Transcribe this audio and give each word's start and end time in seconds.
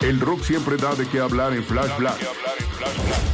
El 0.00 0.20
rock 0.20 0.42
siempre 0.42 0.76
da 0.76 0.94
de 0.94 1.08
qué 1.08 1.20
hablar 1.20 1.52
en 1.54 1.64
Flash 1.64 1.96
Black. 1.98 2.18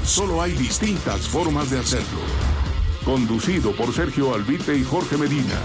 Solo 0.05 0.41
hay 0.41 0.53
distintas 0.53 1.29
formas 1.29 1.71
de 1.71 1.79
hacerlo. 1.79 2.21
Conducido 3.05 3.73
por 3.73 3.93
Sergio 3.93 4.35
Albite 4.35 4.77
y 4.77 4.85
Jorge 4.85 5.17
Medina. 5.17 5.61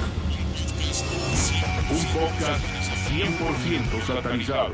Un 1.91 2.05
podcast 2.13 2.65
100% 3.09 4.05
satanizado. 4.05 4.73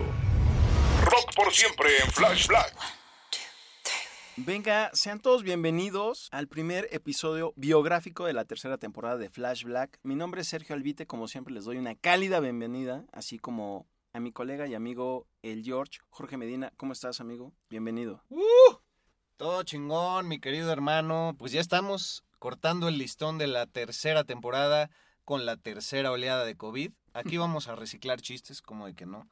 Rock 1.04 1.36
por 1.36 1.54
siempre 1.54 1.90
en 2.04 2.12
Flash 2.12 2.48
Black. 2.48 2.74
Venga, 4.38 4.90
sean 4.94 5.20
todos 5.20 5.44
bienvenidos 5.44 6.30
al 6.32 6.48
primer 6.48 6.88
episodio 6.92 7.54
biográfico 7.58 8.26
de 8.26 8.34
la 8.34 8.46
tercera 8.46 8.78
temporada 8.78 9.18
de 9.18 9.30
Flash 9.30 9.66
Black. 9.66 10.00
Mi 10.04 10.16
nombre 10.16 10.42
es 10.42 10.48
Sergio 10.48 10.74
Albite, 10.74 11.06
como 11.06 11.28
siempre 11.28 11.54
les 11.54 11.66
doy 11.66 11.78
una 11.78 11.96
cálida 11.96 12.40
bienvenida, 12.40 13.04
así 13.12 13.38
como 13.38 13.91
a 14.14 14.20
mi 14.20 14.32
colega 14.32 14.68
y 14.68 14.74
amigo 14.74 15.28
el 15.42 15.64
George, 15.64 16.00
Jorge 16.10 16.38
Medina. 16.38 16.74
¿Cómo 16.78 16.94
estás, 16.94 17.22
amigo? 17.22 17.54
Bienvenido. 17.70 18.24
¡Uh! 18.30 18.76
Todo 19.38 19.64
chingón, 19.64 20.28
mi 20.28 20.40
querido 20.40 20.72
hermano. 20.72 21.36
Pues 21.38 21.52
ya 21.52 21.62
estamos 21.62 22.24
cortando 22.40 22.88
el 22.88 22.98
listón 22.98 23.38
de 23.38 23.48
la 23.48 23.66
tercera 23.68 24.24
temporada 24.24 24.90
con 25.24 25.46
la 25.46 25.58
tercera 25.58 26.12
oleada 26.12 26.46
de 26.46 26.56
COVID. 26.56 26.92
Aquí 27.14 27.38
vamos 27.38 27.68
a 27.68 27.76
reciclar 27.76 28.22
chistes, 28.22 28.62
como 28.62 28.86
de 28.88 28.94
que 28.94 29.06
no. 29.06 29.30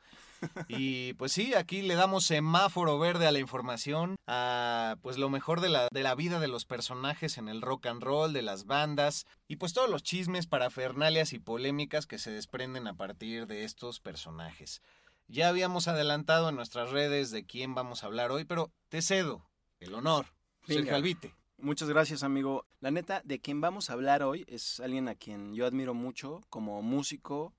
Y 0.67 1.13
pues 1.13 1.31
sí, 1.31 1.53
aquí 1.53 1.81
le 1.81 1.95
damos 1.95 2.25
semáforo 2.25 2.99
verde 2.99 3.27
a 3.27 3.31
la 3.31 3.39
información, 3.39 4.15
a 4.27 4.95
pues 5.01 5.17
lo 5.17 5.29
mejor 5.29 5.61
de 5.61 5.69
la, 5.69 5.87
de 5.91 6.03
la 6.03 6.15
vida 6.15 6.39
de 6.39 6.47
los 6.47 6.65
personajes 6.65 7.37
en 7.37 7.49
el 7.49 7.61
rock 7.61 7.87
and 7.87 8.03
roll, 8.03 8.33
de 8.33 8.41
las 8.41 8.65
bandas, 8.65 9.25
y 9.47 9.57
pues 9.57 9.73
todos 9.73 9.89
los 9.89 10.03
chismes, 10.03 10.47
parafernalias 10.47 11.33
y 11.33 11.39
polémicas 11.39 12.07
que 12.07 12.19
se 12.19 12.31
desprenden 12.31 12.87
a 12.87 12.95
partir 12.95 13.47
de 13.47 13.63
estos 13.63 13.99
personajes. 13.99 14.81
Ya 15.27 15.49
habíamos 15.49 15.87
adelantado 15.87 16.49
en 16.49 16.55
nuestras 16.55 16.89
redes 16.89 17.31
de 17.31 17.45
quién 17.45 17.75
vamos 17.75 18.03
a 18.03 18.07
hablar 18.07 18.31
hoy, 18.31 18.45
pero 18.45 18.71
te 18.89 19.01
cedo 19.01 19.49
el 19.79 19.93
honor, 19.93 20.25
Venga. 20.67 20.81
Sergio 20.81 20.95
Albite. 20.95 21.35
Muchas 21.61 21.89
gracias, 21.89 22.23
amigo. 22.23 22.66
La 22.79 22.89
neta, 22.89 23.22
de 23.25 23.39
quien 23.39 23.59
vamos 23.59 23.89
a 23.89 23.94
hablar 23.94 24.23
hoy 24.23 24.45
es 24.47 24.79
alguien 24.79 25.09
a 25.09 25.16
quien 25.16 25.53
yo 25.53 25.66
admiro 25.66 25.94
mucho 25.94 26.41
como 26.49 26.81
músico, 26.81 27.53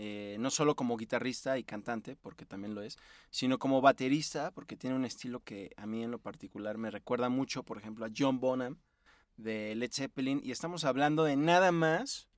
eh, 0.00 0.36
no 0.38 0.50
solo 0.50 0.76
como 0.76 0.96
guitarrista 0.96 1.58
y 1.58 1.64
cantante, 1.64 2.14
porque 2.14 2.46
también 2.46 2.72
lo 2.72 2.82
es, 2.82 2.96
sino 3.30 3.58
como 3.58 3.80
baterista, 3.80 4.52
porque 4.52 4.76
tiene 4.76 4.94
un 4.94 5.04
estilo 5.04 5.40
que 5.40 5.72
a 5.76 5.86
mí 5.86 6.04
en 6.04 6.12
lo 6.12 6.20
particular 6.20 6.78
me 6.78 6.92
recuerda 6.92 7.28
mucho, 7.28 7.64
por 7.64 7.78
ejemplo, 7.78 8.06
a 8.06 8.10
John 8.16 8.38
Bonham 8.38 8.78
de 9.36 9.74
Led 9.74 9.90
Zeppelin. 9.92 10.40
Y 10.44 10.52
estamos 10.52 10.84
hablando 10.84 11.24
de 11.24 11.34
nada 11.34 11.72
más 11.72 12.28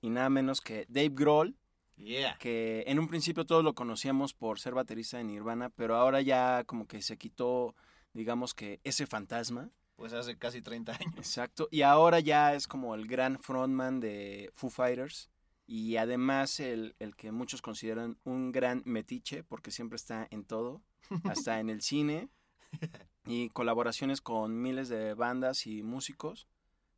y 0.00 0.08
nada 0.08 0.30
menos 0.30 0.62
que 0.62 0.86
Dave 0.88 1.10
Grohl, 1.12 1.54
Yeah. 1.96 2.38
que 2.38 2.82
en 2.86 2.98
un 2.98 3.08
principio 3.08 3.44
todos 3.44 3.62
lo 3.62 3.74
conocíamos 3.74 4.32
por 4.32 4.58
ser 4.58 4.72
baterista 4.72 5.18
de 5.18 5.24
Nirvana, 5.24 5.68
pero 5.68 5.96
ahora 5.96 6.22
ya 6.22 6.64
como 6.64 6.86
que 6.86 7.02
se 7.02 7.18
quitó, 7.18 7.74
digamos 8.14 8.54
que 8.54 8.80
ese 8.84 9.06
fantasma. 9.06 9.68
Pues 9.96 10.14
hace 10.14 10.38
casi 10.38 10.62
30 10.62 10.92
años. 10.92 11.14
Exacto. 11.18 11.68
Y 11.70 11.82
ahora 11.82 12.20
ya 12.20 12.54
es 12.54 12.66
como 12.66 12.94
el 12.94 13.06
gran 13.06 13.38
frontman 13.38 14.00
de 14.00 14.50
Foo 14.54 14.70
Fighters. 14.70 15.28
Y 15.72 15.98
además 15.98 16.58
el, 16.58 16.96
el 16.98 17.14
que 17.14 17.30
muchos 17.30 17.62
consideran 17.62 18.18
un 18.24 18.50
gran 18.50 18.82
metiche, 18.86 19.44
porque 19.44 19.70
siempre 19.70 19.94
está 19.94 20.26
en 20.32 20.42
todo, 20.44 20.82
hasta 21.22 21.60
en 21.60 21.70
el 21.70 21.80
cine. 21.80 22.28
Y 23.26 23.50
colaboraciones 23.50 24.20
con 24.20 24.60
miles 24.60 24.88
de 24.88 25.14
bandas 25.14 25.66
y 25.68 25.84
músicos. 25.84 26.48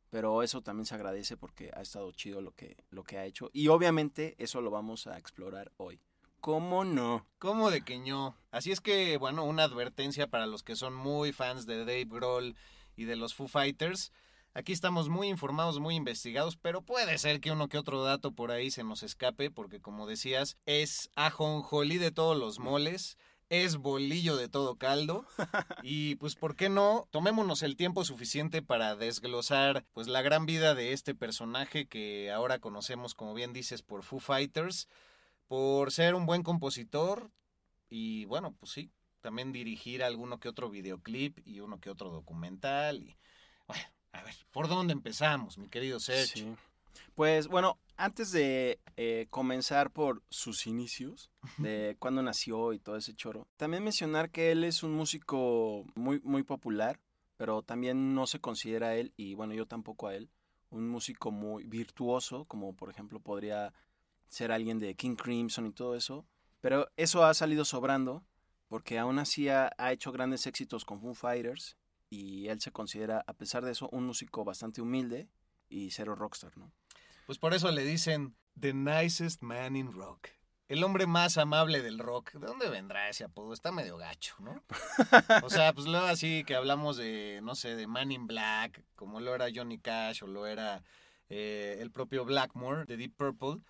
Pero 0.09 0.41
eso 0.41 0.61
también 0.61 0.87
se 0.87 0.95
agradece 0.95 1.37
porque 1.37 1.69
ha 1.75 1.81
estado 1.81 2.11
chido 2.13 2.41
lo 2.41 2.55
que, 2.55 2.77
lo 2.89 3.03
que 3.03 3.19
ha 3.19 3.25
hecho. 3.25 3.51
Y 3.53 3.67
obviamente 3.67 4.33
eso 4.39 4.59
lo 4.61 4.71
vamos 4.71 5.05
a 5.05 5.19
explorar 5.19 5.71
hoy. 5.77 5.99
¿Cómo 6.39 6.85
no? 6.85 7.27
¿Cómo 7.37 7.69
de 7.69 7.83
que 7.83 7.99
no? 7.99 8.35
Así 8.49 8.71
es 8.71 8.81
que, 8.81 9.17
bueno, 9.17 9.43
una 9.43 9.65
advertencia 9.65 10.27
para 10.27 10.47
los 10.47 10.63
que 10.63 10.75
son 10.75 10.95
muy 10.95 11.31
fans 11.33 11.67
de 11.67 11.79
Dave 11.79 12.05
Grohl 12.05 12.55
y 12.95 13.03
de 13.03 13.17
los 13.17 13.35
Foo 13.35 13.47
Fighters. 13.47 14.11
Aquí 14.55 14.71
estamos 14.71 15.09
muy 15.09 15.29
informados, 15.29 15.79
muy 15.79 15.95
investigados, 15.95 16.57
pero 16.57 16.83
puede 16.83 17.17
ser 17.17 17.39
que 17.39 17.51
uno 17.51 17.69
que 17.69 17.79
otro 17.79 18.03
dato 18.03 18.33
por 18.33 18.51
ahí 18.51 18.69
se 18.69 18.83
nos 18.83 19.01
escape, 19.01 19.49
porque 19.49 19.81
como 19.81 20.05
decías, 20.05 20.57
es 20.67 21.09
ajonjolí 21.15 21.97
de 21.97 22.11
todos 22.11 22.37
los 22.37 22.59
moles, 22.59 23.17
es 23.49 23.77
bolillo 23.77 24.35
de 24.35 24.49
todo 24.49 24.75
caldo. 24.75 25.25
Y 25.81 26.15
pues, 26.15 26.35
¿por 26.35 26.55
qué 26.55 26.69
no? 26.69 27.07
Tomémonos 27.09 27.63
el 27.63 27.75
tiempo 27.75 28.05
suficiente 28.05 28.61
para 28.61 28.95
desglosar 28.95 29.85
pues 29.91 30.07
la 30.07 30.21
gran 30.21 30.45
vida 30.45 30.75
de 30.75 30.93
este 30.93 31.15
personaje 31.15 31.87
que 31.87 32.31
ahora 32.31 32.59
conocemos, 32.59 33.15
como 33.15 33.33
bien 33.33 33.53
dices, 33.53 33.81
por 33.81 34.03
Foo 34.03 34.19
Fighters, 34.19 34.87
por 35.47 35.91
ser 35.91 36.13
un 36.13 36.27
buen 36.27 36.43
compositor 36.43 37.31
y 37.89 38.25
bueno, 38.25 38.55
pues 38.59 38.71
sí, 38.71 38.91
también 39.21 39.51
dirigir 39.51 40.03
alguno 40.03 40.39
que 40.39 40.49
otro 40.49 40.69
videoclip 40.69 41.39
y 41.43 41.59
uno 41.59 41.79
que 41.79 41.89
otro 41.89 42.11
documental 42.11 43.01
y 43.01 43.17
bueno, 43.67 43.83
a 44.13 44.23
ver, 44.23 44.35
¿por 44.51 44.67
dónde 44.67 44.93
empezamos, 44.93 45.57
mi 45.57 45.67
querido 45.67 45.99
Sergio? 45.99 46.45
Sí. 46.45 46.55
Pues 47.15 47.47
bueno, 47.47 47.77
antes 47.97 48.31
de 48.31 48.79
eh, 48.97 49.27
comenzar 49.29 49.91
por 49.91 50.23
sus 50.29 50.65
inicios, 50.65 51.31
de 51.57 51.95
cuándo 51.99 52.23
nació 52.23 52.73
y 52.73 52.79
todo 52.79 52.95
ese 52.95 53.15
choro, 53.15 53.47
también 53.57 53.83
mencionar 53.83 54.31
que 54.31 54.51
él 54.51 54.63
es 54.63 54.81
un 54.83 54.93
músico 54.93 55.85
muy, 55.95 56.19
muy 56.21 56.43
popular, 56.43 56.99
pero 57.37 57.61
también 57.61 58.15
no 58.15 58.25
se 58.25 58.39
considera 58.39 58.95
él, 58.95 59.13
y 59.17 59.35
bueno, 59.35 59.53
yo 59.53 59.67
tampoco 59.67 60.07
a 60.07 60.15
él, 60.15 60.29
un 60.69 60.89
músico 60.89 61.29
muy 61.31 61.65
virtuoso, 61.65 62.45
como 62.45 62.75
por 62.75 62.89
ejemplo 62.89 63.19
podría 63.19 63.73
ser 64.27 64.51
alguien 64.51 64.79
de 64.79 64.95
King 64.95 65.15
Crimson 65.15 65.67
y 65.67 65.71
todo 65.71 65.95
eso, 65.95 66.25
pero 66.61 66.89
eso 66.97 67.25
ha 67.25 67.33
salido 67.33 67.65
sobrando, 67.65 68.23
porque 68.69 68.97
aún 68.97 69.19
así 69.19 69.49
ha, 69.49 69.71
ha 69.77 69.91
hecho 69.91 70.11
grandes 70.11 70.47
éxitos 70.47 70.83
con 70.83 70.99
Foo 70.99 71.13
Fighters, 71.13 71.77
y 72.13 72.47
él 72.49 72.61
se 72.61 72.71
considera, 72.71 73.23
a 73.25 73.33
pesar 73.33 73.65
de 73.65 73.71
eso, 73.71 73.89
un 73.89 74.05
músico 74.05 74.43
bastante 74.45 74.81
humilde 74.81 75.27
y 75.67 75.89
cero 75.89 76.13
rockstar, 76.13 76.55
¿no? 76.57 76.71
Pues 77.25 77.39
por 77.39 77.53
eso 77.53 77.71
le 77.71 77.83
dicen 77.83 78.35
The 78.59 78.73
Nicest 78.73 79.41
Man 79.41 79.75
in 79.75 79.91
Rock. 79.91 80.27
El 80.67 80.83
hombre 80.83 81.07
más 81.07 81.37
amable 81.37 81.81
del 81.81 81.99
rock. 81.99 82.33
¿De 82.33 82.47
dónde 82.47 82.69
vendrá 82.69 83.09
ese 83.09 83.23
apodo? 83.23 83.53
Está 83.53 83.71
medio 83.71 83.97
gacho, 83.97 84.35
¿no? 84.39 84.63
O 85.43 85.49
sea, 85.49 85.73
pues 85.73 85.87
luego 85.87 86.05
así 86.05 86.43
que 86.45 86.55
hablamos 86.55 86.97
de, 86.97 87.41
no 87.43 87.55
sé, 87.55 87.75
de 87.75 87.87
Man 87.87 88.11
in 88.11 88.27
Black, 88.27 88.83
como 88.95 89.19
lo 89.19 89.35
era 89.35 89.47
Johnny 89.53 89.79
Cash 89.79 90.23
o 90.23 90.27
lo 90.27 90.45
era 90.45 90.83
eh, 91.29 91.77
el 91.79 91.91
propio 91.91 92.25
Blackmore 92.25 92.85
de 92.85 92.97
Deep 92.97 93.15
Purple. 93.15 93.61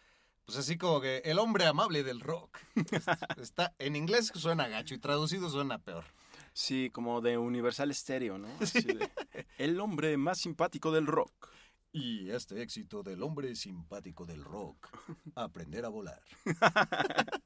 Pues 0.46 0.58
así 0.58 0.78
como 0.78 1.00
que 1.00 1.22
el 1.26 1.40
hombre 1.40 1.66
amable 1.66 2.04
del 2.04 2.20
rock. 2.20 2.60
Está, 3.38 3.74
en 3.80 3.96
inglés 3.96 4.32
suena 4.36 4.68
gacho 4.68 4.94
y 4.94 5.00
traducido 5.00 5.50
suena 5.50 5.80
peor. 5.80 6.06
Sí, 6.54 6.90
como 6.92 7.20
de 7.22 7.38
Universal 7.38 7.94
Stereo, 7.94 8.38
¿no? 8.38 8.48
De, 8.60 9.12
el 9.58 9.80
hombre 9.80 10.16
más 10.18 10.40
simpático 10.40 10.92
del 10.92 11.08
rock. 11.08 11.50
Y 11.92 12.30
este 12.32 12.62
éxito 12.62 13.04
del 13.04 13.22
hombre 13.22 13.56
simpático 13.56 14.26
del 14.26 14.44
rock, 14.44 14.90
aprender 15.36 15.86
a 15.86 15.90
volar. 15.90 16.22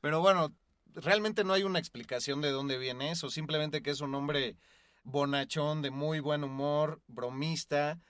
Pero 0.00 0.20
bueno, 0.20 0.52
realmente 0.94 1.44
no 1.44 1.52
hay 1.52 1.62
una 1.62 1.78
explicación 1.78 2.40
de 2.40 2.50
dónde 2.50 2.78
viene 2.78 3.12
eso, 3.12 3.30
simplemente 3.30 3.82
que 3.82 3.90
es 3.90 4.00
un 4.00 4.14
hombre 4.14 4.56
bonachón, 5.04 5.82
de 5.82 5.90
muy 5.90 6.18
buen 6.20 6.42
humor, 6.42 7.00
bromista, 7.06 8.00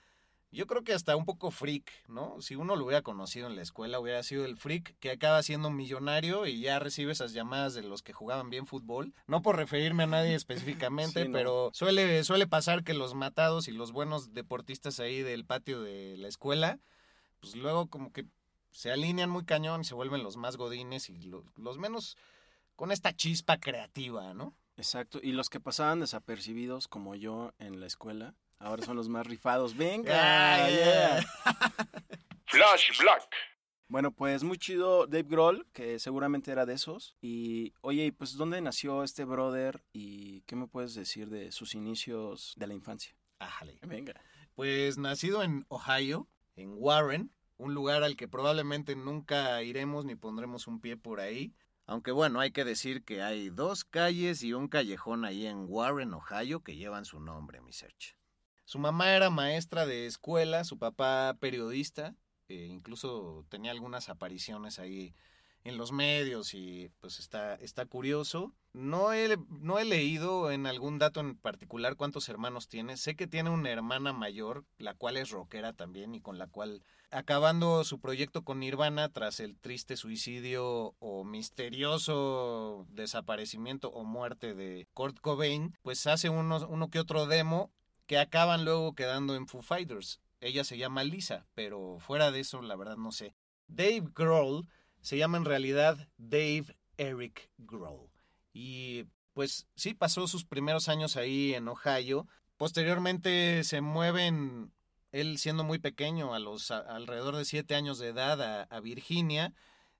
Yo 0.56 0.66
creo 0.66 0.82
que 0.82 0.92
hasta 0.94 1.14
un 1.16 1.24
poco 1.24 1.50
freak, 1.50 1.90
¿no? 2.08 2.40
Si 2.40 2.56
uno 2.56 2.74
lo 2.76 2.84
hubiera 2.86 3.02
conocido 3.02 3.46
en 3.46 3.56
la 3.56 3.62
escuela, 3.62 4.00
hubiera 4.00 4.22
sido 4.22 4.44
el 4.44 4.56
freak 4.56 4.96
que 4.98 5.10
acaba 5.10 5.42
siendo 5.42 5.70
millonario 5.70 6.46
y 6.46 6.60
ya 6.60 6.78
recibe 6.78 7.12
esas 7.12 7.32
llamadas 7.32 7.74
de 7.74 7.82
los 7.82 8.02
que 8.02 8.12
jugaban 8.12 8.50
bien 8.50 8.66
fútbol. 8.66 9.14
No 9.26 9.42
por 9.42 9.56
referirme 9.56 10.04
a 10.04 10.06
nadie 10.06 10.34
específicamente, 10.80 11.22
Sí, 11.22 11.28
no. 11.28 11.32
pero 11.32 11.70
suele, 11.72 12.24
suele 12.24 12.46
pasar 12.46 12.82
que 12.84 12.94
los 12.94 13.14
matados 13.14 13.68
y 13.68 13.72
los 13.72 13.92
buenos 13.92 14.32
deportistas 14.32 14.98
ahí 14.98 15.22
del 15.22 15.44
patio 15.44 15.80
de 15.82 16.16
la 16.16 16.28
escuela, 16.28 16.78
pues 17.40 17.54
luego 17.54 17.88
como 17.88 18.10
que 18.12 18.24
se 18.70 18.90
alinean 18.90 19.30
muy 19.30 19.44
cañón 19.44 19.82
y 19.82 19.84
se 19.84 19.94
vuelven 19.94 20.22
los 20.22 20.36
más 20.36 20.56
godines 20.56 21.08
y 21.10 21.18
lo- 21.22 21.44
los 21.56 21.78
menos 21.78 22.16
con 22.76 22.92
esta 22.92 23.14
chispa 23.14 23.58
creativa, 23.58 24.34
¿no? 24.34 24.54
Exacto. 24.76 25.18
Y 25.22 25.32
los 25.32 25.48
que 25.48 25.60
pasaban 25.60 26.00
desapercibidos, 26.00 26.88
como 26.88 27.14
yo 27.14 27.52
en 27.58 27.80
la 27.80 27.86
escuela, 27.86 28.34
ahora 28.58 28.84
son 28.84 28.96
los 28.96 29.08
más 29.08 29.26
rifados. 29.26 29.76
¡Venga! 29.76 30.12
Ah, 30.14 30.68
yeah. 30.68 30.78
yeah. 30.78 31.26
Flash 32.46 32.98
Black. 33.00 33.28
Bueno, 33.88 34.10
pues 34.10 34.42
muy 34.42 34.58
chido 34.58 35.06
Dave 35.06 35.28
Grohl, 35.28 35.66
que 35.72 36.00
seguramente 36.00 36.50
era 36.50 36.66
de 36.66 36.74
esos. 36.74 37.14
Y 37.20 37.72
oye, 37.82 38.06
¿y 38.06 38.10
pues 38.10 38.36
¿dónde 38.36 38.60
nació 38.60 39.04
este 39.04 39.24
brother? 39.24 39.84
¿Y 39.92 40.40
qué 40.42 40.56
me 40.56 40.66
puedes 40.66 40.94
decir 40.94 41.30
de 41.30 41.52
sus 41.52 41.74
inicios 41.74 42.54
de 42.56 42.66
la 42.66 42.74
infancia? 42.74 43.16
Ájale. 43.38 43.78
Venga. 43.82 44.14
Pues 44.54 44.98
nacido 44.98 45.42
en 45.44 45.66
Ohio, 45.68 46.28
en 46.56 46.74
Warren, 46.76 47.32
un 47.58 47.74
lugar 47.74 48.02
al 48.02 48.16
que 48.16 48.26
probablemente 48.26 48.96
nunca 48.96 49.62
iremos 49.62 50.04
ni 50.04 50.16
pondremos 50.16 50.66
un 50.66 50.80
pie 50.80 50.96
por 50.96 51.20
ahí. 51.20 51.54
Aunque 51.86 52.10
bueno, 52.10 52.40
hay 52.40 52.50
que 52.50 52.64
decir 52.64 53.04
que 53.04 53.22
hay 53.22 53.50
dos 53.50 53.84
calles 53.84 54.42
y 54.42 54.52
un 54.52 54.66
callejón 54.66 55.24
ahí 55.24 55.46
en 55.46 55.66
Warren, 55.68 56.14
Ohio, 56.14 56.64
que 56.64 56.74
llevan 56.74 57.04
su 57.04 57.20
nombre, 57.20 57.60
mi 57.60 57.72
search. 57.72 58.16
Su 58.66 58.80
mamá 58.80 59.14
era 59.14 59.30
maestra 59.30 59.86
de 59.86 60.06
escuela, 60.06 60.64
su 60.64 60.76
papá 60.76 61.36
periodista, 61.38 62.16
eh, 62.48 62.66
incluso 62.68 63.46
tenía 63.48 63.70
algunas 63.70 64.08
apariciones 64.08 64.80
ahí 64.80 65.14
en 65.62 65.76
los 65.76 65.92
medios 65.92 66.52
y 66.52 66.90
pues 66.98 67.20
está, 67.20 67.54
está 67.54 67.86
curioso. 67.86 68.52
No 68.72 69.12
he, 69.12 69.38
no 69.48 69.78
he 69.78 69.84
leído 69.84 70.50
en 70.50 70.66
algún 70.66 70.98
dato 70.98 71.20
en 71.20 71.36
particular 71.36 71.94
cuántos 71.94 72.28
hermanos 72.28 72.66
tiene. 72.66 72.96
Sé 72.96 73.14
que 73.14 73.28
tiene 73.28 73.50
una 73.50 73.70
hermana 73.70 74.12
mayor, 74.12 74.64
la 74.78 74.94
cual 74.94 75.16
es 75.16 75.30
rockera 75.30 75.72
también 75.72 76.16
y 76.16 76.20
con 76.20 76.36
la 76.36 76.48
cual, 76.48 76.82
acabando 77.12 77.84
su 77.84 78.00
proyecto 78.00 78.42
con 78.42 78.58
Nirvana 78.58 79.12
tras 79.12 79.38
el 79.38 79.56
triste 79.56 79.96
suicidio 79.96 80.96
o 80.98 81.22
misterioso 81.22 82.84
desaparecimiento 82.90 83.90
o 83.90 84.02
muerte 84.02 84.54
de 84.54 84.88
Kurt 84.92 85.20
Cobain, 85.20 85.72
pues 85.82 86.04
hace 86.08 86.30
uno, 86.30 86.66
uno 86.68 86.90
que 86.90 86.98
otro 86.98 87.26
demo 87.26 87.70
que 88.06 88.18
acaban 88.18 88.64
luego 88.64 88.94
quedando 88.94 89.34
en 89.34 89.46
Foo 89.46 89.62
Fighters. 89.62 90.20
Ella 90.40 90.64
se 90.64 90.78
llama 90.78 91.04
Lisa, 91.04 91.46
pero 91.54 91.98
fuera 91.98 92.30
de 92.30 92.40
eso, 92.40 92.62
la 92.62 92.76
verdad 92.76 92.96
no 92.96 93.12
sé. 93.12 93.34
Dave 93.68 94.04
Grohl 94.14 94.66
se 95.00 95.16
llama 95.16 95.38
en 95.38 95.44
realidad 95.44 96.08
Dave 96.16 96.76
Eric 96.96 97.50
Grohl. 97.58 98.10
Y 98.52 99.04
pues 99.32 99.66
sí, 99.76 99.94
pasó 99.94 100.26
sus 100.28 100.44
primeros 100.44 100.88
años 100.88 101.16
ahí 101.16 101.54
en 101.54 101.68
Ohio. 101.68 102.26
Posteriormente 102.56 103.64
se 103.64 103.80
mueven, 103.80 104.72
él 105.12 105.38
siendo 105.38 105.64
muy 105.64 105.78
pequeño, 105.78 106.34
a 106.34 106.38
los 106.38 106.70
alrededor 106.70 107.36
de 107.36 107.44
siete 107.44 107.74
años 107.74 107.98
de 107.98 108.08
edad, 108.08 108.66
a 108.70 108.80
Virginia. 108.80 109.52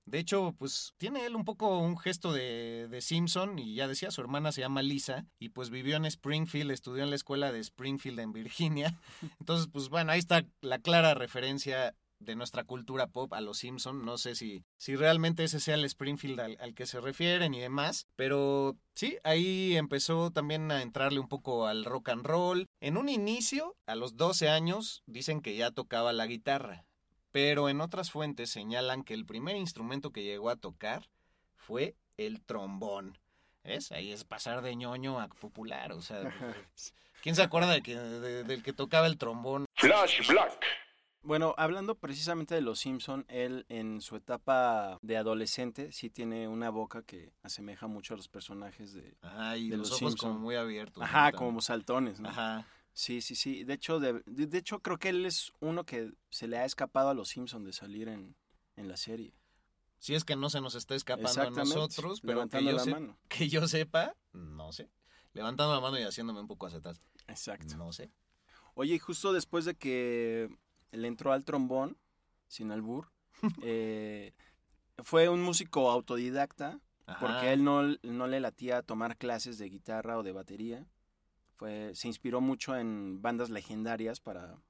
De 0.07 0.19
hecho, 0.19 0.55
pues 0.57 0.93
tiene 0.97 1.25
él 1.25 1.35
un 1.35 1.43
poco 1.43 1.79
un 1.79 1.97
gesto 1.97 2.31
de, 2.31 2.87
de 2.89 3.01
Simpson 3.01 3.59
y 3.59 3.75
ya 3.75 3.89
decía, 3.89 4.09
su 4.09 4.21
hermana 4.21 4.53
se 4.53 4.61
llama 4.61 4.81
Lisa 4.81 5.25
y 5.37 5.49
pues 5.49 5.69
vivió 5.69 5.97
en 5.97 6.05
Springfield, 6.05 6.71
estudió 6.71 7.03
en 7.03 7.09
la 7.09 7.17
escuela 7.17 7.51
de 7.51 7.59
Springfield 7.59 8.21
en 8.21 8.31
Virginia. 8.31 8.97
Entonces, 9.41 9.67
pues 9.71 9.89
bueno, 9.89 10.13
ahí 10.13 10.19
está 10.19 10.45
la 10.61 10.79
clara 10.79 11.13
referencia 11.13 11.93
de 12.19 12.35
nuestra 12.35 12.63
cultura 12.63 13.07
pop 13.07 13.33
a 13.33 13.41
los 13.41 13.57
Simpson. 13.57 14.05
No 14.05 14.17
sé 14.17 14.35
si, 14.35 14.63
si 14.77 14.95
realmente 14.95 15.43
ese 15.43 15.59
sea 15.59 15.75
el 15.75 15.83
Springfield 15.83 16.39
al, 16.39 16.57
al 16.59 16.73
que 16.73 16.85
se 16.85 17.01
refieren 17.01 17.53
y 17.53 17.59
demás, 17.59 18.07
pero 18.15 18.77
sí, 18.95 19.17
ahí 19.23 19.75
empezó 19.75 20.31
también 20.31 20.71
a 20.71 20.81
entrarle 20.81 21.19
un 21.19 21.27
poco 21.27 21.67
al 21.67 21.85
rock 21.85 22.09
and 22.09 22.25
roll. 22.25 22.65
En 22.79 22.97
un 22.97 23.09
inicio, 23.09 23.75
a 23.85 23.95
los 23.95 24.15
12 24.15 24.49
años, 24.49 25.03
dicen 25.05 25.41
que 25.41 25.55
ya 25.55 25.71
tocaba 25.71 26.13
la 26.13 26.27
guitarra, 26.27 26.85
pero 27.37 27.69
en 27.69 27.81
otras 27.81 28.09
fuentes 28.09 28.49
señalan 28.49 29.03
que 29.03 29.13
el 29.13 29.23
primer 29.23 29.55
instrumento 29.57 30.09
que 30.11 30.23
llegó 30.23 30.49
a 30.49 30.55
tocar 30.55 31.07
fue 31.55 31.95
el 32.17 32.41
trombón. 32.41 33.19
¿Ves? 33.63 33.91
Ahí 33.91 34.11
es 34.11 34.23
pasar 34.23 34.63
de 34.63 34.75
ñoño 34.75 35.19
a 35.19 35.27
popular, 35.27 35.91
o 35.91 36.01
sea, 36.01 36.19
¿quién 37.21 37.35
se 37.35 37.43
acuerda 37.43 37.71
de 37.73 37.83
que, 37.83 37.95
de- 37.95 38.43
del 38.43 38.63
que 38.63 38.73
tocaba 38.73 39.05
el 39.05 39.19
trombón? 39.19 39.65
Flash 39.75 40.27
Black. 40.27 40.65
Bueno, 41.21 41.53
hablando 41.59 41.93
precisamente 41.93 42.55
de 42.55 42.61
los 42.61 42.79
Simpson, 42.79 43.23
él 43.27 43.67
en 43.69 44.01
su 44.01 44.15
etapa 44.15 44.97
de 45.03 45.17
adolescente 45.17 45.91
sí 45.91 46.09
tiene 46.09 46.47
una 46.47 46.71
boca 46.71 47.03
que 47.03 47.33
asemeja 47.43 47.85
mucho 47.85 48.15
a 48.15 48.17
los 48.17 48.29
personajes 48.29 48.93
de... 48.93 49.15
Los, 49.21 49.77
los 49.77 49.87
ojos 49.91 49.97
Simpson. 50.13 50.29
como 50.31 50.39
muy 50.39 50.55
abiertos. 50.55 51.03
Ajá, 51.03 51.29
¿no? 51.29 51.37
como 51.37 51.61
saltones, 51.61 52.19
¿no? 52.19 52.29
Ajá. 52.29 52.65
Sí, 52.99 53.21
sí, 53.21 53.35
sí. 53.35 53.63
De 53.63 53.75
hecho, 53.75 53.99
de, 53.99 54.23
de- 54.25 54.57
hecho 54.57 54.79
creo 54.81 54.97
que 54.97 55.09
él 55.09 55.23
es 55.27 55.51
uno 55.59 55.83
que 55.85 56.11
se 56.31 56.47
le 56.47 56.57
ha 56.57 56.65
escapado 56.65 57.09
a 57.09 57.13
los 57.13 57.29
Simpson 57.29 57.63
de 57.63 57.71
salir 57.71 58.07
en, 58.07 58.35
en 58.75 58.87
la 58.87 58.97
serie. 58.97 59.35
Si 59.99 60.15
es 60.15 60.23
que 60.23 60.35
no 60.35 60.49
se 60.49 60.61
nos 60.61 60.73
está 60.73 60.95
escapando 60.95 61.41
a 61.41 61.49
nosotros, 61.51 62.21
pero 62.21 62.47
que 62.49 62.63
yo, 62.63 62.71
la 62.71 62.79
se- 62.79 62.89
mano. 62.89 63.15
que 63.27 63.49
yo 63.49 63.67
sepa, 63.67 64.15
no 64.33 64.71
sé. 64.71 64.89
Levantando 65.33 65.75
la 65.75 65.79
mano 65.79 65.99
y 65.99 66.03
haciéndome 66.03 66.39
un 66.39 66.47
poco 66.47 66.65
hacia 66.65 66.79
atrás. 66.79 66.99
Exacto. 67.27 67.77
No 67.77 67.93
sé. 67.93 68.09
Oye, 68.73 68.95
y 68.95 68.99
justo 68.99 69.31
después 69.31 69.65
de 69.65 69.75
que 69.75 70.49
le 70.91 71.07
entró 71.07 71.33
al 71.33 71.45
trombón, 71.45 71.97
sin 72.47 72.71
albur, 72.71 73.11
eh, 73.61 74.33
fue 75.03 75.29
un 75.29 75.43
músico 75.43 75.91
autodidacta, 75.91 76.79
Ajá. 77.05 77.19
porque 77.19 77.53
él 77.53 77.63
no, 77.63 77.83
no 78.01 78.25
le 78.25 78.39
latía 78.39 78.81
tomar 78.81 79.17
clases 79.17 79.59
de 79.59 79.69
guitarra 79.69 80.17
o 80.17 80.23
de 80.23 80.31
batería. 80.31 80.83
Fue, 81.57 81.91
se 81.95 82.07
inspiró 82.07 82.41
mucho 82.41 82.77
en 82.77 83.21
bandas 83.21 83.49
legendarias 83.49 84.19
para, 84.19 84.61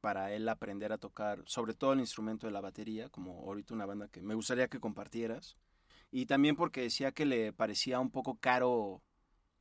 para 0.00 0.32
él 0.34 0.48
aprender 0.48 0.92
a 0.92 0.98
tocar, 0.98 1.42
sobre 1.46 1.74
todo 1.74 1.92
el 1.92 2.00
instrumento 2.00 2.46
de 2.46 2.52
la 2.52 2.60
batería, 2.62 3.08
como 3.10 3.40
ahorita 3.42 3.74
una 3.74 3.86
banda 3.86 4.08
que 4.08 4.22
me 4.22 4.34
gustaría 4.34 4.68
que 4.68 4.80
compartieras. 4.80 5.56
Y 6.10 6.26
también 6.26 6.56
porque 6.56 6.82
decía 6.82 7.12
que 7.12 7.26
le 7.26 7.52
parecía 7.52 8.00
un 8.00 8.10
poco 8.10 8.36
caro 8.38 9.02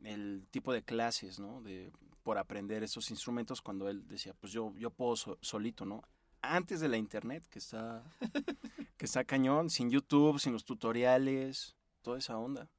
el 0.03 0.47
tipo 0.51 0.73
de 0.73 0.83
clases, 0.83 1.39
¿no? 1.39 1.61
De, 1.61 1.91
por 2.23 2.37
aprender 2.37 2.83
esos 2.83 3.11
instrumentos 3.11 3.61
cuando 3.61 3.89
él 3.89 4.07
decía, 4.07 4.33
pues 4.39 4.53
yo, 4.53 4.73
yo 4.77 4.91
puedo 4.91 5.15
so- 5.15 5.37
solito, 5.41 5.85
¿no? 5.85 6.03
Antes 6.41 6.79
de 6.79 6.87
la 6.87 6.97
internet, 6.97 7.45
que 7.49 7.59
está, 7.59 8.03
que 8.97 9.05
está 9.05 9.23
cañón, 9.25 9.69
sin 9.69 9.89
YouTube, 9.89 10.39
sin 10.39 10.53
los 10.53 10.65
tutoriales, 10.65 11.75
toda 12.01 12.17
esa 12.19 12.37
onda. 12.37 12.69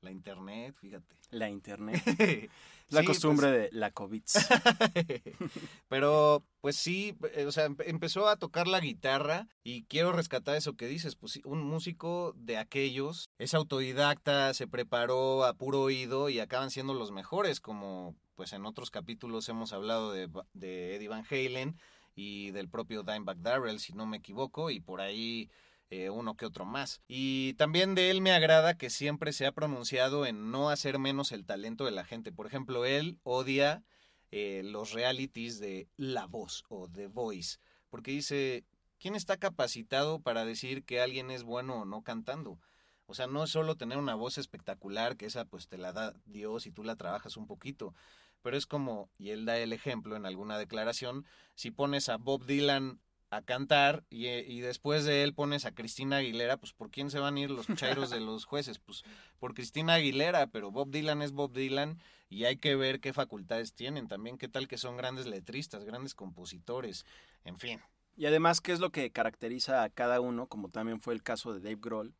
La 0.00 0.10
internet, 0.10 0.74
fíjate. 0.80 1.16
La 1.30 1.48
internet. 1.50 2.02
La 2.90 3.00
Sí, 3.00 3.06
costumbre 3.06 3.50
de 3.50 3.68
la 3.72 3.90
COVID. 3.90 4.22
Pero, 5.88 6.42
pues 6.60 6.76
sí, 6.76 7.14
eh, 7.34 7.44
o 7.46 7.52
sea, 7.52 7.68
empe- 7.68 7.84
empezó 7.86 8.28
a 8.28 8.36
tocar 8.36 8.66
la 8.66 8.80
guitarra 8.80 9.46
y 9.62 9.82
quiero 9.84 10.12
rescatar 10.12 10.56
eso 10.56 10.74
que 10.76 10.86
dices, 10.86 11.16
pues 11.16 11.40
un 11.44 11.62
músico 11.62 12.32
de 12.36 12.56
aquellos 12.56 13.28
es 13.38 13.54
autodidacta, 13.54 14.54
se 14.54 14.66
preparó 14.66 15.44
a 15.44 15.54
puro 15.54 15.82
oído 15.82 16.28
y 16.28 16.40
acaban 16.40 16.70
siendo 16.70 16.94
los 16.94 17.10
mejores, 17.12 17.60
como 17.60 18.14
pues 18.36 18.52
en 18.52 18.64
otros 18.66 18.90
capítulos 18.90 19.48
hemos 19.48 19.72
hablado 19.72 20.12
de, 20.12 20.28
de 20.54 20.96
Eddie 20.96 21.08
Van 21.08 21.24
Halen 21.30 21.76
y 22.14 22.52
del 22.52 22.68
propio 22.68 23.02
Dimebag 23.02 23.42
Darrell, 23.42 23.80
si 23.80 23.92
no 23.92 24.06
me 24.06 24.16
equivoco, 24.18 24.70
y 24.70 24.80
por 24.80 25.00
ahí 25.00 25.50
eh, 25.90 26.10
uno 26.10 26.36
que 26.36 26.46
otro 26.46 26.64
más. 26.64 27.00
Y 27.08 27.54
también 27.54 27.94
de 27.94 28.10
él 28.10 28.20
me 28.20 28.32
agrada 28.32 28.76
que 28.76 28.90
siempre 28.90 29.32
se 29.32 29.46
ha 29.46 29.52
pronunciado 29.52 30.26
en 30.26 30.50
no 30.50 30.70
hacer 30.70 30.98
menos 30.98 31.32
el 31.32 31.46
talento 31.46 31.84
de 31.84 31.92
la 31.92 32.04
gente. 32.04 32.32
Por 32.32 32.46
ejemplo, 32.46 32.84
él 32.84 33.18
odia 33.22 33.82
eh, 34.30 34.62
los 34.64 34.92
realities 34.92 35.58
de 35.58 35.88
La 35.96 36.26
Voz 36.26 36.64
o 36.68 36.88
The 36.88 37.06
Voice, 37.06 37.58
porque 37.88 38.10
dice, 38.10 38.64
¿quién 38.98 39.14
está 39.14 39.38
capacitado 39.38 40.20
para 40.20 40.44
decir 40.44 40.84
que 40.84 41.00
alguien 41.00 41.30
es 41.30 41.42
bueno 41.42 41.82
o 41.82 41.84
no 41.86 42.02
cantando? 42.02 42.60
O 43.06 43.14
sea, 43.14 43.26
no 43.26 43.44
es 43.44 43.50
solo 43.50 43.76
tener 43.76 43.96
una 43.96 44.14
voz 44.14 44.36
espectacular, 44.36 45.16
que 45.16 45.24
esa 45.24 45.46
pues 45.46 45.66
te 45.66 45.78
la 45.78 45.94
da 45.94 46.14
Dios 46.26 46.66
y 46.66 46.72
tú 46.72 46.84
la 46.84 46.96
trabajas 46.96 47.38
un 47.38 47.46
poquito, 47.46 47.94
pero 48.42 48.58
es 48.58 48.66
como, 48.66 49.08
y 49.16 49.30
él 49.30 49.46
da 49.46 49.56
el 49.56 49.72
ejemplo 49.72 50.14
en 50.14 50.26
alguna 50.26 50.58
declaración, 50.58 51.24
si 51.54 51.70
pones 51.70 52.10
a 52.10 52.18
Bob 52.18 52.44
Dylan 52.44 53.00
a 53.30 53.42
cantar 53.42 54.04
y, 54.10 54.26
eh, 54.26 54.44
y 54.46 54.60
después 54.60 55.04
de 55.04 55.22
él 55.22 55.34
pones 55.34 55.64
a 55.64 55.74
Cristina 55.74 56.16
Aguilera, 56.16 56.56
pues 56.56 56.72
¿por 56.72 56.90
quién 56.90 57.10
se 57.10 57.18
van 57.18 57.36
a 57.36 57.40
ir 57.40 57.50
los 57.50 57.66
chairos 57.74 58.10
de 58.10 58.20
los 58.20 58.44
jueces? 58.44 58.78
Pues 58.78 59.04
por 59.38 59.54
Cristina 59.54 59.94
Aguilera, 59.94 60.46
pero 60.48 60.70
Bob 60.70 60.90
Dylan 60.90 61.22
es 61.22 61.32
Bob 61.32 61.52
Dylan 61.52 61.98
y 62.30 62.44
hay 62.44 62.56
que 62.56 62.76
ver 62.76 63.00
qué 63.00 63.12
facultades 63.12 63.72
tienen 63.74 64.08
también, 64.08 64.38
qué 64.38 64.48
tal 64.48 64.68
que 64.68 64.78
son 64.78 64.96
grandes 64.96 65.26
letristas, 65.26 65.84
grandes 65.84 66.14
compositores, 66.14 67.04
en 67.44 67.58
fin. 67.58 67.80
Y 68.16 68.26
además, 68.26 68.60
¿qué 68.60 68.72
es 68.72 68.80
lo 68.80 68.90
que 68.90 69.10
caracteriza 69.12 69.82
a 69.82 69.90
cada 69.90 70.20
uno? 70.20 70.46
Como 70.46 70.70
también 70.70 71.00
fue 71.00 71.14
el 71.14 71.22
caso 71.22 71.54
de 71.54 71.60
Dave 71.60 71.78
Grohl, 71.80 72.14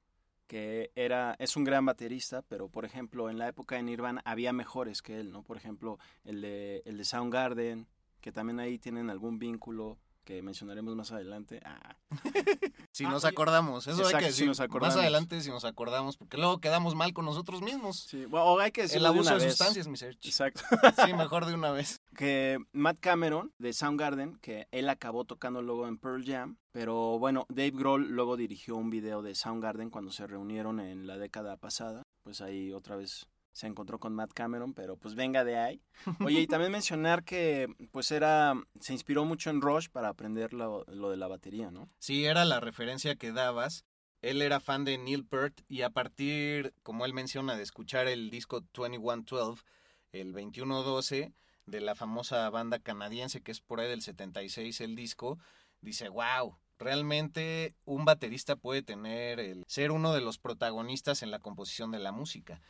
que 0.47 0.93
era, 0.95 1.35
es 1.39 1.57
un 1.57 1.65
gran 1.65 1.85
baterista, 1.85 2.43
pero 2.43 2.69
por 2.69 2.85
ejemplo, 2.85 3.29
en 3.29 3.39
la 3.39 3.49
época 3.49 3.77
de 3.77 3.83
Nirvana 3.83 4.23
había 4.25 4.53
mejores 4.53 5.03
que 5.03 5.19
él, 5.19 5.33
¿no? 5.33 5.43
Por 5.43 5.57
ejemplo, 5.57 5.99
el 6.25 6.41
de, 6.41 6.83
el 6.87 6.99
de 6.99 7.05
Soundgarden, 7.05 7.87
que 8.21 8.33
también 8.33 8.61
ahí 8.61 8.79
tienen 8.79 9.11
algún 9.11 9.39
vínculo, 9.39 9.99
que 10.29 10.43
mencionaremos 10.43 10.95
más 10.95 11.11
adelante. 11.11 11.59
Ah. 11.65 11.97
Si 12.93 13.05
Ah, 13.05 13.11
nos 13.11 13.25
acordamos, 13.25 13.87
eso 13.87 14.05
hay 14.07 14.13
que 14.15 14.21
si 14.25 14.27
decir. 14.27 14.47
nos 14.49 14.59
Más 14.59 14.65
acordamos. 14.67 14.97
adelante 14.97 15.41
si 15.41 15.51
nos 15.51 15.65
acordamos, 15.65 16.17
porque 16.17 16.37
luego 16.37 16.59
quedamos 16.59 16.95
mal 16.97 17.13
con 17.15 17.25
nosotros 17.25 17.63
mismos. 17.63 17.97
Sí, 18.11 18.25
bueno, 18.27 18.47
o 18.47 18.59
hay 18.59 18.73
que 18.73 18.81
El 18.83 18.89
decirlo 18.89 19.05
de 19.09 19.15
abuso 19.15 19.31
una 19.31 19.39
de 19.39 19.45
vez. 19.47 19.57
sustancias, 19.57 19.87
mi 19.89 19.97
search. 19.97 20.27
Exacto. 20.27 20.61
Sí, 21.07 21.15
mejor 21.15 21.47
de 21.47 21.55
una 21.55 21.71
vez. 21.71 22.01
que 22.17 22.59
Matt 22.73 22.99
Cameron 23.01 23.53
de 23.59 23.73
Soundgarden, 23.73 24.37
que 24.41 24.67
él 24.73 24.89
acabó 24.91 25.25
tocando 25.25 25.63
luego 25.63 25.87
en 25.87 25.97
Pearl 25.97 26.25
Jam, 26.27 26.57
pero 26.73 27.19
bueno, 27.21 27.47
Dave 27.49 27.71
Grohl 27.71 28.09
luego 28.09 28.37
dirigió 28.37 28.77
un 28.77 28.91
video 28.91 29.23
de 29.23 29.35
Soundgarden 29.37 29.89
cuando 29.91 30.11
se 30.11 30.27
reunieron 30.27 30.81
en 30.81 31.07
la 31.07 31.17
década 31.19 31.57
pasada, 31.57 32.03
pues 32.25 32.41
ahí 32.41 32.73
otra 32.73 32.97
vez 32.97 33.29
se 33.59 33.67
encontró 33.67 33.99
con 33.99 34.15
Matt 34.15 34.33
Cameron, 34.35 34.73
pero 34.73 34.97
pues 34.97 35.17
venga 35.17 35.43
de 35.43 35.59
ahí. 35.59 35.83
Oye, 36.25 36.43
y 36.43 36.47
también 36.47 36.71
mencionar 36.71 37.25
que 37.25 37.67
pues 37.91 38.13
era, 38.13 38.55
se 38.79 38.93
inspiró 38.93 39.25
mucho 39.25 39.51
en 39.51 39.61
Rush 39.61 39.89
para 39.89 40.11
aprender 40.11 40.55
lo, 40.55 40.85
lo 40.85 41.11
de 41.11 41.17
la 41.17 41.27
batería, 41.27 41.73
¿no? 41.73 41.89
Sí, 41.99 42.25
era 42.25 42.45
la 42.45 42.61
referencia 42.61 43.17
que 43.17 43.33
dabas. 43.33 43.85
Él 44.23 44.43
era 44.43 44.61
fan 44.61 44.85
de 44.85 44.97
Neil 44.97 45.27
Peart 45.27 45.63
y 45.67 45.83
a 45.83 45.91
partir, 45.91 46.73
como 46.85 47.05
él 47.05 47.15
menciona, 47.15 47.57
de 47.57 47.65
escuchar 47.65 48.07
el 48.07 48.31
disco 48.31 48.61
2112, 48.75 49.65
el 50.13 50.33
2112, 50.33 51.33
de 51.67 51.81
la 51.81 51.97
famosa 51.97 52.49
banda 52.51 52.79
canadiense 52.79 53.41
que 53.41 53.51
es 53.51 53.61
por 53.61 53.81
ahí 53.81 53.89
del 53.89 54.03
76 54.03 54.81
el 54.83 54.95
disco, 54.95 55.37
dice, 55.81 56.09
wow, 56.11 56.57
realmente 56.79 57.75
un 57.85 58.05
baterista 58.05 58.55
puede 58.55 58.83
tener 58.83 59.41
el 59.41 59.65
ser 59.67 59.91
uno 59.91 60.13
de 60.13 60.21
los 60.21 60.39
protagonistas 60.39 61.25
en 61.25 61.33
la 61.33 61.41
composición 61.41 61.91
de 61.91 61.99
la 61.99 62.13
música. 62.13 62.61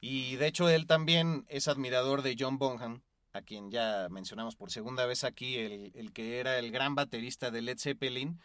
Y 0.00 0.36
de 0.36 0.46
hecho 0.46 0.68
él 0.68 0.86
también 0.86 1.44
es 1.48 1.68
admirador 1.68 2.22
de 2.22 2.36
John 2.38 2.58
Bonham, 2.58 3.02
a 3.32 3.42
quien 3.42 3.70
ya 3.70 4.08
mencionamos 4.10 4.56
por 4.56 4.70
segunda 4.70 5.06
vez 5.06 5.24
aquí, 5.24 5.56
el, 5.56 5.92
el 5.94 6.12
que 6.12 6.38
era 6.38 6.58
el 6.58 6.70
gran 6.70 6.94
baterista 6.94 7.50
de 7.50 7.62
Led 7.62 7.78
Zeppelin, 7.78 8.40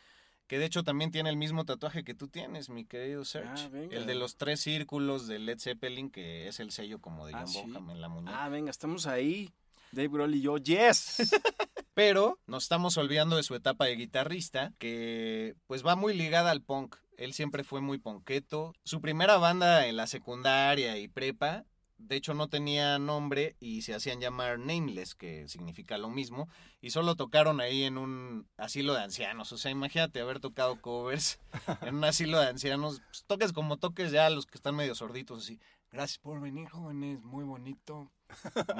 que 0.47 0.57
de 0.59 0.65
hecho 0.65 0.83
también 0.83 1.11
tiene 1.11 1.29
el 1.29 1.37
mismo 1.37 1.63
tatuaje 1.65 2.03
que 2.03 2.13
tú 2.15 2.27
tienes, 2.27 2.69
mi 2.69 2.85
querido 2.85 3.23
Serge. 3.23 3.49
Ah, 3.65 3.69
venga. 3.71 3.95
el 3.95 4.05
de 4.05 4.15
los 4.15 4.35
tres 4.35 4.59
círculos 4.61 5.27
de 5.27 5.39
Led 5.39 5.59
Zeppelin, 5.59 6.09
que 6.09 6.47
es 6.47 6.59
el 6.59 6.71
sello 6.71 6.99
como 6.99 7.25
de 7.27 7.33
Ah, 7.33 7.39
John 7.45 7.47
¿sí? 7.47 7.61
Bonham 7.61 7.89
en 7.91 8.01
la 8.01 8.09
muñeca. 8.09 8.43
Ah, 8.43 8.49
venga, 8.49 8.69
estamos 8.71 9.07
ahí. 9.07 9.51
Dave 9.91 10.09
Grohl 10.09 10.33
y 10.35 10.41
yo, 10.41 10.57
yes. 10.57 11.17
Pero 11.93 12.39
nos 12.47 12.63
estamos 12.63 12.97
olvidando 12.97 13.35
de 13.35 13.43
su 13.43 13.53
etapa 13.53 13.85
de 13.85 13.95
guitarrista, 13.95 14.73
que 14.79 15.55
pues 15.67 15.85
va 15.85 15.95
muy 15.95 16.15
ligada 16.15 16.49
al 16.49 16.61
punk. 16.63 16.95
Él 17.17 17.33
siempre 17.33 17.63
fue 17.63 17.81
muy 17.81 17.97
ponqueto. 17.97 18.73
Su 18.83 19.01
primera 19.01 19.37
banda 19.37 19.87
en 19.87 19.97
la 19.97 20.07
secundaria 20.07 20.97
y 20.97 21.07
prepa, 21.07 21.65
de 21.97 22.15
hecho 22.15 22.33
no 22.33 22.49
tenía 22.49 22.99
nombre 22.99 23.55
y 23.59 23.83
se 23.83 23.93
hacían 23.93 24.19
llamar 24.19 24.59
Nameless, 24.59 25.15
que 25.15 25.47
significa 25.47 25.97
lo 25.97 26.09
mismo, 26.09 26.49
y 26.81 26.89
solo 26.89 27.15
tocaron 27.15 27.61
ahí 27.61 27.83
en 27.83 27.97
un 27.97 28.47
asilo 28.57 28.93
de 28.93 29.01
ancianos. 29.01 29.51
O 29.51 29.57
sea, 29.57 29.71
imagínate 29.71 30.19
haber 30.19 30.39
tocado 30.39 30.79
covers 30.81 31.39
en 31.81 31.95
un 31.95 32.03
asilo 32.03 32.39
de 32.39 32.47
ancianos. 32.47 33.01
Pues, 33.07 33.23
toques 33.25 33.53
como 33.53 33.77
toques 33.77 34.11
ya 34.11 34.29
los 34.29 34.45
que 34.45 34.57
están 34.57 34.75
medio 34.75 34.95
sorditos 34.95 35.43
así. 35.43 35.59
Gracias 35.91 36.17
por 36.17 36.41
venir, 36.41 36.69
jóvenes. 36.69 37.21
Muy 37.21 37.45
bonito. 37.45 38.11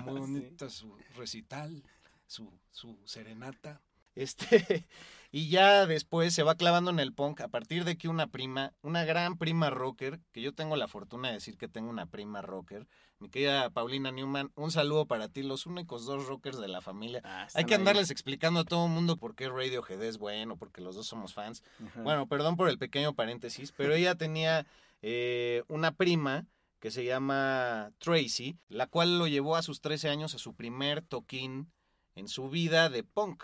Muy 0.04 0.20
bonita 0.20 0.70
su 0.70 0.98
recital, 1.16 1.84
su, 2.28 2.52
su 2.72 2.98
serenata. 3.06 3.82
Este, 4.16 4.86
y 5.36 5.50
ya 5.50 5.88
después 5.88 6.32
se 6.36 6.44
va 6.44 6.54
clavando 6.54 6.92
en 6.92 7.00
el 7.00 7.12
punk 7.12 7.42
a 7.42 7.48
partir 7.48 7.86
de 7.86 7.98
que 7.98 8.08
una 8.08 8.28
prima, 8.28 8.72
una 8.84 9.04
gran 9.04 9.36
prima 9.38 9.72
rocker, 9.72 10.20
que 10.32 10.42
yo 10.42 10.54
tengo 10.54 10.76
la 10.78 10.88
fortuna 10.88 11.30
de 11.30 11.34
decir 11.34 11.58
que 11.58 11.68
tengo 11.68 11.90
una 11.90 12.06
prima 12.06 12.44
rocker, 12.44 12.88
mi 13.18 13.30
querida 13.30 13.70
Paulina 13.72 14.12
Newman, 14.12 14.52
un 14.54 14.70
saludo 14.72 15.08
para 15.08 15.30
ti, 15.30 15.42
los 15.42 15.66
únicos 15.66 16.06
dos 16.06 16.28
rockers 16.28 16.60
de 16.60 16.68
la 16.68 16.82
familia. 16.82 17.22
Ah, 17.24 17.48
Hay 17.56 17.66
que 17.66 17.74
ahí. 17.74 17.80
andarles 17.80 18.12
explicando 18.12 18.60
a 18.60 18.64
todo 18.64 18.86
el 18.86 18.92
mundo 18.92 19.18
por 19.18 19.34
qué 19.34 19.50
Radiohead 19.50 20.04
es 20.04 20.20
bueno, 20.20 20.56
porque 20.56 20.82
los 20.82 20.96
dos 20.96 21.08
somos 21.08 21.34
fans. 21.34 21.64
Ajá. 21.84 22.04
Bueno, 22.04 22.28
perdón 22.28 22.56
por 22.56 22.70
el 22.70 22.78
pequeño 22.78 23.14
paréntesis, 23.16 23.72
pero 23.76 23.94
ella 23.96 24.14
tenía 24.16 24.68
eh, 25.02 25.64
una 25.68 25.94
prima 25.94 26.46
que 26.80 26.92
se 26.92 27.06
llama 27.06 27.92
Tracy, 27.98 28.58
la 28.68 28.86
cual 28.86 29.18
lo 29.18 29.26
llevó 29.28 29.56
a 29.56 29.64
sus 29.64 29.82
13 29.82 30.10
años 30.10 30.36
a 30.36 30.38
su 30.38 30.54
primer 30.54 31.02
toquín 31.02 31.72
en 32.14 32.28
su 32.28 32.50
vida 32.50 32.90
de 32.90 33.04
punk, 33.04 33.44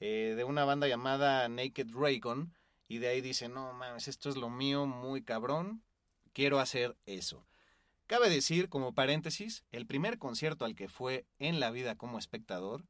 eh, 0.00 0.34
de 0.36 0.44
una 0.44 0.64
banda 0.64 0.88
llamada 0.88 1.48
Naked 1.48 1.88
Raygon, 1.92 2.54
y 2.88 2.98
de 2.98 3.08
ahí 3.08 3.20
dice, 3.20 3.48
no 3.48 3.72
mames, 3.72 4.08
esto 4.08 4.28
es 4.28 4.36
lo 4.36 4.50
mío, 4.50 4.86
muy 4.86 5.22
cabrón, 5.22 5.82
quiero 6.32 6.58
hacer 6.58 6.96
eso. 7.06 7.46
Cabe 8.06 8.30
decir, 8.30 8.70
como 8.70 8.94
paréntesis, 8.94 9.64
el 9.70 9.86
primer 9.86 10.18
concierto 10.18 10.64
al 10.64 10.74
que 10.74 10.88
fue 10.88 11.26
en 11.38 11.60
la 11.60 11.70
vida 11.70 11.96
como 11.96 12.18
espectador, 12.18 12.84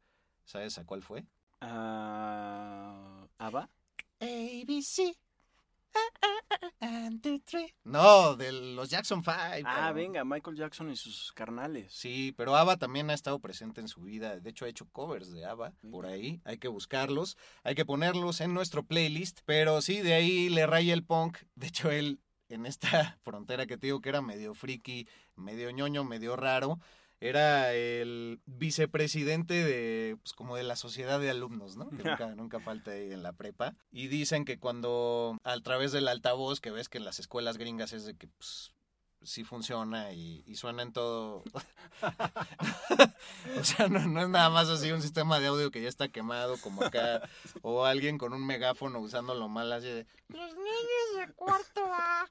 ¿sabes 0.45 0.79
a 0.79 0.85
cuál 0.85 1.03
fue? 1.03 1.25
Ah, 1.61 3.27
No, 7.85 8.37
de 8.37 8.53
los 8.53 8.89
Jackson 8.89 9.23
5. 9.23 9.37
Ah, 9.67 9.93
venga, 9.93 10.25
Michael 10.25 10.57
Jackson 10.57 10.91
y 10.91 10.97
sus 10.97 11.33
carnales. 11.33 11.93
Sí, 11.93 12.33
pero 12.37 12.57
ABBA 12.57 12.77
también 12.77 13.11
ha 13.11 13.15
estado 13.15 13.39
presente 13.41 13.81
en 13.81 13.89
su 13.89 14.03
vida. 14.03 14.39
De 14.39 14.51
hecho, 14.51 14.65
ha 14.65 14.69
hecho 14.69 14.89
covers 14.91 15.33
de 15.33 15.45
ABBA 15.45 15.73
por 15.91 16.07
ahí. 16.07 16.41
Hay 16.45 16.59
que 16.59 16.69
buscarlos, 16.69 17.37
hay 17.65 17.75
que 17.75 17.85
ponerlos 17.85 18.41
en 18.41 18.55
nuestro 18.55 18.83
playlist. 18.85 19.41
Pero 19.45 19.81
sí, 19.83 20.01
de 20.01 20.15
ahí 20.15 20.49
le 20.49 20.67
raya 20.67 20.95
el 20.95 21.05
punk. 21.05 21.39
De 21.55 21.69
hecho, 21.69 21.91
él, 21.91 22.21
en 22.49 22.67
esta 22.67 23.19
frontera 23.23 23.67
que 23.67 23.77
te 23.77 23.89
digo 23.89 24.01
que 24.01 24.09
era 24.09 24.23
medio 24.23 24.55
friki, 24.55 25.09
medio 25.37 25.71
ñoño, 25.71 26.05
medio 26.05 26.37
raro, 26.37 26.79
era 27.21 27.73
el 27.75 28.41
vicepresidente 28.47 29.55
de, 29.55 30.17
pues 30.23 30.33
como 30.33 30.57
de 30.57 30.63
la 30.63 30.77
sociedad 30.77 31.21
de 31.21 31.31
alumnos, 31.31 31.77
¿no? 31.77 31.89
Que 31.91 32.03
nunca, 32.05 32.35
nunca 32.35 32.61
falta 32.61 32.93
ahí 32.93 33.13
en 33.13 33.23
la 33.23 33.33
prepa. 33.33 33.75
Y 33.91 34.09
dicen 34.09 34.45
que 34.45 34.59
cuando, 34.59 35.39
a 35.45 35.61
través 35.61 35.93
del 35.93 36.09
altavoz, 36.09 36.61
que 36.61 36.71
ves 36.71 36.89
que 36.89 36.99
en 36.99 37.05
las 37.05 37.19
escuelas 37.19 37.59
gringas 37.59 37.93
es 37.93 38.05
de 38.05 38.17
que, 38.17 38.29
pues, 38.29 38.73
sí 39.23 39.45
funciona 39.45 40.13
y, 40.13 40.43
y 40.47 40.55
suena 40.55 40.83
en 40.83 40.93
todo. 40.93 41.43
o 43.61 43.65
sea, 43.65 43.89
no, 43.89 44.07
no 44.07 44.23
es 44.23 44.29
nada 44.29 44.51
más 44.51 44.69
así 44.69 44.91
un 44.93 45.03
sistema 45.03 45.41
de 45.41 45.49
audio 45.49 45.71
que 45.71 45.83
ya 45.83 45.89
está 45.89 46.09
quemado 46.09 46.57
como 46.59 46.85
acá, 46.85 47.23
o 47.63 47.85
alguien 47.85 48.19
con 48.19 48.33
un 48.33 48.47
megáfono 48.47 49.01
usándolo 49.01 49.49
mal 49.49 49.73
así 49.73 49.89
de... 49.89 50.07
Los 50.29 50.55
niños 50.55 51.27
de 51.27 51.33
cuarto 51.35 51.85
A. 51.93 52.29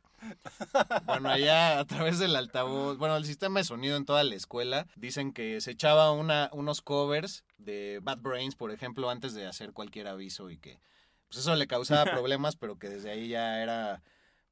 Bueno, 1.06 1.30
allá 1.30 1.80
a 1.80 1.86
través 1.86 2.20
del 2.20 2.36
altavoz, 2.36 2.98
bueno, 2.98 3.18
el 3.18 3.26
sistema 3.26 3.60
de 3.60 3.66
sonido 3.66 3.98
en 3.98 4.06
toda 4.06 4.24
la 4.24 4.36
escuela, 4.36 4.88
dicen 4.96 5.34
que 5.34 5.62
se 5.62 5.72
echaba 5.72 6.12
una, 6.12 6.50
unos 6.54 6.82
covers 6.82 7.44
de 7.58 8.00
Bad 8.02 8.20
Brains, 8.20 8.56
por 8.56 8.72
ejemplo, 8.72 9.10
antes 9.10 9.34
de 9.34 9.46
hacer 9.46 9.74
cualquier 9.74 10.08
aviso 10.08 10.50
y 10.50 10.58
que 10.58 10.80
pues 11.28 11.40
eso 11.40 11.56
le 11.56 11.68
causaba 11.68 12.06
problemas, 12.12 12.56
pero 12.56 12.78
que 12.78 12.90
desde 12.90 13.12
ahí 13.12 13.30
ya 13.30 13.62
era 13.62 14.02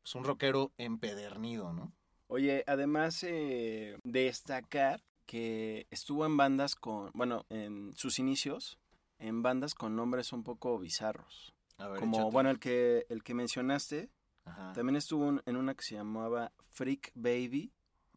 pues, 0.02 0.16
un 0.16 0.24
rockero 0.24 0.72
empedernido, 0.78 1.74
¿no? 1.74 1.92
Oye, 2.28 2.64
además 2.68 3.24
eh, 3.24 3.98
destacar 4.04 5.04
que 5.26 5.88
estuvo 5.92 6.26
en 6.26 6.38
bandas 6.38 6.76
con, 6.76 7.12
bueno, 7.14 7.46
en 7.50 7.96
sus 7.96 8.20
inicios, 8.20 8.78
en 9.20 9.42
bandas 9.42 9.76
con 9.76 9.96
nombres 9.96 10.34
un 10.34 10.44
poco 10.44 10.78
bizarros. 10.80 11.54
A 11.78 11.88
ver, 11.88 12.00
Como, 12.00 12.18
échate. 12.18 12.34
bueno, 12.34 12.50
el 12.50 12.60
que, 12.60 13.06
el 13.10 13.24
que 13.24 13.34
mencionaste, 13.34 14.10
Ajá. 14.46 14.74
también 14.74 14.96
estuvo 14.96 15.30
en- 15.30 15.42
en 15.46 15.56
una 15.56 15.74
que 15.76 15.84
se 15.84 15.96
llamaba 15.96 16.52
Freak 16.72 17.12
Baby. 17.16 17.72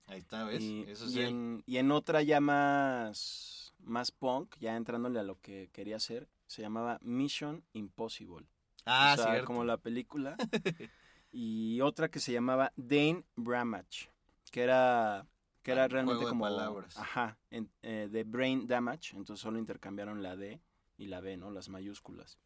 Ahí 0.07 0.19
está, 0.21 0.45
¿ves? 0.45 0.63
Y, 0.63 0.83
Eso 0.89 1.07
y 1.11 1.21
en, 1.21 1.63
y 1.67 1.77
en 1.77 1.91
otra 1.91 2.23
ya 2.23 2.41
más, 2.41 3.75
más 3.81 4.11
punk, 4.11 4.57
ya 4.59 4.77
entrándole 4.77 5.21
a 5.21 5.23
lo 5.23 5.39
que 5.41 5.69
quería 5.73 5.97
hacer, 5.97 6.29
se 6.47 6.63
llamaba 6.63 6.99
Mission 7.03 7.63
Impossible. 7.75 8.47
Ah, 8.87 9.15
o 9.19 9.23
sea, 9.23 9.33
cierto. 9.33 9.47
como 9.47 9.65
la 9.65 9.77
película. 9.77 10.37
y 11.33 11.81
otra 11.81 12.09
que 12.09 12.21
se 12.21 12.33
llamaba 12.33 12.73
Dane 12.77 13.25
Bramage, 13.37 14.11
que 14.51 14.63
era 14.63 15.27
que 15.63 15.73
era 15.73 15.85
Ah, 15.85 15.89
realmente 15.89 16.25
como 16.25 16.45
palabras. 16.45 16.97
ajá, 16.97 17.37
en- 17.51 17.71
eh, 17.83 18.09
de 18.11 18.25
Brain 18.25 18.67
Damage, 18.67 19.17
entonces 19.17 19.43
solo 19.43 19.59
intercambiaron 19.59 20.23
la 20.23 20.35
D 20.37 20.61
y 20.97 21.07
la 21.09 21.21
B, 21.21 21.37
¿no? 21.37 21.51
Las 21.51 21.69
mayúsculas. 21.69 22.39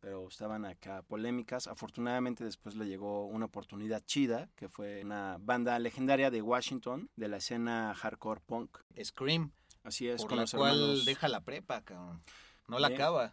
Pero 0.00 0.28
estaban 0.28 0.66
acá 0.66 1.00
polémicas. 1.02 1.68
Afortunadamente 1.68 2.44
después 2.44 2.76
le 2.76 2.86
llegó 2.86 3.24
una 3.26 3.46
oportunidad 3.46 4.04
chida, 4.04 4.50
que 4.56 4.68
fue 4.68 5.02
una 5.02 5.38
banda 5.40 5.78
legendaria 5.78 6.30
de 6.30 6.42
Washington, 6.42 7.08
de 7.16 7.28
la 7.28 7.38
escena 7.38 7.94
hardcore 7.94 8.40
punk. 8.44 8.76
Scream, 9.02 9.52
Así 9.82 10.06
es, 10.08 10.20
por 10.20 10.28
con 10.28 10.36
la 10.36 10.42
los 10.42 10.52
cual 10.52 10.74
hermanos- 10.78 11.04
deja 11.06 11.28
la 11.28 11.40
prepa, 11.40 11.80
cabrón. 11.80 12.22
No 12.68 12.78
la 12.78 12.88
Bien. 12.88 13.00
acaba. 13.00 13.32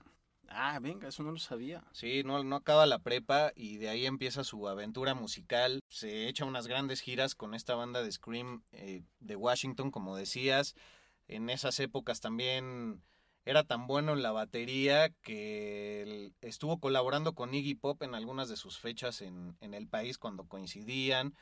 Ah, 0.49 0.79
venga, 0.79 1.07
eso 1.07 1.23
no 1.23 1.31
lo 1.31 1.39
sabía. 1.39 1.83
Sí, 1.93 2.23
no, 2.23 2.43
no 2.43 2.55
acaba 2.55 2.85
la 2.85 2.99
prepa 2.99 3.51
y 3.55 3.77
de 3.77 3.89
ahí 3.89 4.05
empieza 4.05 4.43
su 4.43 4.67
aventura 4.67 5.15
musical. 5.15 5.79
Se 5.87 6.27
echa 6.27 6.45
unas 6.45 6.67
grandes 6.67 7.01
giras 7.01 7.35
con 7.35 7.53
esta 7.53 7.75
banda 7.75 8.03
de 8.03 8.11
Scream 8.11 8.63
eh, 8.71 9.03
de 9.19 9.35
Washington, 9.35 9.91
como 9.91 10.15
decías. 10.15 10.75
En 11.27 11.49
esas 11.49 11.79
épocas 11.79 12.19
también 12.19 13.01
era 13.45 13.63
tan 13.63 13.87
bueno 13.87 14.13
en 14.13 14.21
la 14.21 14.31
batería 14.31 15.09
que 15.21 16.31
estuvo 16.41 16.79
colaborando 16.79 17.33
con 17.33 17.53
Iggy 17.53 17.75
Pop 17.75 18.01
en 18.03 18.15
algunas 18.15 18.47
de 18.49 18.57
sus 18.57 18.77
fechas 18.77 19.21
en, 19.21 19.57
en 19.59 19.73
el 19.73 19.87
país 19.87 20.17
cuando 20.17 20.45
coincidían. 20.45 21.35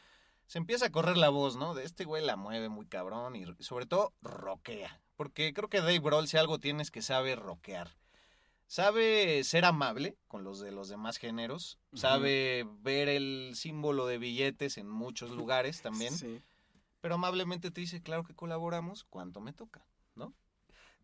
Se 0.48 0.58
empieza 0.58 0.88
a 0.88 0.91
correr 0.91 1.17
la 1.17 1.29
voz, 1.29 1.55
¿no? 1.58 1.74
De 1.74 1.84
este 1.84 2.05
güey 2.05 2.25
la 2.25 2.36
mueve 2.36 2.70
muy 2.70 2.86
cabrón 2.86 3.36
y 3.36 3.46
sobre 3.60 3.86
todo 3.86 4.13
rockea. 4.22 5.01
Porque 5.15 5.53
creo 5.53 5.70
que 5.70 5.79
Dave 5.79 6.00
Grohl, 6.00 6.27
si 6.27 6.38
algo 6.38 6.60
tienes 6.60 6.91
que 6.91 7.01
sabe 7.01 7.36
rockear 7.36 8.00
sabe 8.72 9.44
ser 9.44 9.66
amable 9.66 10.18
con 10.30 10.46
los 10.46 10.62
de 10.62 10.72
los 10.72 10.88
demás 10.88 11.18
géneros, 11.18 11.78
sabe 11.92 12.66
ver 12.80 13.10
el 13.10 13.51
símbolo 13.54 14.06
de 14.08 14.18
billetes 14.18 14.78
en 14.78 14.88
muchos 14.90 15.32
lugares 15.36 15.82
también, 15.82 16.13
Sí. 16.18 16.42
pero 17.01 17.16
amablemente 17.16 17.70
te 17.70 17.82
dice, 17.82 18.01
claro 18.01 18.24
que 18.24 18.34
colaboramos, 18.34 19.04
cuánto 19.04 19.42
me 19.42 19.51
toca, 19.51 19.86
¿no? 20.16 20.34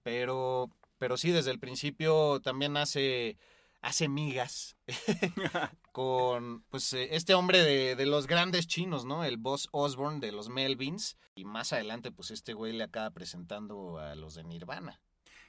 Pero, 0.01 0.69
pero 0.97 1.17
sí, 1.17 1.31
desde 1.31 1.51
el 1.51 1.59
principio 1.59 2.39
también 2.39 2.77
hace, 2.77 3.37
hace 3.81 4.07
migas 4.07 4.77
con 5.91 6.63
pues 6.69 6.93
eh, 6.93 7.09
este 7.17 7.33
hombre 7.33 7.61
de, 7.63 7.97
de 7.97 8.05
los 8.05 8.27
grandes 8.27 8.67
chinos, 8.67 9.03
¿no? 9.03 9.25
El 9.25 9.35
boss 9.35 9.67
Osborne 9.73 10.21
de 10.21 10.31
los 10.31 10.47
Melvins. 10.47 11.17
Y 11.35 11.43
más 11.43 11.73
adelante, 11.73 12.13
pues 12.13 12.31
este 12.31 12.53
güey 12.53 12.71
le 12.71 12.85
acaba 12.85 13.09
presentando 13.11 13.97
a 13.99 14.15
los 14.15 14.35
de 14.35 14.45
Nirvana. 14.45 15.01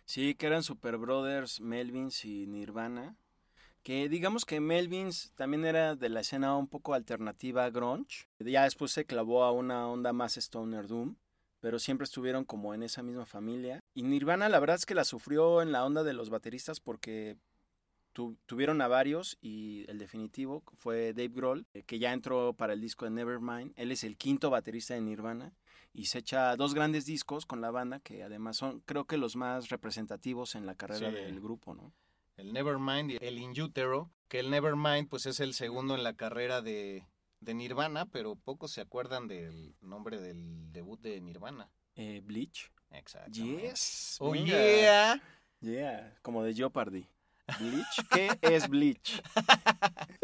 Sí, 0.08 0.34
que 0.34 0.46
eran 0.46 0.62
Super 0.62 0.96
Brothers, 0.96 1.60
Melvins 1.60 2.24
y 2.24 2.46
Nirvana. 2.46 3.14
Que 3.82 4.08
digamos 4.08 4.46
que 4.46 4.58
Melvins 4.58 5.32
también 5.34 5.66
era 5.66 5.96
de 5.96 6.08
la 6.08 6.20
escena 6.20 6.56
un 6.56 6.66
poco 6.66 6.94
alternativa 6.94 7.68
grunge. 7.68 8.26
Ya 8.38 8.64
después 8.64 8.90
se 8.90 9.04
clavó 9.04 9.44
a 9.44 9.52
una 9.52 9.86
onda 9.86 10.14
más 10.14 10.38
Stoner 10.38 10.86
Doom. 10.86 11.16
Pero 11.60 11.78
siempre 11.78 12.06
estuvieron 12.06 12.46
como 12.46 12.72
en 12.72 12.84
esa 12.84 13.02
misma 13.02 13.26
familia. 13.26 13.80
Y 13.92 14.02
Nirvana 14.02 14.48
la 14.48 14.58
verdad 14.60 14.76
es 14.76 14.86
que 14.86 14.94
la 14.94 15.04
sufrió 15.04 15.60
en 15.60 15.72
la 15.72 15.84
onda 15.84 16.02
de 16.02 16.14
los 16.14 16.30
bateristas 16.30 16.80
porque 16.80 17.36
tu- 18.14 18.38
tuvieron 18.46 18.80
a 18.80 18.88
varios 18.88 19.36
y 19.42 19.84
el 19.90 19.98
definitivo 19.98 20.62
fue 20.72 21.12
Dave 21.12 21.28
Grohl, 21.34 21.66
eh, 21.74 21.82
que 21.82 21.98
ya 21.98 22.14
entró 22.14 22.54
para 22.54 22.72
el 22.72 22.80
disco 22.80 23.04
de 23.04 23.10
Nevermind. 23.10 23.74
Él 23.76 23.92
es 23.92 24.04
el 24.04 24.16
quinto 24.16 24.48
baterista 24.48 24.94
de 24.94 25.02
Nirvana 25.02 25.52
y 25.92 26.06
se 26.06 26.18
echa 26.18 26.54
dos 26.56 26.74
grandes 26.74 27.04
discos 27.06 27.46
con 27.46 27.60
la 27.60 27.70
banda 27.70 28.00
que 28.00 28.22
además 28.22 28.56
son 28.56 28.80
creo 28.80 29.04
que 29.06 29.16
los 29.16 29.36
más 29.36 29.68
representativos 29.68 30.54
en 30.54 30.66
la 30.66 30.74
carrera 30.74 31.08
Sí. 31.10 31.16
del 31.16 31.40
grupo, 31.40 31.74
¿no? 31.74 31.92
El 32.36 32.52
Nevermind 32.52 33.10
y 33.12 33.18
el 33.20 33.38
In 33.38 33.60
Utero, 33.60 34.10
que 34.28 34.38
el 34.40 34.50
Nevermind 34.50 35.08
pues 35.08 35.26
es 35.26 35.40
el 35.40 35.54
segundo 35.54 35.94
en 35.96 36.04
la 36.04 36.14
carrera 36.14 36.62
de, 36.62 37.04
de 37.40 37.54
Nirvana, 37.54 38.06
pero 38.06 38.36
pocos 38.36 38.70
se 38.72 38.80
acuerdan 38.80 39.26
del 39.26 39.74
nombre 39.80 40.20
del 40.20 40.70
debut 40.72 41.00
de 41.00 41.20
Nirvana. 41.20 41.70
Eh, 41.96 42.20
Bleach. 42.24 42.70
Exacto. 42.90 43.32
Yes. 43.32 44.16
Oh 44.20 44.30
venga. 44.30 44.46
yeah. 44.52 45.22
Yeah, 45.60 46.16
como 46.22 46.44
de 46.44 46.54
Jeopardy. 46.54 47.08
Bleach, 47.58 48.08
¿qué 48.10 48.38
es 48.42 48.68
Bleach? 48.68 49.22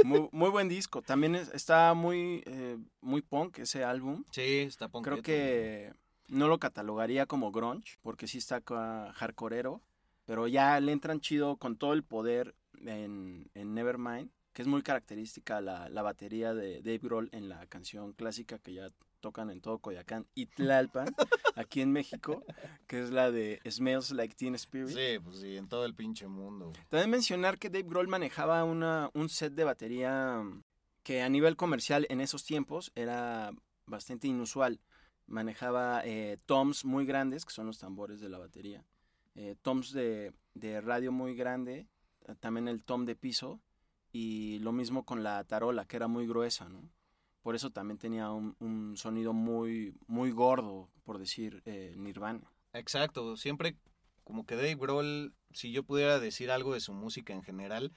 Muy, 0.05 0.29
muy 0.33 0.51
buen 0.51 0.69
disco. 0.69 1.03
También 1.03 1.35
es- 1.35 1.49
está 1.55 1.95
muy, 1.95 2.43
eh, 2.47 2.79
muy 3.01 3.23
punk 3.23 3.59
ese 3.61 3.85
álbum. 3.85 4.25
Sí, 4.31 4.59
está 4.61 4.87
Creo 4.89 4.93
punqueto. 4.93 5.23
que 5.23 5.93
no 6.29 6.49
lo 6.49 6.59
catalogaría 6.59 7.27
como 7.27 7.53
grunge, 7.53 7.97
porque 8.03 8.27
sí 8.27 8.39
está 8.39 8.61
hardcoreero, 9.15 9.81
pero 10.25 10.47
ya 10.49 10.79
le 10.81 10.93
entran 10.93 11.21
chido 11.21 11.57
con 11.57 11.77
todo 11.77 11.93
el 11.93 12.03
poder 12.03 12.55
en, 12.85 13.51
en 13.55 13.75
Nevermind, 13.75 14.31
que 14.53 14.63
es 14.63 14.69
muy 14.69 14.83
característica 14.83 15.61
la, 15.61 15.89
la 15.89 16.03
batería 16.03 16.55
de 16.55 16.77
Dave 16.83 16.99
Grohl 16.99 17.29
en 17.33 17.49
la 17.49 17.67
canción 17.67 18.13
clásica 18.13 18.59
que 18.59 18.75
ya 18.75 18.89
tocan 19.25 19.49
en 19.49 19.63
todo 19.63 19.79
Coyacán 19.79 20.27
y 20.35 20.45
Tlalpan, 20.45 21.07
aquí 21.57 21.81
en 21.81 21.93
México, 21.93 22.45
que 22.87 23.01
es 23.03 23.09
la 23.11 23.31
de 23.31 23.59
Smells 23.71 24.11
Like 24.11 24.35
Teen 24.35 24.55
Spirit. 24.55 24.91
Sí, 24.91 25.19
pues 25.25 25.39
sí, 25.39 25.57
en 25.57 25.67
todo 25.67 25.87
el 25.87 25.95
pinche 25.95 26.27
mundo. 26.29 26.75
También 26.91 27.09
mencionar 27.09 27.59
que 27.59 27.71
Dave 27.71 27.89
Grohl 27.89 28.07
manejaba 28.07 28.63
una, 28.65 29.11
un 29.15 29.31
set 29.31 29.55
de 29.55 29.65
batería 29.65 30.43
que 31.03 31.23
a 31.23 31.31
nivel 31.31 31.57
comercial 31.57 32.07
en 32.11 32.21
esos 32.21 32.45
tiempos 32.45 32.93
era 32.95 33.51
bastante 33.87 34.29
inusual. 34.29 34.79
Manejaba 35.27 36.03
eh, 36.05 36.37
toms 36.45 36.85
muy 36.85 37.07
grandes, 37.07 37.47
que 37.47 37.53
son 37.55 37.67
los 37.67 37.79
tambores 37.79 38.21
de 38.21 38.29
la 38.29 38.37
batería. 38.37 38.85
eh, 39.37 39.57
toms 39.63 39.93
de, 39.93 40.35
de 40.53 40.83
radio 40.83 41.13
muy 41.13 41.35
grande, 41.35 41.89
también 42.41 42.69
el 42.69 42.85
tom 42.85 43.07
de 43.07 43.17
piso, 43.17 43.63
y 44.13 44.59
lo 44.59 44.73
mismo 44.73 45.05
con 45.07 45.23
la 45.23 45.43
tarola, 45.45 45.87
que 45.87 45.97
era 45.97 46.09
muy 46.09 46.27
gruesa, 46.27 46.69
¿no? 46.69 46.83
Por 47.45 47.55
eso 47.55 47.69
también 47.69 47.99
tenía 47.99 48.31
un, 48.31 48.95
sonido 48.97 49.35
muy, 49.35 49.95
muy 50.07 50.31
gordo, 50.31 50.89
por 51.05 51.19
decir 51.19 51.63
eh, 51.67 51.93
Nirvana. 51.95 52.41
Exacto, 52.73 53.37
siempre 53.37 53.77
como 54.25 54.47
que 54.47 54.57
Dave 54.57 54.77
Grohl, 54.77 55.35
si 55.53 55.71
yo 55.71 55.83
pudiera 55.83 56.19
decir 56.19 56.51
algo 56.51 56.73
de 56.73 56.81
su 56.81 56.95
música 56.95 57.35
en 57.35 57.43
general, 57.43 57.93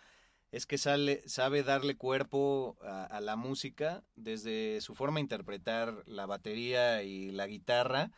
es 0.52 0.66
que 0.66 0.78
sale, 0.78 1.24
sabe 1.28 1.64
darle 1.64 1.96
cuerpo 1.96 2.78
a, 2.82 3.06
a 3.06 3.22
la 3.22 3.38
música 3.38 4.04
desde 4.18 4.82
su 4.82 4.96
forma 4.96 5.16
de 5.16 5.22
interpretar 5.22 6.04
la 6.08 6.26
batería 6.26 7.04
y 7.04 7.32
la 7.32 7.48
guitarra 7.48 8.12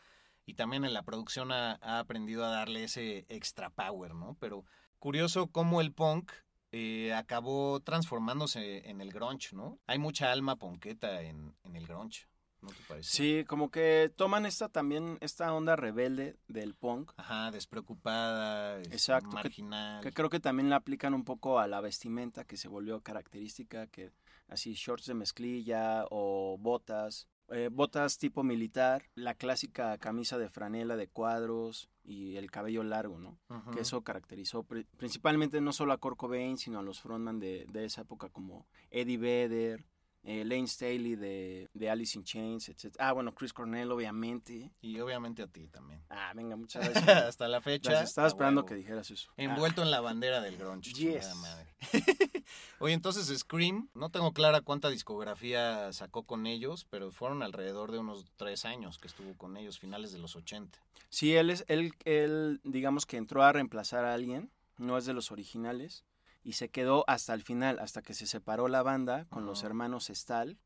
y 0.47 0.55
también 0.55 0.83
en 0.83 0.95
la 0.95 1.03
producción 1.03 1.51
ha, 1.51 1.77
ha 1.83 1.99
aprendido 1.99 2.43
a 2.43 2.49
darle 2.49 2.85
ese 2.85 3.27
extra 3.29 3.69
power, 3.69 4.15
¿no? 4.15 4.35
Pero 4.39 4.65
curioso 4.97 5.45
cómo 5.45 5.79
el 5.79 5.93
punk 5.93 6.31
eh, 6.71 7.13
acabó 7.13 7.79
transformándose 7.79 8.89
en 8.89 9.01
el 9.01 9.11
grunge, 9.11 9.55
¿no? 9.55 9.79
Hay 9.87 9.97
mucha 9.99 10.31
alma 10.31 10.55
ponqueta 10.55 11.21
en, 11.21 11.55
en 11.63 11.75
el 11.75 11.87
grunge, 11.87 12.27
¿no 12.61 12.69
te 12.69 12.83
parece? 12.87 13.09
Sí, 13.09 13.45
como 13.45 13.71
que 13.71 14.11
toman 14.15 14.45
esta 14.45 14.69
también, 14.69 15.17
esta 15.21 15.53
onda 15.53 15.75
rebelde 15.75 16.35
del 16.47 16.75
punk, 16.75 17.11
Ajá, 17.17 17.49
despreocupada, 17.51 18.79
este, 18.81 18.93
Exacto, 18.95 19.29
que- 19.29 19.35
marginal. 19.35 20.01
que 20.03 20.11
creo 20.11 20.29
que 20.29 20.39
también 20.39 20.69
la 20.69 20.77
aplican 20.77 21.13
un 21.13 21.23
poco 21.23 21.59
a 21.59 21.67
la 21.67 21.81
vestimenta 21.81 22.43
que 22.45 22.57
se 22.57 22.67
volvió 22.67 23.01
característica, 23.01 23.87
que 23.87 24.11
así 24.47 24.73
shorts 24.73 25.05
de 25.07 25.13
mezclilla 25.15 26.05
o 26.09 26.57
botas, 26.59 27.27
eh, 27.51 27.69
botas 27.71 28.17
tipo 28.17 28.43
militar, 28.43 29.03
la 29.15 29.33
clásica 29.35 29.97
camisa 29.97 30.37
de 30.37 30.49
franela 30.49 30.95
de 30.95 31.07
cuadros 31.07 31.89
y 32.03 32.35
el 32.37 32.49
cabello 32.51 32.83
largo, 32.83 33.17
¿no? 33.19 33.37
Que 33.73 33.81
eso 33.81 34.01
caracterizó 34.03 34.63
pri- 34.63 34.85
principalmente 34.97 35.61
no 35.61 35.73
solo 35.73 35.93
a 35.93 35.97
Kurt 35.97 36.17
Cobain, 36.17 36.57
sino 36.57 36.79
a 36.79 36.83
los 36.83 36.99
frontman 37.01 37.39
de, 37.39 37.65
de 37.71 37.85
esa 37.85 38.01
época 38.01 38.29
como 38.29 38.67
Eddie 38.89 39.17
Vedder, 39.17 39.85
eh, 40.23 40.43
Lane 40.43 40.67
Staley 40.67 41.15
de, 41.15 41.69
de 41.73 41.89
Alice 41.89 42.17
in 42.17 42.25
Chains, 42.25 42.67
etc. 42.69 42.93
Ah, 42.99 43.13
bueno, 43.13 43.33
Chris 43.33 43.53
Cornell, 43.53 43.89
obviamente. 43.91 44.71
Y 44.81 44.99
obviamente 44.99 45.41
a 45.43 45.47
ti 45.47 45.67
también. 45.69 46.03
Ah, 46.09 46.33
venga, 46.35 46.55
muchas 46.57 46.83
gracias. 46.89 47.23
Hasta 47.23 47.47
la 47.47 47.61
fecha. 47.61 47.91
Gracias, 47.91 48.09
Estaba 48.09 48.25
a 48.25 48.29
esperando 48.29 48.61
huevo. 48.61 48.67
que 48.67 48.75
dijeras 48.75 49.09
eso. 49.11 49.29
Ah. 49.31 49.43
Envuelto 49.43 49.81
en 49.81 49.91
la 49.91 50.01
bandera 50.01 50.41
del 50.41 50.57
grunge. 50.57 50.91
Yes. 50.93 51.33
madre. 51.35 51.73
Oye, 52.79 52.93
entonces 52.93 53.27
Scream, 53.37 53.89
no 53.93 54.09
tengo 54.09 54.33
clara 54.33 54.61
cuánta 54.61 54.89
discografía 54.89 55.91
sacó 55.93 56.23
con 56.23 56.47
ellos, 56.47 56.85
pero 56.89 57.11
fueron 57.11 57.43
alrededor 57.43 57.91
de 57.91 57.99
unos 57.99 58.25
tres 58.37 58.65
años 58.65 58.97
que 58.97 59.07
estuvo 59.07 59.35
con 59.35 59.57
ellos, 59.57 59.79
finales 59.79 60.11
de 60.11 60.19
los 60.19 60.35
80. 60.35 60.79
Sí, 61.09 61.35
él 61.35 61.49
es, 61.49 61.65
él, 61.67 61.93
él, 62.05 62.61
digamos 62.63 63.05
que 63.05 63.17
entró 63.17 63.43
a 63.43 63.51
reemplazar 63.51 64.05
a 64.05 64.13
alguien, 64.13 64.51
no 64.77 64.97
es 64.97 65.05
de 65.05 65.13
los 65.13 65.31
originales, 65.31 66.05
y 66.43 66.53
se 66.53 66.69
quedó 66.69 67.03
hasta 67.07 67.33
el 67.33 67.43
final, 67.43 67.79
hasta 67.79 68.01
que 68.01 68.13
se 68.13 68.27
separó 68.27 68.67
la 68.67 68.81
banda 68.83 69.25
con 69.29 69.45
los 69.45 69.59
Ajá. 69.59 69.67
hermanos 69.67 70.09
Stahl, 70.09 70.57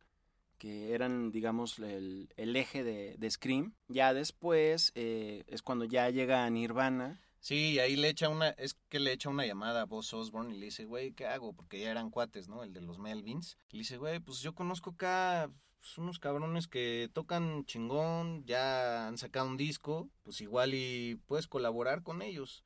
que 0.57 0.93
eran, 0.93 1.31
digamos, 1.31 1.79
el, 1.79 2.31
el 2.37 2.55
eje 2.55 2.83
de, 2.83 3.15
de 3.17 3.31
Scream. 3.31 3.73
Ya 3.87 4.13
después 4.13 4.91
eh, 4.95 5.43
es 5.47 5.61
cuando 5.61 5.85
ya 5.85 6.09
llega 6.09 6.45
a 6.45 6.49
Nirvana. 6.49 7.19
Sí, 7.43 7.73
y 7.73 7.79
ahí 7.79 7.97
le 7.97 8.07
echa 8.07 8.29
una, 8.29 8.51
es 8.51 8.77
que 8.87 9.01
le 9.01 9.11
echa 9.11 9.27
una 9.27 9.45
llamada 9.45 9.81
a 9.81 9.85
Boss 9.85 10.13
Osborne 10.13 10.55
y 10.55 10.57
le 10.57 10.67
dice, 10.67 10.85
güey, 10.85 11.11
¿qué 11.11 11.27
hago? 11.27 11.51
Porque 11.51 11.77
ya 11.77 11.91
eran 11.91 12.09
cuates, 12.09 12.47
¿no? 12.47 12.63
El 12.63 12.71
de 12.71 12.79
los 12.79 12.99
Melvins. 12.99 13.57
Y 13.69 13.75
le 13.75 13.79
dice, 13.79 13.97
güey, 13.97 14.21
pues 14.21 14.39
yo 14.39 14.55
conozco 14.55 14.91
acá 14.91 15.51
pues, 15.81 15.97
unos 15.97 16.19
cabrones 16.19 16.69
que 16.69 17.09
tocan 17.11 17.65
chingón, 17.65 18.45
ya 18.45 19.07
han 19.09 19.17
sacado 19.17 19.49
un 19.49 19.57
disco, 19.57 20.09
pues 20.23 20.39
igual 20.39 20.73
y 20.73 21.15
puedes 21.27 21.47
colaborar 21.47 22.01
con 22.01 22.21
ellos. 22.21 22.63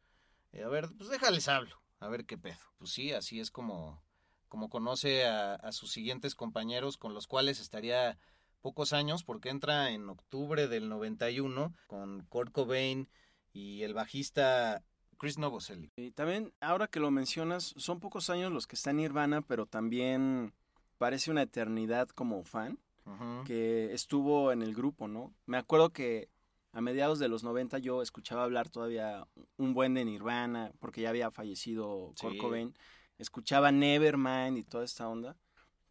Eh, 0.51 0.61
a 0.61 0.67
ver, 0.67 0.89
pues 0.95 1.09
déjales 1.09 1.47
hablo, 1.47 1.81
a 1.99 2.07
ver 2.07 2.27
qué 2.27 2.37
pedo. 2.37 2.59
Pues 2.77 2.91
sí, 2.91 3.13
así 3.13 3.39
es 3.39 3.49
como, 3.49 4.03
como 4.47 4.69
conoce 4.69 5.25
a, 5.25 5.55
a 5.55 5.71
sus 5.71 5.91
siguientes 5.91 6.35
compañeros 6.35 6.97
con 6.97 7.15
los 7.15 7.25
cuales 7.25 7.59
estaría 7.59 8.19
pocos 8.61 8.93
años 8.93 9.23
porque 9.23 9.49
entra 9.49 9.89
en 9.89 10.07
octubre 10.07 10.67
del 10.67 10.87
91 10.87 11.73
con 11.87 12.25
Kurt 12.25 12.51
Cobain 12.51 13.09
y 13.53 13.83
el 13.83 13.93
bajista 13.93 14.83
Chris 15.17 15.37
Novoselic. 15.37 15.91
Y 15.95 16.11
también, 16.11 16.53
ahora 16.61 16.87
que 16.87 16.99
lo 16.99 17.09
mencionas, 17.11 17.73
son 17.77 17.99
pocos 17.99 18.29
años 18.29 18.51
los 18.51 18.67
que 18.67 18.75
está 18.75 18.91
en 18.91 18.97
Nirvana, 18.97 19.41
pero 19.41 19.65
también 19.65 20.53
parece 20.97 21.31
una 21.31 21.41
eternidad 21.43 22.09
como 22.09 22.43
fan. 22.43 22.79
Ujú. 23.05 23.45
que 23.45 23.93
estuvo 23.93 24.51
en 24.51 24.61
el 24.61 24.75
grupo, 24.75 25.07
¿no? 25.07 25.33
Me 25.45 25.55
acuerdo 25.57 25.91
que 25.93 26.27
a 26.73 26.81
mediados 26.81 27.19
de 27.19 27.29
los 27.29 27.41
90 27.41 27.77
yo 27.77 28.01
escuchaba 28.01 28.43
hablar 28.43 28.67
todavía 28.67 29.25
un 29.55 29.73
buen 29.73 29.93
de 29.93 30.03
Nirvana, 30.03 30.73
porque 30.79 30.99
ya 30.99 31.09
había 31.11 31.31
fallecido 31.31 32.11
Kurt 32.19 32.33
Sí. 32.33 32.37
Cobain. 32.37 32.73
Escuchaba 33.17 33.71
Nevermind 33.71 34.57
y 34.57 34.65
toda 34.65 34.83
esta 34.83 35.07
onda, 35.07 35.37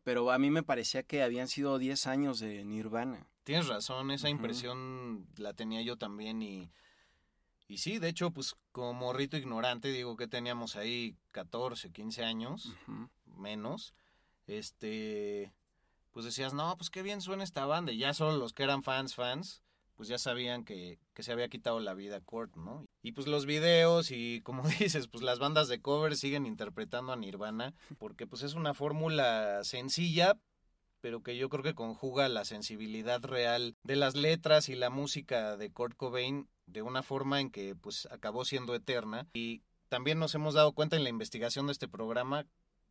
pero 0.03 0.31
a 0.31 0.39
mí 0.39 0.51
me 0.51 0.63
parecía 0.63 1.03
que 1.05 1.23
habían 1.23 1.49
sido 1.49 1.79
10 1.79 2.07
años 2.07 2.39
de 2.39 2.63
Nirvana. 2.67 3.27
Tienes 3.45 3.67
razón, 3.69 4.11
esa 4.11 4.27
Ujú. 4.29 4.37
impresión 4.37 5.27
la 5.39 5.55
tenía 5.55 5.81
yo 5.81 5.97
también 5.97 6.43
y, 6.43 6.71
y 7.69 7.79
sí, 7.79 7.99
de 7.99 8.09
hecho, 8.09 8.31
pues 8.31 8.57
como 8.73 9.13
rito 9.13 9.37
ignorante, 9.37 9.89
digo 9.89 10.17
que 10.17 10.29
teníamos 10.29 10.77
ahí 10.77 11.17
14, 11.33 11.91
15 11.91 12.25
años, 12.25 12.75
menos, 13.37 13.95
este, 14.47 15.53
pues 16.13 16.25
decías, 16.25 16.55
no, 16.55 16.77
pues 16.77 16.91
qué 16.91 17.03
bien 17.03 17.21
suena 17.21 17.45
esta 17.45 17.67
banda, 17.67 17.93
y 17.93 17.99
ya 17.99 18.15
solo 18.15 18.37
los 18.37 18.53
que 18.53 18.63
eran 18.63 18.83
fans, 18.83 19.15
fans, 19.15 19.63
pues 19.97 20.09
ya 20.09 20.19
sabían 20.19 20.65
que, 20.65 20.99
que 21.15 21.23
se 21.23 21.33
había 21.33 21.49
quitado 21.49 21.81
la 21.81 21.95
vida 21.95 22.21
Kurt, 22.21 22.55
¿no? 22.57 22.87
Y 23.03 23.13
pues 23.13 23.27
los 23.27 23.47
videos 23.47 24.11
y 24.11 24.43
como 24.43 24.63
dices, 24.79 25.09
pues 25.09 25.25
las 25.25 25.39
bandas 25.39 25.69
de 25.69 25.81
cover 25.81 26.17
siguen 26.17 26.47
interpretando 26.47 27.13
a 27.13 27.17
Nirvana, 27.17 27.75
porque 27.99 28.27
pues 28.27 28.43
es 28.43 28.55
una 28.55 28.75
fórmula 28.75 29.65
sencilla, 29.65 30.39
pero 31.07 31.23
que 31.23 31.37
yo 31.37 31.49
creo 31.49 31.63
que 31.63 31.77
conjuga 31.77 32.29
la 32.29 32.45
sensibilidad 32.45 33.23
real 33.23 33.77
de 33.85 33.95
las 33.95 34.17
letras 34.17 34.69
y 34.69 34.75
la 34.75 34.91
música 34.91 35.57
de 35.57 35.71
Kurt 35.71 35.97
Cobain 35.97 36.49
de 36.67 36.83
una 36.83 37.05
forma 37.05 37.41
en 37.41 37.53
que 37.53 37.77
pues 37.77 38.09
acabó 38.11 38.45
siendo 38.45 38.75
eterna 38.75 39.29
y 39.33 39.63
también 39.89 40.19
nos 40.19 40.35
hemos 40.35 40.55
dado 40.55 40.73
cuenta 40.73 40.97
en 40.97 41.05
la 41.05 41.09
investigación 41.09 41.67
de 41.67 41.75
este 41.75 41.87
programa 41.87 42.45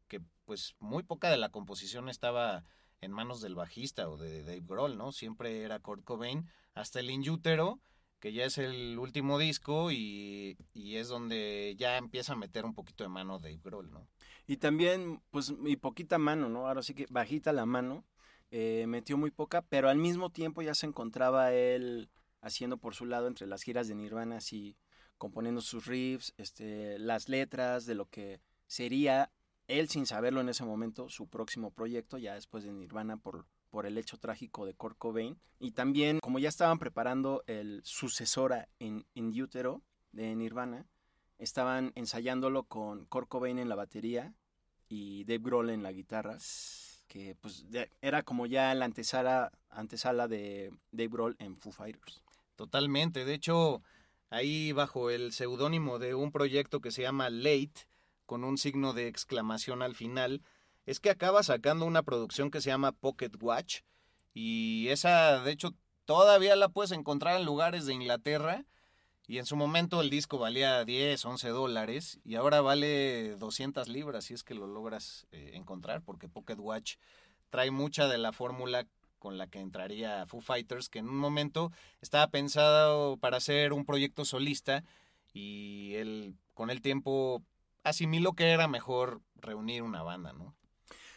que 0.08 0.22
pues 0.46 0.78
muy 0.80 1.04
poca 1.04 1.30
de 1.30 1.36
la 1.36 1.50
composición 1.50 2.08
estaba 2.08 2.64
en 3.02 3.12
manos 3.12 3.42
del 3.42 3.54
bajista 3.54 4.08
o 4.08 4.16
de 4.16 4.44
Dave 4.44 4.64
Grohl, 4.66 4.98
¿no? 4.98 5.12
Siempre 5.12 5.64
era 5.64 5.80
Kurt 5.80 6.06
Cobain, 6.06 6.48
hasta 6.74 7.02
el 7.02 7.10
Inútero, 7.10 7.82
que 8.22 8.32
ya 8.32 8.46
es 8.46 8.58
el 8.58 8.98
último 8.98 9.40
disco 9.40 9.92
y, 9.92 10.58
y, 10.74 10.96
es 10.96 11.10
donde 11.10 11.76
ya 11.78 11.98
empieza 11.98 12.32
a 12.32 12.38
meter 12.38 12.64
un 12.64 12.76
poquito 12.76 13.04
de 13.04 13.10
mano 13.10 13.40
Dave 13.40 13.60
Grohl, 13.62 13.92
¿no? 13.92 14.08
Y 14.48 14.58
también, 14.58 15.22
pues, 15.32 15.54
y 15.66 15.76
poquita 15.78 16.18
mano, 16.18 16.50
¿no? 16.50 16.68
Ahora 16.68 16.84
sí 16.84 16.94
que 16.94 17.08
bajita 17.10 17.52
la 17.54 17.66
mano, 17.66 18.06
eh, 18.52 18.86
metió 18.88 19.18
muy 19.18 19.32
poca, 19.32 19.64
pero 19.64 19.90
al 19.90 19.98
mismo 19.98 20.30
tiempo 20.32 20.62
ya 20.62 20.76
se 20.76 20.86
encontraba 20.86 21.52
él 21.54 22.10
haciendo 22.42 22.78
por 22.78 22.94
su 22.94 23.06
lado 23.06 23.28
entre 23.28 23.48
las 23.48 23.64
giras 23.64 23.88
de 23.88 23.96
Nirvana, 23.96 24.38
así 24.38 24.78
componiendo 25.18 25.62
sus 25.62 25.88
riffs, 25.88 26.34
este, 26.38 27.00
las 27.00 27.28
letras 27.28 27.86
de 27.86 27.96
lo 27.96 28.06
que 28.06 28.40
sería 28.68 29.32
él 29.68 29.90
sin 29.90 30.06
saberlo 30.06 30.42
en 30.42 30.50
ese 30.50 30.64
momento, 30.64 31.10
su 31.10 31.28
próximo 31.28 31.72
proyecto, 31.72 32.18
ya 32.18 32.36
después 32.36 32.64
de 32.64 32.72
Nirvana 32.72 33.18
por, 33.18 33.48
por 33.70 33.86
el 33.86 33.98
hecho 33.98 34.18
trágico 34.18 34.66
de 34.66 34.76
Kurt 34.76 34.98
Cobain. 34.98 35.40
Y 35.60 35.72
también, 35.72 36.20
como 36.20 36.38
ya 36.38 36.50
estaban 36.50 36.78
preparando 36.78 37.44
el 37.48 37.82
sucesora 37.84 38.70
en, 38.80 39.06
en 39.16 39.42
Utero 39.42 39.82
de 40.12 40.36
Nirvana, 40.36 40.86
estaban 41.38 41.92
ensayándolo 41.96 42.64
con 42.64 43.06
Kurt 43.06 43.30
en 43.46 43.70
la 43.70 43.76
batería 43.76 44.34
y 44.88 45.24
Dave 45.26 45.40
Grohl 45.44 45.70
en 45.70 45.84
la 45.84 45.92
guitarra, 45.92 46.38
que 47.08 47.36
pues 47.36 47.66
era 48.02 48.24
como 48.24 48.46
ya 48.46 48.74
la 48.76 48.86
antesala, 48.86 49.52
antesala 49.70 50.28
de 50.28 50.72
Dave 50.92 51.10
Grohl 51.10 51.36
en 51.40 51.58
Foo 51.58 51.72
Fighters. 51.72 52.22
Totalmente, 52.56 53.26
de 53.26 53.34
hecho, 53.34 53.82
ahí 54.30 54.72
bajo 54.72 55.10
el 55.10 55.34
seudónimo 55.34 56.00
de 56.00 56.16
un 56.16 56.32
proyecto 56.32 56.80
que 56.80 56.92
se 56.92 57.02
llama 57.02 57.30
Late, 57.30 57.88
con 58.26 58.44
un 58.44 58.58
signo 58.58 58.94
de 58.94 59.08
exclamación 59.08 59.82
al 59.82 59.96
final, 59.96 60.42
es 60.86 61.00
que 61.00 61.10
acaba 61.10 61.44
sacando 61.44 61.86
una 61.86 62.04
producción 62.04 62.52
que 62.52 62.62
se 62.62 62.70
llama 62.70 62.92
Pocket 62.92 63.32
Watch 63.40 63.82
y 64.34 64.88
esa 64.90 65.42
de 65.42 65.52
hecho 65.52 65.74
todavía 66.06 66.56
la 66.56 66.70
puedes 66.70 66.92
encontrar 66.92 67.40
en 67.40 67.46
lugares 67.46 67.86
de 67.86 67.94
Inglaterra 67.94 68.66
y 69.28 69.40
en 69.40 69.46
su 69.46 69.56
momento 69.56 70.02
el 70.02 70.10
disco 70.10 70.38
valía 70.38 70.84
10, 70.84 71.26
11 71.26 71.50
dólares 71.50 72.20
y 72.24 72.36
ahora 72.36 72.62
vale 72.62 73.36
200 73.38 73.88
libras 73.88 74.26
si 74.26 74.34
es 74.34 74.44
que 74.44 74.54
lo 74.54 74.68
logras 74.68 75.28
eh, 75.32 75.52
encontrar 75.54 76.02
porque 76.02 76.30
Pocket 76.30 76.58
Watch 76.60 76.96
trae 77.50 77.72
mucha 77.72 78.08
de 78.08 78.18
la 78.18 78.32
fórmula 78.32 78.86
con 79.20 79.38
la 79.38 79.48
que 79.48 79.60
entraría 79.60 80.26
Foo 80.26 80.42
Fighters 80.42 80.90
que 80.90 81.00
en 81.00 81.10
un 81.10 81.18
momento 81.18 81.72
estaba 82.02 82.28
pensado 82.28 83.18
para 83.18 83.38
hacer 83.38 83.74
un 83.74 83.86
proyecto 83.86 84.26
solista 84.26 84.84
y 85.34 85.96
él 85.96 86.36
con 86.54 86.70
el 86.70 86.82
tiempo 86.82 87.44
asimiló 87.84 88.34
que 88.34 88.52
era 88.52 88.68
mejor 88.68 89.22
reunir 89.36 89.84
una 89.84 90.02
banda, 90.02 90.34
¿no? 90.34 90.56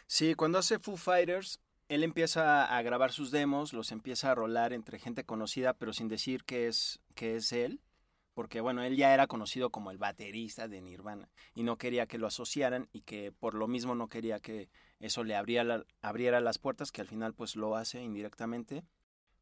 Sí, 0.07 0.35
cuando 0.35 0.57
hace 0.57 0.79
Foo 0.79 0.97
Fighters, 0.97 1.59
él 1.87 2.03
empieza 2.03 2.65
a 2.65 2.81
grabar 2.81 3.11
sus 3.11 3.31
demos, 3.31 3.73
los 3.73 3.91
empieza 3.91 4.31
a 4.31 4.35
rolar 4.35 4.73
entre 4.73 4.99
gente 4.99 5.23
conocida, 5.23 5.73
pero 5.73 5.93
sin 5.93 6.07
decir 6.07 6.43
que 6.43 6.67
es, 6.67 6.99
que 7.15 7.35
es 7.35 7.51
él, 7.51 7.79
porque 8.33 8.61
bueno, 8.61 8.83
él 8.83 8.95
ya 8.95 9.13
era 9.13 9.27
conocido 9.27 9.69
como 9.69 9.91
el 9.91 9.97
baterista 9.97 10.67
de 10.67 10.81
Nirvana 10.81 11.29
y 11.53 11.63
no 11.63 11.77
quería 11.77 12.07
que 12.07 12.17
lo 12.17 12.27
asociaran 12.27 12.87
y 12.93 13.01
que 13.01 13.31
por 13.31 13.53
lo 13.53 13.67
mismo 13.67 13.95
no 13.95 14.07
quería 14.07 14.39
que 14.39 14.69
eso 14.99 15.23
le 15.23 15.35
abriera, 15.35 15.83
abriera 16.01 16.41
las 16.41 16.57
puertas, 16.57 16.91
que 16.91 17.01
al 17.01 17.07
final 17.07 17.33
pues 17.33 17.55
lo 17.55 17.75
hace 17.75 18.01
indirectamente. 18.01 18.83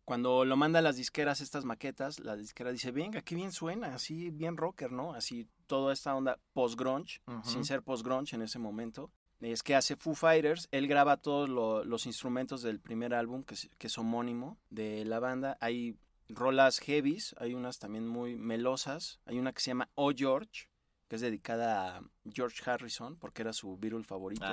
Cuando 0.05 0.45
lo 0.45 0.55
manda 0.55 0.79
a 0.79 0.81
las 0.81 0.95
disqueras 0.95 1.41
estas 1.41 1.65
maquetas, 1.65 2.21
la 2.21 2.37
disquera 2.37 2.71
dice, 2.71 2.91
venga, 2.91 3.21
qué 3.21 3.35
bien 3.35 3.51
suena, 3.51 3.93
así 3.93 4.29
bien 4.29 4.55
rocker, 4.55 4.91
¿no? 4.91 5.13
Así 5.13 5.49
toda 5.65 5.91
esta 5.91 6.15
onda 6.15 6.39
post-grunge, 6.53 7.19
sin 7.43 7.65
ser 7.65 7.83
post-grunge 7.83 8.33
en 8.33 8.41
ese 8.41 8.57
momento. 8.57 9.11
Es 9.41 9.63
que 9.63 9.75
hace 9.75 9.97
Foo 9.97 10.15
Fighters, 10.15 10.69
él 10.71 10.87
graba 10.87 11.17
todos 11.17 11.49
los 11.85 12.05
instrumentos 12.05 12.61
del 12.61 12.79
primer 12.79 13.13
álbum, 13.13 13.43
que 13.43 13.55
es, 13.55 13.69
que 13.77 13.87
es 13.87 13.97
homónimo 13.97 14.57
de 14.69 15.03
la 15.03 15.19
banda. 15.19 15.57
Hay 15.59 15.97
rolas 16.29 16.79
heavies, 16.79 17.35
hay 17.39 17.53
unas 17.53 17.79
también 17.79 18.07
muy 18.07 18.35
melosas. 18.35 19.19
Hay 19.25 19.39
una 19.39 19.53
que 19.53 19.61
se 19.61 19.71
llama 19.71 19.89
Oh 19.95 20.11
George, 20.15 20.69
que 21.07 21.15
es 21.15 21.21
dedicada 21.21 21.97
a 21.97 22.03
George 22.31 22.69
Harrison, 22.69 23.17
porque 23.17 23.41
era 23.41 23.53
su 23.53 23.77
Beatle 23.77 24.03
favorito. 24.03 24.45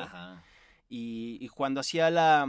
Y, 0.88 1.38
y, 1.40 1.48
cuando 1.48 1.80
hacía 1.80 2.10
la, 2.10 2.46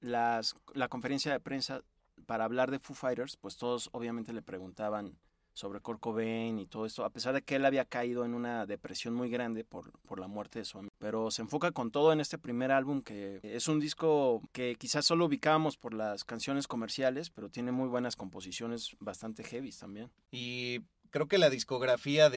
las, 0.00 0.56
la 0.72 0.88
conferencia 0.88 1.32
de 1.32 1.40
prensa 1.40 1.82
para 2.26 2.44
hablar 2.44 2.70
de 2.70 2.78
Foo 2.78 2.94
Fighters, 2.94 3.36
pues 3.36 3.56
todos 3.56 3.90
obviamente 3.92 4.32
le 4.32 4.42
preguntaban 4.42 5.18
sobre 5.54 5.80
Kurt 5.80 6.02
y 6.20 6.66
todo 6.66 6.84
esto, 6.84 7.04
a 7.04 7.10
pesar 7.10 7.32
de 7.32 7.42
que 7.42 7.56
él 7.56 7.64
había 7.64 7.84
caído 7.84 8.24
en 8.24 8.34
una 8.34 8.66
depresión 8.66 9.14
muy 9.14 9.30
grande 9.30 9.64
por, 9.64 9.92
por 10.00 10.20
la 10.20 10.26
muerte 10.26 10.58
de 10.58 10.64
su 10.64 10.78
amigo. 10.78 10.92
Pero 10.98 11.30
se 11.30 11.42
enfoca 11.42 11.70
con 11.70 11.90
todo 11.90 12.12
en 12.12 12.20
este 12.20 12.38
primer 12.38 12.72
álbum, 12.72 13.02
que 13.02 13.40
es 13.42 13.68
un 13.68 13.80
disco 13.80 14.42
que 14.52 14.74
quizás 14.76 15.06
solo 15.06 15.26
ubicábamos 15.26 15.76
por 15.76 15.94
las 15.94 16.24
canciones 16.24 16.66
comerciales, 16.66 17.30
pero 17.30 17.48
tiene 17.48 17.72
muy 17.72 17.88
buenas 17.88 18.16
composiciones 18.16 18.96
bastante 18.98 19.44
heavy 19.44 19.70
también. 19.70 20.10
Y 20.30 20.80
creo 21.10 21.28
que 21.28 21.38
la 21.38 21.50
discografía 21.50 22.30
de 22.30 22.36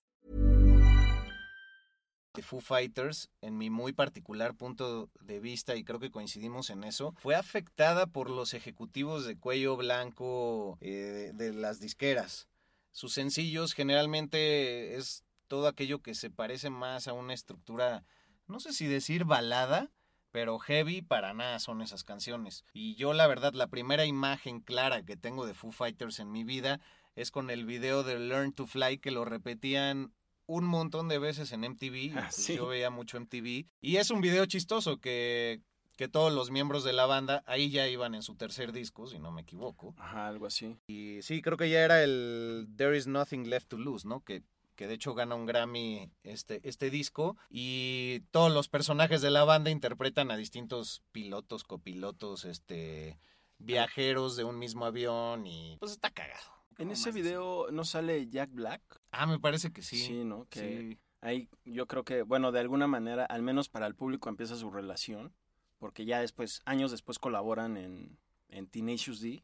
De 2.33 2.41
Foo 2.41 2.61
Fighters, 2.61 3.29
en 3.41 3.57
mi 3.57 3.69
muy 3.69 3.93
particular 3.93 4.55
punto 4.55 5.09
de 5.19 5.39
vista, 5.39 5.75
y 5.75 5.83
creo 5.83 5.99
que 5.99 6.11
coincidimos 6.11 6.69
en 6.69 6.83
eso, 6.83 7.13
fue 7.17 7.35
afectada 7.35 8.07
por 8.07 8.29
los 8.29 8.53
ejecutivos 8.53 9.25
de 9.25 9.37
cuello 9.37 9.75
blanco 9.75 10.77
eh, 10.81 11.31
de 11.33 11.53
las 11.53 11.79
disqueras. 11.79 12.47
Sus 12.91 13.13
sencillos 13.13 13.73
generalmente 13.73 14.95
es 14.95 15.23
todo 15.47 15.67
aquello 15.67 16.01
que 16.01 16.15
se 16.15 16.29
parece 16.29 16.69
más 16.69 17.07
a 17.07 17.13
una 17.13 17.33
estructura, 17.33 18.05
no 18.47 18.59
sé 18.59 18.73
si 18.73 18.87
decir 18.87 19.25
balada, 19.25 19.91
pero 20.31 20.59
heavy 20.59 21.01
para 21.01 21.33
nada 21.33 21.59
son 21.59 21.81
esas 21.81 22.05
canciones. 22.05 22.63
Y 22.73 22.95
yo 22.95 23.11
la 23.11 23.27
verdad, 23.27 23.53
la 23.53 23.67
primera 23.67 24.05
imagen 24.05 24.61
clara 24.61 25.03
que 25.03 25.17
tengo 25.17 25.45
de 25.45 25.53
Foo 25.53 25.71
Fighters 25.71 26.19
en 26.19 26.31
mi 26.31 26.45
vida 26.45 26.79
es 27.15 27.31
con 27.31 27.49
el 27.49 27.65
video 27.65 28.03
de 28.03 28.17
Learn 28.17 28.53
to 28.53 28.65
Fly 28.65 28.99
que 28.99 29.11
lo 29.11 29.25
repetían 29.25 30.13
un 30.51 30.65
montón 30.65 31.07
de 31.07 31.17
veces 31.17 31.51
en 31.53 31.61
MTV. 31.61 32.17
Ah, 32.17 32.29
sí. 32.31 32.55
Yo 32.55 32.67
veía 32.67 32.89
mucho 32.89 33.19
MTV. 33.19 33.65
Y 33.79 33.95
es 33.95 34.11
un 34.11 34.19
video 34.19 34.45
chistoso 34.45 34.99
que, 34.99 35.61
que 35.95 36.09
todos 36.09 36.33
los 36.33 36.51
miembros 36.51 36.83
de 36.83 36.91
la 36.91 37.05
banda 37.05 37.41
ahí 37.47 37.69
ya 37.69 37.87
iban 37.87 38.15
en 38.15 38.21
su 38.21 38.35
tercer 38.35 38.73
disco, 38.73 39.07
si 39.07 39.17
no 39.17 39.31
me 39.31 39.41
equivoco. 39.41 39.95
Ajá, 39.97 40.27
algo 40.27 40.45
así. 40.45 40.77
Y 40.87 41.21
sí, 41.21 41.41
creo 41.41 41.57
que 41.57 41.69
ya 41.69 41.79
era 41.79 42.03
el 42.03 42.67
There 42.75 42.97
is 42.97 43.07
Nothing 43.07 43.49
Left 43.49 43.69
to 43.69 43.77
Lose, 43.77 44.05
¿no? 44.05 44.19
Que, 44.25 44.43
que 44.75 44.87
de 44.87 44.95
hecho 44.95 45.13
gana 45.13 45.35
un 45.35 45.45
Grammy 45.45 46.11
este, 46.23 46.59
este 46.67 46.89
disco. 46.89 47.37
Y 47.49 48.21
todos 48.31 48.51
los 48.51 48.67
personajes 48.67 49.21
de 49.21 49.31
la 49.31 49.45
banda 49.45 49.71
interpretan 49.71 50.31
a 50.31 50.37
distintos 50.37 51.01
pilotos, 51.13 51.63
copilotos, 51.63 52.43
este 52.43 53.19
viajeros 53.57 54.35
de 54.35 54.43
un 54.43 54.57
mismo 54.57 54.85
avión 54.85 55.45
y 55.45 55.77
pues 55.79 55.91
está 55.91 56.09
cagado. 56.09 56.60
En 56.77 56.85
¿Cómo 56.87 56.93
ese 56.93 57.11
video 57.11 57.67
no 57.71 57.83
sale 57.83 58.27
Jack 58.27 58.51
Black. 58.51 58.81
Ah, 59.11 59.25
me 59.27 59.39
parece 59.39 59.71
que 59.71 59.81
sí. 59.81 59.97
Sí, 59.97 60.23
¿no? 60.23 60.47
Que 60.49 60.59
Sí. 60.91 60.97
ahí 61.21 61.49
yo 61.65 61.87
creo 61.87 62.03
que, 62.03 62.23
bueno, 62.23 62.51
de 62.51 62.59
alguna 62.59 62.87
manera, 62.87 63.25
al 63.25 63.41
menos 63.43 63.69
para 63.69 63.87
el 63.87 63.95
público 63.95 64.29
empieza 64.29 64.55
su 64.55 64.71
relación, 64.71 65.33
porque 65.79 66.05
ya 66.05 66.19
después, 66.21 66.61
años 66.65 66.91
después 66.91 67.19
colaboran 67.19 67.77
en, 67.77 68.17
en 68.49 68.67
Tenacious 68.67 69.19
D, 69.21 69.37
que 69.37 69.43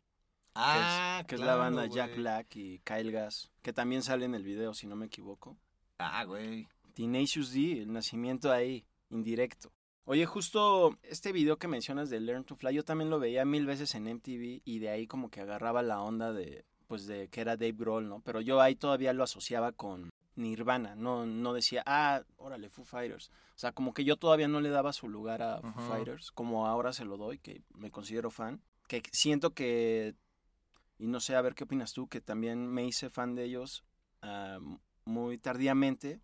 Ah, 0.55 1.17
es, 1.21 1.27
que 1.27 1.35
es 1.35 1.41
la 1.41 1.55
banda 1.55 1.85
Jack. 1.85 2.15
Black 2.15 2.55
y 2.55 2.79
Kyle 2.79 3.11
Gass, 3.11 3.51
que 3.61 3.73
también 3.73 4.01
sale 4.01 4.25
en 4.25 4.33
el 4.33 4.43
video, 4.43 4.73
si 4.73 4.87
no 4.87 4.95
me 4.95 5.05
equivoco. 5.05 5.55
Ah, 5.99 6.23
güey. 6.23 6.67
Tenacious 6.95 7.51
D, 7.53 7.83
el 7.83 7.93
nacimiento 7.93 8.51
ahí, 8.51 8.83
indirecto. 9.11 9.71
Oye, 10.05 10.25
justo 10.25 10.97
este 11.03 11.31
video 11.31 11.57
que 11.59 11.67
mencionas 11.67 12.09
de 12.09 12.19
Learn 12.21 12.45
to 12.45 12.55
Fly, 12.55 12.73
yo 12.73 12.83
también 12.85 13.09
lo 13.11 13.19
veía 13.19 13.45
mil 13.45 13.65
veces 13.67 13.93
en 13.93 14.07
MTV 14.07 14.61
y 14.63 14.79
de 14.79 14.89
ahí 14.89 15.05
como 15.05 15.29
que 15.29 15.41
agarraba 15.41 15.83
la 15.83 16.01
onda 16.01 16.31
de, 16.33 16.65
pues 16.87 17.05
de 17.05 17.27
que 17.27 17.41
era 17.41 17.57
Dave 17.57 17.73
Grohl, 17.73 18.07
¿no? 18.07 18.21
Pero 18.21 18.41
yo 18.41 18.61
ahí 18.61 18.75
todavía 18.75 19.13
lo 19.13 19.23
asociaba 19.23 19.71
con 19.71 20.09
Nirvana, 20.35 20.95
no, 20.95 21.25
no 21.25 21.53
decía, 21.53 21.83
ah, 21.85 22.23
órale, 22.37 22.69
Foo 22.69 22.85
Fighters. 22.85 23.29
O 23.55 23.59
sea, 23.59 23.71
como 23.71 23.93
que 23.93 24.03
yo 24.03 24.17
todavía 24.17 24.47
no 24.47 24.61
le 24.61 24.69
daba 24.69 24.93
su 24.93 25.09
lugar 25.09 25.41
a 25.41 25.61
Foo. 25.61 25.87
Fighters, 25.87 26.31
como 26.31 26.67
ahora 26.67 26.93
se 26.93 27.05
lo 27.05 27.17
doy, 27.17 27.39
que 27.39 27.61
me 27.75 27.91
considero 27.91 28.31
fan. 28.31 28.61
Que 28.87 29.03
siento 29.11 29.53
que, 29.53 30.15
y 30.97 31.07
no 31.07 31.19
sé, 31.19 31.35
a 31.35 31.41
ver 31.41 31.55
qué 31.55 31.65
opinas 31.65 31.93
tú, 31.93 32.07
que 32.07 32.21
también 32.21 32.67
me 32.67 32.85
hice 32.85 33.09
fan 33.09 33.35
de 33.35 33.43
ellos 33.43 33.83
ah, 34.21 34.59
muy 35.05 35.37
tardíamente, 35.37 36.21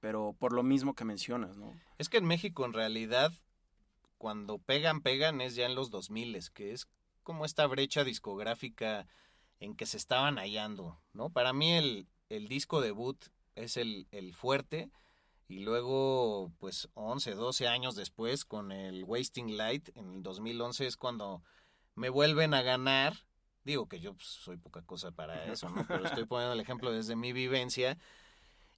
pero 0.00 0.36
por 0.38 0.52
lo 0.52 0.62
mismo 0.62 0.94
que 0.94 1.04
mencionas, 1.04 1.56
¿no? 1.56 1.74
Es 1.96 2.08
que 2.08 2.18
en 2.18 2.26
México 2.26 2.64
en 2.64 2.72
realidad 2.72 3.32
cuando 4.18 4.58
pegan, 4.58 5.00
pegan 5.00 5.40
es 5.40 5.54
ya 5.54 5.64
en 5.64 5.74
los 5.74 5.90
2000, 5.90 6.50
que 6.52 6.72
es 6.72 6.88
como 7.22 7.44
esta 7.44 7.66
brecha 7.66 8.04
discográfica 8.04 9.06
en 9.60 9.74
que 9.74 9.86
se 9.86 9.96
estaban 9.96 10.36
hallando, 10.36 11.00
¿no? 11.12 11.30
Para 11.30 11.52
mí 11.52 11.72
el, 11.72 12.06
el 12.28 12.48
disco 12.48 12.80
debut 12.80 13.16
es 13.54 13.76
el, 13.76 14.06
el 14.12 14.34
fuerte 14.34 14.90
y 15.48 15.60
luego 15.60 16.52
pues 16.58 16.88
11, 16.94 17.34
12 17.34 17.68
años 17.68 17.96
después 17.96 18.44
con 18.44 18.70
el 18.70 19.04
Wasting 19.04 19.56
Light 19.56 19.88
en 19.96 20.16
el 20.16 20.22
2011 20.22 20.86
es 20.86 20.96
cuando 20.96 21.42
me 21.94 22.10
vuelven 22.10 22.54
a 22.54 22.62
ganar. 22.62 23.14
Digo 23.64 23.88
que 23.88 24.00
yo 24.00 24.14
pues, 24.14 24.28
soy 24.28 24.56
poca 24.56 24.82
cosa 24.82 25.10
para 25.10 25.46
eso, 25.46 25.68
¿no? 25.70 25.86
Pero 25.88 26.06
estoy 26.06 26.24
poniendo 26.26 26.52
el 26.52 26.60
ejemplo 26.60 26.92
desde 26.92 27.16
mi 27.16 27.32
vivencia. 27.32 27.98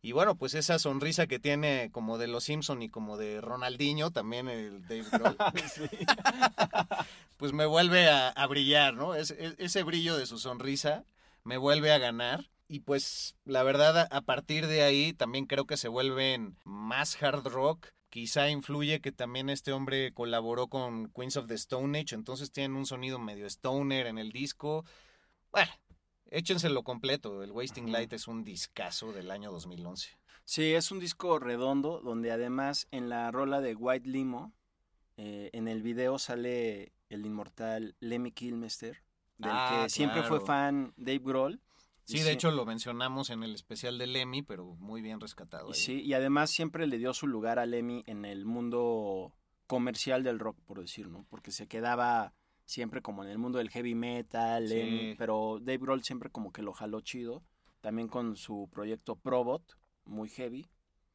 Y 0.03 0.13
bueno, 0.13 0.35
pues 0.37 0.55
esa 0.55 0.79
sonrisa 0.79 1.27
que 1.27 1.39
tiene 1.39 1.91
como 1.93 2.17
de 2.17 2.27
los 2.27 2.45
Simpson 2.45 2.83
y 2.83 2.89
como 2.89 3.19
de 3.19 3.41
Ronaldinho, 3.43 4.11
también 4.11 4.49
el 4.49 4.81
Dave 4.83 5.05
Grohl, 5.13 5.37
pues 7.37 7.53
me 7.53 7.67
vuelve 7.67 8.09
a, 8.09 8.29
a 8.29 8.47
brillar, 8.47 8.95
¿no? 8.95 9.15
Es- 9.15 9.31
es- 9.33 9.55
ese 9.59 9.83
brillo 9.83 10.17
de 10.17 10.27
su 10.27 10.39
sonrisa 10.39 11.05
me 11.45 11.57
vuelve 11.57 11.93
a 11.93 11.99
ganar. 11.99 12.49
Y 12.69 12.81
pues 12.81 13.35
la 13.45 13.63
verdad, 13.63 13.99
a- 13.99 14.09
a 14.17 14.21
partir 14.23 14.67
de 14.69 14.83
ahí 14.83 15.13
también 15.13 15.47
creo 15.47 15.67
que 15.67 15.77
se 15.77 15.89
vuelven 15.89 16.57
más 16.65 17.21
hard 17.23 17.47
rock. 17.49 17.89
Quizá 18.11 18.49
influye 18.51 19.01
que 19.01 19.13
también 19.13 19.51
este 19.51 19.73
hombre 19.73 20.13
colaboró 20.13 20.67
con 20.69 21.11
Queens 21.13 21.37
of 21.37 21.47
the 21.47 21.55
Stone 21.55 21.99
Age, 21.99 22.15
entonces 22.15 22.51
tienen 22.51 22.77
un 22.77 22.87
sonido 22.87 23.19
medio 23.19 23.47
stoner 23.47 24.07
en 24.07 24.19
el 24.19 24.33
disco. 24.33 24.85
Bueno, 25.53 25.71
échenselo 26.31 26.83
completo. 26.83 27.43
El 27.43 27.53
Wasting 27.53 27.91
Light 27.93 28.13
es 28.13 28.29
un 28.29 28.45
discazo 28.45 29.13
del 29.13 29.31
año 29.31 29.51
2011. 29.53 30.19
Sí, 30.45 30.75
es 30.75 30.91
un 30.91 30.99
disco 30.99 31.39
redondo 31.39 32.01
donde 32.01 32.33
además 32.33 32.89
en 32.91 33.09
la 33.09 33.31
rola 33.31 33.61
de 33.61 33.75
White 33.75 34.09
Limo, 34.09 34.53
eh, 35.17 35.51
en 35.53 35.69
el 35.69 35.83
video 35.83 36.19
sale 36.19 36.93
el 37.09 37.25
inmortal 37.27 37.95
Lemmy 38.01 38.33
Kilmister, 38.33 39.03
del 39.39 39.51
Ah, 39.55 39.83
que 39.85 39.91
siempre 39.91 40.23
fue 40.23 40.41
fan 40.41 40.93
Dave 40.97 41.21
Grohl. 41.23 41.61
Sí, 42.05 42.19
de 42.19 42.25
sí- 42.25 42.31
hecho 42.31 42.51
lo 42.51 42.65
mencionamos 42.67 43.31
en 43.31 43.43
el 43.45 43.55
especial 43.55 43.97
de 43.99 44.07
Lemmy, 44.09 44.43
pero 44.43 44.75
muy 44.77 45.01
bien 45.03 45.21
rescatado. 45.21 45.69
Ahí. 45.69 45.75
sí, 45.75 46.01
y 46.03 46.15
además 46.15 46.51
siempre 46.51 46.87
le 46.87 46.99
dio 46.99 47.15
su 47.15 47.27
lugar 47.29 47.59
a 47.61 47.67
Lemmy 47.67 48.03
en 48.07 48.25
el 48.25 48.45
mundo 48.45 49.33
comercial 49.69 50.25
del 50.25 50.41
rock, 50.41 50.59
por 50.67 50.81
decir, 50.81 51.09
¿no? 51.09 51.25
Porque 51.29 51.53
se 51.53 51.69
quedaba 51.69 52.35
siempre 52.71 53.03
como 53.03 53.25
en 53.25 53.31
el 53.31 53.39
mundo 53.39 53.59
del 53.59 53.71
heavy 53.71 53.95
metal, 53.95 54.69
Sí. 54.69 55.15
Pero 55.19 55.59
Dave 55.61 55.79
Grohl 55.79 56.05
siempre 56.05 56.31
como 56.31 56.53
que 56.53 56.63
lo 56.63 56.73
jaló 56.73 57.01
chido, 57.01 57.43
también 57.81 58.09
con 58.09 58.37
su 58.37 58.69
proyecto 58.73 59.17
Probot, 59.17 59.77
muy 60.05 60.29
heavy, 60.29 60.69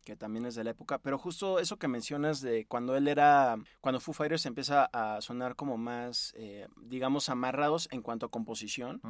que 0.04 0.16
también 0.16 0.46
es 0.46 0.56
de 0.56 0.64
la 0.64 0.72
época, 0.72 1.00
pero 1.00 1.18
justo 1.18 1.60
eso 1.60 1.78
que 1.78 1.88
mencionas 1.88 2.42
de 2.42 2.66
cuando 2.66 2.96
él 2.96 3.08
era, 3.08 3.56
cuando 3.82 4.00
Foo 4.00 4.14
Fighters 4.14 4.46
empieza 4.46 4.86
a 4.92 5.22
sonar 5.22 5.56
como 5.56 5.78
más, 5.78 6.34
eh, 6.36 6.68
digamos, 6.78 7.30
amarrados 7.30 7.88
en 7.92 8.02
cuanto 8.02 8.26
a 8.26 8.32
composición, 8.32 9.02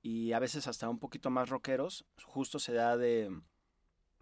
y 0.00 0.32
a 0.32 0.38
veces 0.38 0.66
hasta 0.68 0.88
un 0.88 0.98
poquito 0.98 1.30
más 1.30 1.48
rockeros. 1.48 2.04
Justo 2.24 2.58
se 2.58 2.72
da 2.72 2.96
de 2.96 3.30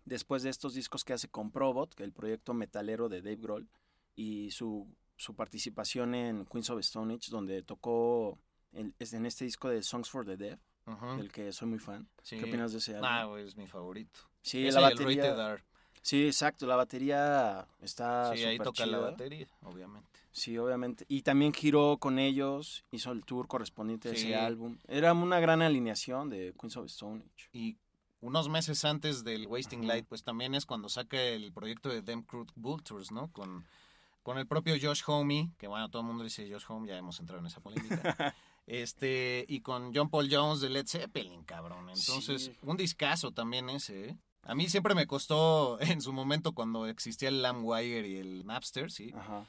después 0.04 0.42
de 0.42 0.50
estos 0.50 0.74
discos 0.74 1.04
que 1.04 1.12
hace 1.12 1.28
con 1.28 1.52
Probot, 1.52 1.94
que 1.94 2.02
es 2.02 2.06
el 2.06 2.12
proyecto 2.12 2.54
metalero 2.54 3.08
de 3.08 3.22
Dave 3.22 3.36
Grohl, 3.36 3.68
y 4.16 4.50
su, 4.50 4.88
su 5.20 5.34
participación 5.34 6.14
en 6.14 6.46
Queens 6.46 6.70
of 6.70 6.80
Stone 6.80 7.12
Age, 7.14 7.30
donde 7.30 7.62
tocó 7.62 8.38
el- 8.72 8.94
en 8.98 9.26
este 9.26 9.44
disco 9.44 9.68
de 9.68 9.82
Songs 9.82 10.08
for 10.08 10.24
the 10.24 10.36
Deaf, 10.38 10.58
del 11.18 11.30
que 11.30 11.52
soy 11.52 11.68
muy 11.68 11.78
fan. 11.78 12.08
Sí. 12.22 12.38
¿Qué 12.38 12.44
opinas 12.46 12.72
de 12.72 12.78
ese 12.78 12.94
álbum? 12.94 13.08
Ah, 13.10 13.24
güey, 13.24 13.46
es 13.46 13.54
mi 13.56 13.66
favorito. 13.66 14.20
sí, 14.42 14.70
la 14.70 14.80
batería. 14.80 15.62
Sí, 16.02 16.24
exacto, 16.24 16.66
la 16.66 16.76
batería 16.76 17.68
está 17.82 18.34
Sí, 18.34 18.42
ahí 18.44 18.56
toca 18.58 18.86
la 18.86 18.98
batería, 18.98 19.46
obviamente. 19.62 20.18
Sí, 20.32 20.56
obviamente. 20.56 21.04
Y 21.08 21.20
también 21.20 21.52
giró 21.52 21.98
con 21.98 22.18
ellos, 22.18 22.86
hizo 22.90 23.12
el 23.12 23.22
tour 23.26 23.46
correspondiente 23.46 24.08
a 24.08 24.14
Sí. 24.14 24.28
ese 24.28 24.36
álbum. 24.36 24.78
Era 24.88 25.12
una 25.12 25.38
gran 25.40 25.60
alineación 25.60 26.30
de 26.30 26.54
Queens 26.58 26.78
of 26.78 26.86
Stone 26.86 27.22
Age. 27.22 27.48
Y 27.52 27.76
unos 28.22 28.48
meses 28.48 28.82
antes 28.86 29.24
del 29.24 29.46
Wasting 29.46 29.86
Light, 29.86 30.06
pues 30.08 30.22
también 30.22 30.54
es 30.54 30.64
cuando 30.64 30.88
saca 30.88 31.20
el 31.20 31.52
proyecto 31.52 31.90
de 31.90 32.00
Them 32.00 32.22
Crude 32.22 32.52
Vultures, 32.54 33.12
¿no? 33.12 33.30
Con, 33.32 33.66
con 34.22 34.38
el 34.38 34.46
propio 34.46 34.74
Josh 34.80 35.02
Homme, 35.06 35.50
que 35.58 35.66
bueno, 35.66 35.88
todo 35.90 36.02
el 36.02 36.08
mundo 36.08 36.24
dice 36.24 36.48
Josh 36.50 36.64
Homme, 36.68 36.88
ya 36.88 36.96
hemos 36.96 37.18
entrado 37.20 37.40
en 37.40 37.46
esa 37.46 37.60
polémica. 37.60 38.34
este, 38.66 39.44
y 39.48 39.60
con 39.60 39.94
John 39.94 40.10
Paul 40.10 40.28
Jones 40.30 40.60
de 40.60 40.68
Led 40.70 40.86
Zeppelin, 40.86 41.42
cabrón. 41.44 41.88
Entonces, 41.90 42.44
Sí. 42.44 42.52
un 42.62 42.76
discazo 42.76 43.32
también 43.32 43.68
ese, 43.70 44.10
¿eh? 44.10 44.18
A 44.42 44.54
mí 44.54 44.68
siempre 44.68 44.94
me 44.94 45.06
costó 45.06 45.78
en 45.80 46.00
su 46.00 46.12
momento 46.12 46.52
cuando 46.52 46.86
existía 46.86 47.28
el 47.28 47.42
LimeWire 47.42 48.08
y 48.08 48.16
el 48.16 48.46
Napster, 48.46 48.90
¿sí? 48.90 49.12
Ajá. 49.16 49.46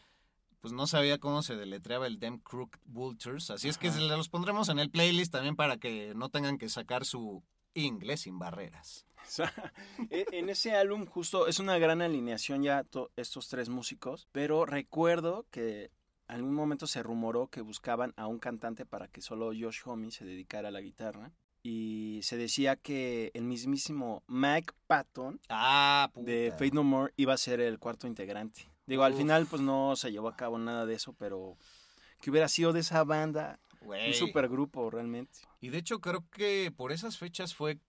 pues 0.59 0.73
no 0.73 0.85
sabía 0.85 1.17
cómo 1.17 1.41
se 1.41 1.55
deletreaba 1.55 2.05
el 2.05 2.19
Dem 2.19 2.37
Crooked 2.37 2.79
Vultures, 2.85 3.49
así 3.49 3.67
es 3.67 3.79
que 3.79 3.89
los 3.89 4.29
pondremos 4.29 4.69
en 4.69 4.77
el 4.77 4.91
playlist 4.91 5.31
también 5.31 5.55
para 5.55 5.77
que 5.77 6.13
no 6.15 6.29
tengan 6.29 6.59
que 6.59 6.69
sacar 6.69 7.03
su 7.03 7.41
inglés 7.73 8.21
sin 8.21 8.39
barreras. 8.39 9.05
E- 10.09 10.25
en 10.31 10.49
ese 10.49 10.75
álbum 10.75 11.05
justo 11.05 11.47
es 11.47 11.59
una 11.59 11.77
gran 11.77 12.01
alineación 12.01 12.63
ya 12.63 12.83
to- 12.83 13.11
estos 13.15 13.47
tres 13.47 13.69
músicos, 13.69 14.27
pero 14.31 14.65
recuerdo 14.65 15.45
que 15.51 15.91
en 16.27 16.35
algún 16.35 16.53
momento 16.53 16.87
se 16.87 17.03
rumoró 17.03 17.47
que 17.47 17.61
buscaban 17.61 18.13
a 18.17 18.27
un 18.27 18.39
cantante 18.39 18.85
para 18.85 19.07
que 19.07 19.21
solo 19.21 19.47
Josh 19.47 19.81
Homme 19.85 20.11
se 20.11 20.25
dedicara 20.25 20.69
a 20.69 20.71
la 20.71 20.81
guitarra. 20.81 21.31
Y 21.63 22.21
se 22.23 22.37
decía 22.37 22.75
que 22.75 23.29
el 23.35 23.43
mismísimo 23.43 24.23
Mike 24.27 24.73
Patton 24.87 25.39
Ah, 25.49 26.09
de. 26.15 26.49
Fate 26.53 26.71
No 26.71 26.83
More 26.83 27.13
iba 27.17 27.33
a 27.33 27.37
ser 27.37 27.59
el 27.61 27.77
cuarto 27.77 28.07
integrante. 28.07 28.71
Digo, 28.87 29.03
al 29.03 29.11
Uf. 29.13 29.19
final 29.19 29.45
pues 29.45 29.61
no 29.61 29.95
se 29.95 30.11
llevó 30.11 30.27
a 30.29 30.35
cabo 30.35 30.57
nada 30.57 30.87
de 30.87 30.95
eso, 30.95 31.13
pero 31.13 31.57
que 32.19 32.31
hubiera 32.31 32.47
sido 32.47 32.73
de 32.73 32.79
esa 32.79 33.03
banda 33.03 33.59
Güey. 33.81 34.07
un 34.09 34.13
supergrupo 34.13 34.89
realmente. 34.89 35.39
Y 35.59 35.69
de 35.69 35.79
hecho 35.79 35.99
creo 35.99 36.23
que 36.29 36.71
por 36.75 36.91
esas 36.91 37.17
fechas 37.17 37.53
fue 37.55 37.79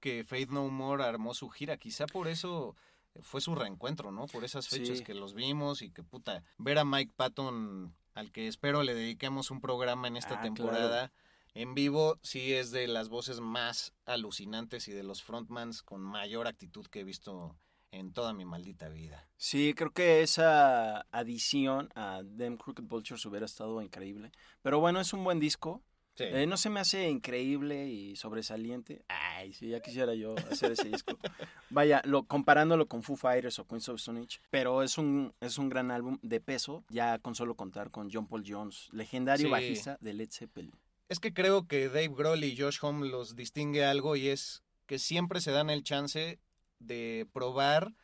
que 0.00 0.24
Faith 0.24 0.50
No 0.50 0.68
More 0.68 1.04
armó 1.04 1.32
su 1.34 1.48
gira. 1.48 1.76
Quizá 1.76 2.06
por 2.06 2.28
eso 2.28 2.76
fue 3.22 3.40
su 3.40 3.54
reencuentro, 3.54 4.10
¿no? 4.12 4.26
Por 4.26 4.44
esas 4.44 4.68
fechas 4.68 4.98
Sí. 4.98 5.04
que 5.04 5.14
los 5.14 5.34
vimos 5.34 5.82
y 5.82 5.90
que 5.90 6.02
puta, 6.02 6.44
ver 6.58 6.78
a 6.78 6.84
Mike 6.84 7.12
Patton, 7.16 7.94
al 8.14 8.30
que 8.32 8.46
espero 8.48 8.82
le 8.82 8.94
dediquemos 8.94 9.50
un 9.50 9.60
programa 9.60 10.06
en 10.08 10.16
esta 10.16 10.38
Ah, 10.38 10.42
temporada. 10.42 11.12
En 11.54 11.74
vivo 11.74 12.18
sí 12.22 12.52
es 12.52 12.70
de 12.70 12.86
las 12.86 13.08
voces 13.08 13.40
más 13.40 13.92
alucinantes 14.04 14.86
y 14.88 14.92
de 14.92 15.02
los 15.02 15.22
frontmans 15.22 15.82
con 15.82 16.00
mayor 16.00 16.46
actitud 16.46 16.86
que 16.86 17.00
he 17.00 17.04
visto 17.04 17.56
en 17.90 18.12
toda 18.12 18.32
mi 18.32 18.44
maldita 18.44 18.88
vida. 18.88 19.28
Sí, 19.36 19.74
creo 19.74 19.90
que 19.92 20.22
esa 20.22 21.00
adición 21.10 21.90
a 21.94 22.22
Them 22.36 22.56
Crooked 22.56 22.84
Vultures 22.84 23.24
hubiera 23.26 23.46
estado 23.46 23.80
increíble. 23.82 24.32
Pero 24.62 24.80
bueno, 24.80 25.00
es 25.00 25.12
un 25.12 25.24
buen 25.24 25.40
disco. 25.40 25.82
Sí. 26.14 26.24
Eh, 26.24 26.46
no 26.48 26.56
se 26.56 26.68
me 26.68 26.80
hace 26.80 27.08
increíble 27.08 27.86
y 27.86 28.16
sobresaliente. 28.16 29.04
Ay, 29.06 29.52
sí, 29.52 29.68
ya 29.68 29.80
quisiera 29.80 30.14
yo 30.14 30.34
hacer 30.50 30.72
ese 30.72 30.88
disco. 30.88 31.16
Vaya, 31.70 32.02
lo, 32.04 32.24
comparándolo 32.24 32.88
con 32.88 33.04
Foo 33.04 33.14
Fighters 33.14 33.60
o 33.60 33.66
Queens 33.68 33.88
of 33.88 34.00
Stone 34.00 34.20
Age. 34.22 34.40
Pero 34.50 34.82
es 34.82 34.98
un, 34.98 35.32
es 35.40 35.58
un 35.58 35.68
gran 35.68 35.92
álbum 35.92 36.18
de 36.22 36.40
peso, 36.40 36.84
ya 36.88 37.18
con 37.20 37.36
solo 37.36 37.54
contar 37.54 37.92
con 37.92 38.10
John 38.10 38.26
Paul 38.26 38.42
Jones, 38.44 38.88
legendario 38.90 39.46
Sí. 39.46 39.50
bajista 39.52 39.96
de 40.00 40.12
Led 40.14 40.30
Zeppelin. 40.32 40.72
Es 41.08 41.20
que 41.20 41.32
creo 41.32 41.68
que 41.68 41.88
Dave 41.88 42.08
Grohl 42.08 42.42
y 42.42 42.56
Josh 42.56 42.78
Homme 42.82 43.06
los 43.08 43.36
distingue 43.36 43.84
algo 43.84 44.16
y 44.16 44.28
es 44.28 44.64
que 44.86 44.98
siempre 44.98 45.40
se 45.40 45.52
dan 45.52 45.70
el 45.70 45.84
chance 45.84 46.40
de 46.78 47.26
probar 47.32 47.94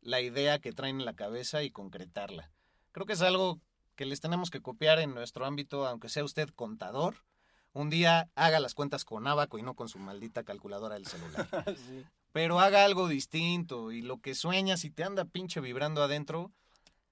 la 0.00 0.20
idea 0.20 0.58
que 0.58 0.72
traen 0.72 1.00
en 1.00 1.06
la 1.06 1.14
cabeza 1.14 1.62
y 1.62 1.70
concretarla. 1.70 2.50
Creo 2.92 3.06
que 3.06 3.14
es 3.14 3.22
algo 3.22 3.60
que 3.96 4.06
les 4.06 4.20
tenemos 4.20 4.50
que 4.50 4.60
copiar 4.60 4.98
en 4.98 5.14
nuestro 5.14 5.46
ámbito, 5.46 5.86
aunque 5.86 6.08
sea 6.08 6.24
usted 6.24 6.48
contador. 6.50 7.24
Un 7.72 7.90
día 7.90 8.30
haga 8.34 8.60
las 8.60 8.74
cuentas 8.74 9.04
con 9.04 9.26
Abaco 9.26 9.58
y 9.58 9.62
no 9.62 9.74
con 9.74 9.88
su 9.88 9.98
maldita 9.98 10.44
calculadora 10.44 10.94
del 10.94 11.06
celular. 11.06 11.48
Pero 12.32 12.60
haga 12.60 12.84
algo 12.84 13.08
distinto 13.08 13.92
y 13.92 14.02
lo 14.02 14.18
que 14.18 14.34
sueñas 14.34 14.84
y 14.84 14.90
te 14.90 15.04
anda 15.04 15.24
pinche 15.24 15.60
vibrando 15.60 16.02
adentro, 16.02 16.52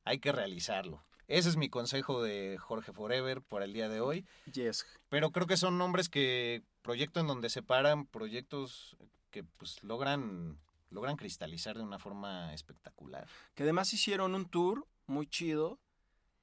hay 0.05 0.19
que 0.19 0.33
realizarlo. 0.33 1.05
Ese 1.29 1.49
es 1.49 1.57
mi 1.57 1.69
consejo 1.69 2.23
de 2.23 2.59
Jorge 2.59 2.93
Forever 2.93 3.41
por 3.41 3.63
el 3.63 3.73
día 3.73 3.89
de 3.89 4.01
hoy. 4.01 4.27
Yes. 4.53 4.85
Pero 5.09 5.31
creo 5.31 5.47
que 5.47 5.57
son 5.57 5.79
nombres 5.79 6.09
que, 6.09 6.63
proyecto 6.83 7.21
en 7.21 7.27
donde 7.27 7.49
se 7.49 7.63
paran, 7.63 8.07
proyectos 8.07 8.97
que 9.31 9.45
pues 9.45 9.83
logran, 9.83 10.59
logran 10.93 11.17
cristalizar 11.17 11.77
de 11.77 11.83
una 11.83 11.99
forma 11.99 12.53
espectacular. 12.55 13.27
Que 13.55 13.65
además 13.65 13.93
hicieron 13.93 14.35
un 14.35 14.49
tour 14.49 14.87
muy 15.07 15.27
chido 15.27 15.79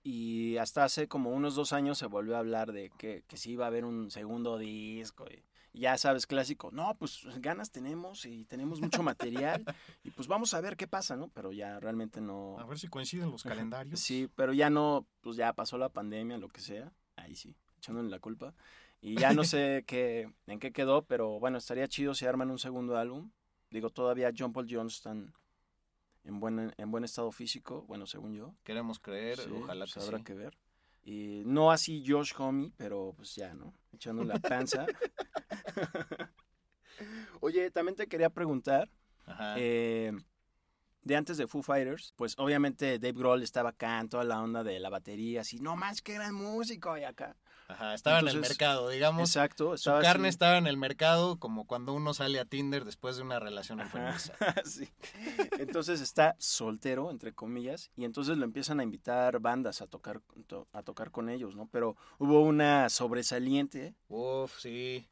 y 0.03 0.57
hasta 0.57 0.83
hace 0.83 1.07
como 1.07 1.31
unos 1.31 1.55
dos 1.55 1.73
años 1.73 1.97
se 1.97 2.05
volvió 2.05 2.35
a 2.35 2.39
hablar 2.39 2.71
de 2.71 2.89
que, 2.97 3.23
que 3.27 3.37
sí 3.37 3.51
iba 3.51 3.65
a 3.65 3.67
haber 3.67 3.85
un 3.85 4.11
segundo 4.11 4.57
disco. 4.57 5.25
Y, 5.29 5.43
ya 5.71 5.97
sabes, 5.97 6.25
clásico, 6.25 6.71
no, 6.71 6.95
pues 6.97 7.25
ganas 7.37 7.71
tenemos 7.71 8.25
y 8.25 8.45
tenemos 8.45 8.81
mucho 8.81 9.03
material 9.03 9.63
y 10.03 10.09
pues 10.11 10.27
vamos 10.27 10.53
a 10.53 10.61
ver 10.61 10.75
qué 10.75 10.87
pasa, 10.87 11.15
¿no? 11.15 11.29
Pero 11.29 11.51
ya 11.51 11.79
realmente 11.79 12.21
no... 12.21 12.57
ver 12.67 12.79
si 12.79 12.87
coinciden 12.87 13.31
los 13.31 13.43
calendarios. 13.43 13.99
Sí, 13.99 14.29
pero 14.35 14.53
ya 14.53 14.69
no, 14.69 15.05
pues 15.21 15.37
ya 15.37 15.53
pasó 15.53 15.77
la 15.77 15.89
pandemia, 15.89 16.37
lo 16.37 16.49
que 16.49 16.61
sea. 16.61 16.91
Ahí 17.15 17.35
sí, 17.35 17.55
echándole 17.77 18.09
la 18.09 18.19
culpa. 18.19 18.53
Y 19.01 19.15
ya 19.15 19.33
no 19.33 19.43
sé 19.43 19.83
qué, 19.87 20.31
en 20.47 20.59
qué 20.59 20.71
quedó, 20.71 21.03
pero 21.03 21.39
bueno, 21.39 21.57
estaría 21.57 21.87
chido 21.87 22.13
si 22.13 22.25
arman 22.25 22.51
un 22.51 22.59
segundo 22.59 22.97
álbum. 22.97 23.31
Digo, 23.69 23.89
todavía 23.89 24.31
John 24.37 24.51
Paul 24.53 24.67
Jones 24.69 24.95
están 24.95 25.33
en 26.23 26.39
buen, 26.39 26.73
en 26.77 26.91
buen 26.91 27.03
estado 27.03 27.31
físico, 27.31 27.83
bueno, 27.87 28.05
según 28.07 28.33
yo. 28.33 28.55
Queremos 28.63 28.99
creer, 28.99 29.37
Sí, 29.39 29.49
ojalá 29.51 29.85
pues 29.85 29.93
que 29.93 29.99
habrá 30.01 30.17
sí. 30.17 30.23
que 30.23 30.33
ver. 30.33 30.57
Y 31.03 31.43
no 31.45 31.71
así 31.71 32.03
Josh 32.05 32.33
Homme, 32.37 32.71
pero 32.77 33.13
pues 33.15 33.33
ya, 33.35 33.53
¿no? 33.53 33.73
Echando 33.93 34.23
la 34.23 34.37
panza. 34.39 34.85
Oye, 37.41 37.71
también 37.71 37.95
te 37.95 38.07
quería 38.07 38.29
preguntar, 38.29 38.89
Ajá. 39.25 39.55
eh, 39.57 40.11
de 41.03 41.15
antes 41.15 41.37
de 41.37 41.47
Foo 41.47 41.61
Fighters, 41.63 42.13
pues 42.17 42.35
obviamente 42.37 42.99
Dave 42.99 43.13
Grohl 43.17 43.41
estaba 43.43 43.69
acá 43.69 43.99
en 43.99 44.09
toda 44.09 44.23
la 44.25 44.41
onda 44.41 44.63
de 44.63 44.79
la 44.79 44.89
batería, 44.89 45.41
así, 45.41 45.59
no 45.59 45.75
más 45.77 46.01
que 46.01 46.13
gran 46.15 46.35
músico 46.35 46.97
y 46.97 47.03
acá. 47.03 47.37
Ajá, 47.71 47.93
estaba 47.93 48.19
en 48.19 48.27
el 48.27 48.39
mercado, 48.39 48.89
digamos. 48.89 49.29
Exacto, 49.29 49.77
Su 49.77 49.91
carne 50.01 50.27
así. 50.27 50.33
estaba 50.33 50.57
en 50.57 50.65
el 50.65 50.75
mercado 50.75 51.37
como 51.37 51.67
cuando 51.67 51.93
uno 51.93 52.15
sale 52.15 52.39
a 52.39 52.45
Tinder 52.45 52.83
después 52.83 53.15
de 53.15 53.21
una 53.21 53.39
relación 53.39 53.79
enfermiza. 53.79 54.33
Sí. 54.65 54.89
Entonces 55.59 56.01
está 56.01 56.35
soltero, 56.39 57.11
entre 57.11 57.33
comillas, 57.33 57.91
y 57.95 58.05
entonces 58.05 58.37
lo 58.37 58.45
empiezan 58.45 58.79
a 58.79 58.83
invitar 58.83 59.39
bandas 59.39 59.81
a 59.83 59.87
tocar, 59.87 60.19
to- 60.47 60.67
a 60.73 60.81
tocar 60.81 61.11
con 61.11 61.29
ellos, 61.29 61.55
¿no? 61.55 61.69
Pero 61.71 61.95
hubo 62.17 62.41
una 62.41 62.89
sobresaliente 62.89 63.93
Uf, 64.07 64.59
sí. 64.59 65.07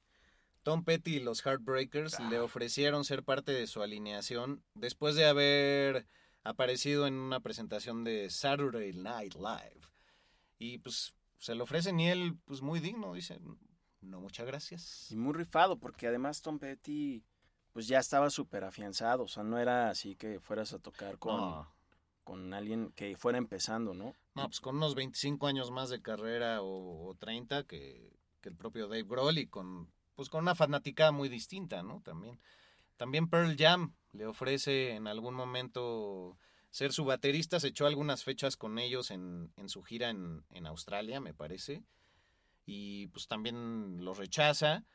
Tom 0.64 0.84
Petty 0.84 1.18
y 1.18 1.20
los 1.20 1.42
Heartbreakers 1.46 2.20
Ah. 2.20 2.28
le 2.30 2.40
ofrecieron 2.40 3.06
ser 3.06 3.24
parte 3.24 3.52
de 3.52 3.68
su 3.68 3.84
alineación 3.84 4.64
después 4.74 5.16
de 5.16 5.26
haber 5.28 6.08
aparecido 6.44 7.06
en 7.06 7.14
una 7.14 7.40
presentación 7.40 8.04
de 8.04 8.30
Saturday 8.32 8.94
Night 8.94 9.36
Live. 9.36 9.82
Y 10.58 10.80
pues 10.80 11.14
se 11.38 11.56
lo 11.56 11.64
ofrecen 11.64 12.00
y 12.00 12.10
él, 12.10 12.38
pues 12.46 12.62
muy 12.62 12.80
digno, 12.80 13.14
dice, 13.14 13.40
no, 14.02 14.20
muchas 14.22 14.46
gracias. 14.48 15.12
y 15.12 15.16
muy 15.16 15.34
rifado, 15.34 15.78
porque 15.80 16.08
además 16.08 16.42
Tom 16.42 16.60
Petty 16.60 17.24
pues 17.74 17.88
ya 17.88 18.00
estaba 18.00 18.30
súper 18.30 18.64
afianzado, 18.64 19.24
o 19.24 19.28
sea, 19.28 19.44
no 19.44 19.60
era 19.60 19.90
así 19.90 20.16
que 20.16 20.40
fueras 20.40 20.74
a 20.74 20.80
tocar 20.80 21.20
con, 21.20 21.38
No. 21.38 21.72
con 22.24 22.54
alguien 22.54 22.92
que 22.94 23.16
fuera 23.18 23.38
empezando, 23.38 23.94
¿no? 23.94 24.14
No, 24.34 24.46
pues 24.48 24.60
con 24.62 24.78
unos 24.78 24.96
25 24.96 25.46
años 25.48 25.70
más 25.72 25.90
de 25.90 26.02
carrera 26.02 26.62
o, 26.62 27.08
o 27.10 27.14
30 27.16 27.66
que, 27.66 28.18
que 28.42 28.50
el 28.50 28.56
propio 28.56 28.88
Dave 28.88 29.04
Grohl 29.04 29.38
y 29.38 29.48
con, 29.48 29.92
pues 30.16 30.30
con 30.30 30.42
una 30.42 30.56
fanática 30.56 31.12
muy 31.12 31.30
distinta, 31.30 31.84
¿no? 31.84 32.02
También. 32.02 32.40
También 32.98 33.30
Pearl 33.30 33.56
Jam 33.56 33.94
le 34.14 34.26
ofrece 34.26 34.96
en 34.96 35.06
algún 35.06 35.36
momento 35.36 36.36
ser 36.78 36.94
su 36.94 37.06
baterista, 37.06 37.60
se 37.60 37.70
echó 37.70 37.88
algunas 37.88 38.24
fechas 38.24 38.56
con 38.56 38.78
ellos 38.78 39.10
en, 39.10 39.52
en 39.58 39.68
su 39.68 39.82
gira 39.82 40.10
en, 40.12 40.46
en 40.52 40.68
Australia, 40.68 41.20
me 41.20 41.34
parece, 41.34 41.84
y 42.66 43.08
pues 43.08 43.28
también 43.28 44.04
los 44.06 44.18
rechaza, 44.20 44.86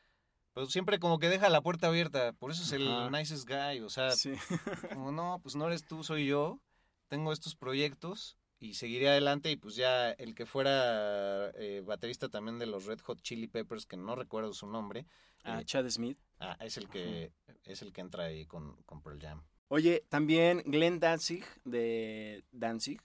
pero 0.52 0.66
siempre 0.66 1.00
como 1.00 1.18
que 1.18 1.28
deja 1.28 1.48
la 1.48 1.60
puerta 1.60 1.88
abierta, 1.88 2.34
por 2.34 2.52
eso 2.52 2.62
es 2.62 2.72
Ajá. 2.72 3.06
el 3.06 3.10
nicest 3.10 3.48
guy, 3.48 3.80
o 3.80 3.88
sea, 3.90 4.12
Sí. 4.12 4.32
como 4.96 5.10
no, 5.10 5.40
pues 5.42 5.56
no 5.56 5.66
eres 5.66 5.84
tú, 5.84 6.04
soy 6.04 6.26
yo, 6.26 6.60
tengo 7.08 7.32
estos 7.32 7.56
proyectos 7.56 8.36
y 8.60 8.74
seguiré 8.74 9.08
adelante 9.08 9.50
y 9.50 9.56
pues 9.56 9.74
ya 9.74 10.12
el 10.12 10.36
que 10.36 10.46
fuera 10.46 11.50
eh, 11.56 11.82
baterista 11.84 12.28
también 12.28 12.60
de 12.60 12.66
los 12.66 12.84
Red 12.86 13.00
Hot 13.00 13.20
Chili 13.22 13.48
Peppers, 13.48 13.86
que 13.86 13.96
no 13.96 14.14
recuerdo 14.14 14.52
su 14.52 14.66
nombre, 14.68 15.06
Ah, 15.44 15.60
eh, 15.60 15.64
Chad 15.64 15.88
Smith. 15.90 16.18
ah, 16.38 16.56
es 16.60 16.76
el 16.76 16.88
que 16.88 17.32
es 17.64 17.82
el 17.82 17.92
que 17.92 18.00
entra 18.02 18.26
ahí 18.26 18.46
con, 18.46 18.80
con 18.84 19.02
Pearl 19.02 19.18
Jam. 19.20 19.42
Oye, 19.74 20.04
también 20.10 20.62
Glenn 20.66 21.00
Danzig 21.00 21.46
de 21.64 22.44
Danzig, 22.52 23.00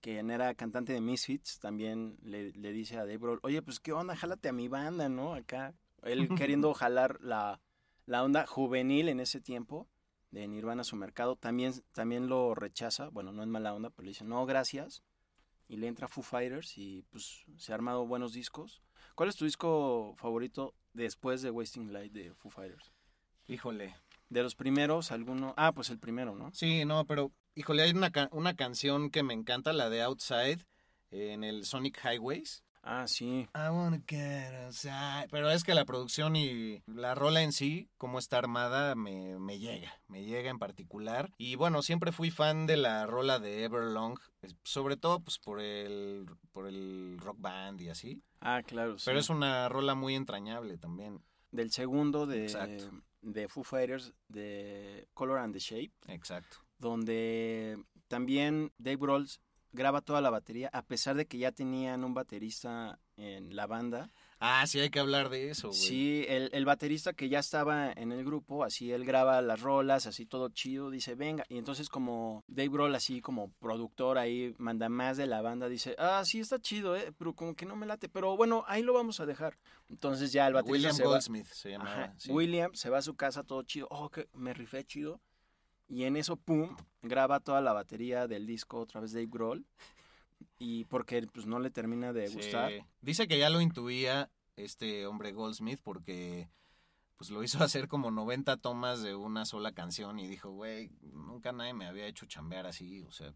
quien 0.00 0.30
era 0.30 0.54
cantante 0.54 0.92
de 0.92 1.00
Misfits, 1.00 1.58
también 1.58 2.16
le, 2.22 2.52
le 2.52 2.72
dice 2.72 2.96
a 2.96 3.00
Dave 3.00 3.18
Grohl, 3.18 3.40
oye, 3.42 3.60
pues 3.60 3.80
qué 3.80 3.92
onda, 3.92 4.14
jálate 4.14 4.48
a 4.48 4.52
mi 4.52 4.68
banda, 4.68 5.08
¿no? 5.08 5.34
Acá, 5.34 5.74
él 6.04 6.28
queriendo 6.38 6.74
jalar 6.74 7.20
la, 7.22 7.60
la 8.06 8.22
onda 8.22 8.46
juvenil 8.46 9.08
en 9.08 9.18
ese 9.18 9.40
tiempo 9.40 9.88
de 10.30 10.46
Nirvana 10.46 10.82
a 10.82 10.84
su 10.84 10.94
mercado, 10.94 11.34
también, 11.34 11.72
también 11.90 12.28
lo 12.28 12.54
rechaza, 12.54 13.08
bueno, 13.08 13.32
no 13.32 13.42
es 13.42 13.48
mala 13.48 13.74
onda, 13.74 13.90
pero 13.90 14.04
le 14.04 14.10
dice, 14.10 14.24
no, 14.24 14.46
gracias, 14.46 15.02
y 15.66 15.76
le 15.76 15.88
entra 15.88 16.06
Foo 16.06 16.22
Fighters 16.22 16.78
y 16.78 17.02
pues 17.10 17.46
se 17.56 17.72
ha 17.72 17.74
armado 17.74 18.06
buenos 18.06 18.32
discos. 18.32 18.80
¿Cuál 19.16 19.28
es 19.28 19.34
tu 19.34 19.44
disco 19.44 20.14
favorito 20.18 20.72
después 20.92 21.42
de 21.42 21.50
Wasting 21.50 21.92
Light 21.92 22.12
de 22.12 22.32
Foo 22.32 22.52
Fighters? 22.52 22.92
Híjole. 23.48 23.96
De 24.32 24.42
los 24.42 24.54
primeros, 24.54 25.12
alguno. 25.12 25.52
Ah, 25.58 25.72
pues 25.72 25.90
el 25.90 25.98
primero, 25.98 26.34
¿no? 26.34 26.50
Sí, 26.54 26.86
no, 26.86 27.04
pero 27.04 27.32
híjole, 27.54 27.82
hay 27.82 27.90
una, 27.90 28.10
una 28.30 28.56
canción 28.56 29.10
que 29.10 29.22
me 29.22 29.34
encanta, 29.34 29.74
la 29.74 29.90
de 29.90 30.00
Outside, 30.00 30.64
eh, 31.10 31.32
en 31.34 31.44
el 31.44 31.66
Sonic 31.66 32.00
Highways. 32.02 32.64
Ah, 32.82 33.06
sí. 33.06 33.46
I 33.54 33.68
wanna 33.70 34.00
get 34.08 34.54
outside. 34.64 35.28
Pero 35.30 35.50
es 35.50 35.64
que 35.64 35.74
la 35.74 35.84
producción 35.84 36.34
y 36.34 36.82
la 36.86 37.14
rola 37.14 37.42
en 37.42 37.52
sí, 37.52 37.90
cómo 37.98 38.18
está 38.18 38.38
armada, 38.38 38.94
me, 38.94 39.38
me 39.38 39.58
llega. 39.58 40.00
Me 40.08 40.24
llega 40.24 40.48
en 40.48 40.58
particular. 40.58 41.30
Y 41.36 41.56
bueno, 41.56 41.82
siempre 41.82 42.10
fui 42.10 42.30
fan 42.30 42.66
de 42.66 42.78
la 42.78 43.04
rola 43.04 43.38
de 43.38 43.64
Everlong. 43.64 44.18
Sobre 44.64 44.96
todo 44.96 45.20
pues 45.20 45.38
por 45.38 45.60
el, 45.60 46.24
por 46.52 46.66
el 46.66 47.18
rock 47.18 47.36
band 47.38 47.82
y 47.82 47.90
así. 47.90 48.22
Ah, 48.40 48.62
claro. 48.66 48.98
sí. 48.98 49.04
Pero 49.04 49.20
es 49.20 49.28
una 49.28 49.68
rola 49.68 49.94
muy 49.94 50.14
entrañable 50.14 50.78
también. 50.78 51.22
Del 51.50 51.70
segundo 51.70 52.24
de, 52.24 52.44
Exacto. 52.44 52.90
De 53.22 53.48
Foo 53.48 53.64
Fighters, 53.64 54.12
de 54.28 55.08
Color 55.14 55.38
and 55.38 55.54
the 55.54 55.60
Shape, 55.60 55.92
Exacto. 56.08 56.58
donde 56.78 57.82
también 58.08 58.72
Dave 58.78 58.96
Grohl 58.96 59.28
graba 59.72 60.02
toda 60.02 60.20
la 60.20 60.30
batería, 60.30 60.68
a 60.72 60.82
pesar 60.82 61.16
de 61.16 61.26
que 61.26 61.38
ya 61.38 61.52
tenían 61.52 62.04
un 62.04 62.14
baterista 62.14 62.98
en 63.16 63.56
la 63.56 63.66
banda. 63.66 64.10
Ah, 64.44 64.66
sí 64.66 64.80
hay 64.80 64.90
que 64.90 64.98
hablar 64.98 65.28
de 65.28 65.50
eso, 65.50 65.68
güey. 65.68 65.78
Sí, 65.80 66.24
el, 66.28 66.50
el 66.52 66.64
baterista 66.64 67.12
que 67.12 67.28
ya 67.28 67.38
estaba 67.38 67.92
en 67.92 68.10
el 68.10 68.24
grupo, 68.24 68.64
así 68.64 68.90
él 68.90 69.04
graba 69.04 69.40
las 69.40 69.60
rolas, 69.60 70.06
así 70.06 70.26
todo 70.26 70.48
chido, 70.48 70.90
dice, 70.90 71.14
venga. 71.14 71.44
Y 71.48 71.58
entonces 71.58 71.88
como 71.88 72.42
Dave 72.48 72.68
Grohl, 72.68 72.94
así 72.96 73.20
como 73.20 73.52
productor 73.60 74.18
ahí, 74.18 74.52
manda 74.58 74.88
más 74.88 75.16
de 75.16 75.28
la 75.28 75.42
banda, 75.42 75.68
dice, 75.68 75.94
ah, 75.96 76.24
sí 76.24 76.40
está 76.40 76.58
chido, 76.60 76.96
eh, 76.96 77.12
pero 77.16 77.34
como 77.34 77.54
que 77.54 77.66
no 77.66 77.76
me 77.76 77.86
late. 77.86 78.08
Pero 78.08 78.36
bueno, 78.36 78.64
ahí 78.66 78.82
lo 78.82 78.92
vamos 78.94 79.20
a 79.20 79.26
dejar. 79.26 79.56
Entonces 79.88 80.32
ya 80.32 80.48
el 80.48 80.54
baterista 80.54 80.72
William 80.88 80.96
se 80.96 81.04
va- 81.04 81.10
Goldsmith 81.10 81.46
se 81.46 81.70
llamaba. 81.70 81.92
Ajá, 81.92 82.14
sí. 82.18 82.32
William 82.32 82.74
se 82.74 82.90
va 82.90 82.98
a 82.98 83.02
su 83.02 83.14
casa 83.14 83.44
todo 83.44 83.62
chido, 83.62 83.86
oh, 83.90 84.10
que 84.10 84.28
me 84.34 84.52
rifé 84.54 84.84
chido. 84.84 85.20
Y 85.88 86.04
en 86.04 86.16
eso, 86.16 86.36
pum, 86.36 86.74
graba 87.02 87.38
toda 87.38 87.60
la 87.60 87.72
batería 87.74 88.26
del 88.26 88.46
disco 88.46 88.80
otra 88.80 89.00
vez 89.00 89.12
Dave 89.12 89.28
Grohl. 89.30 89.64
Y 90.58 90.84
porque 90.86 91.26
pues 91.32 91.46
no 91.46 91.58
le 91.60 91.70
termina 91.70 92.12
de 92.12 92.28
Sí. 92.28 92.34
gustar. 92.34 92.72
Dice 93.00 93.28
que 93.28 93.38
ya 93.38 93.50
lo 93.50 93.60
intuía 93.60 94.30
este 94.56 95.06
hombre 95.06 95.32
Goldsmith 95.32 95.80
porque 95.82 96.48
pues 97.16 97.30
lo 97.30 97.42
hizo 97.42 97.58
hacer 97.64 97.88
como 97.88 98.10
90 98.10 98.56
tomas 98.58 99.02
de 99.02 99.14
una 99.14 99.44
sola 99.44 99.72
canción 99.72 100.18
y 100.18 100.26
dijo, 100.28 100.50
güey, 100.50 100.90
nunca 101.02 101.52
nadie 101.52 101.72
me 101.74 101.86
había 101.86 102.06
hecho 102.06 102.26
chambear 102.26 102.66
así, 102.66 103.02
o 103.02 103.12
sea, 103.12 103.32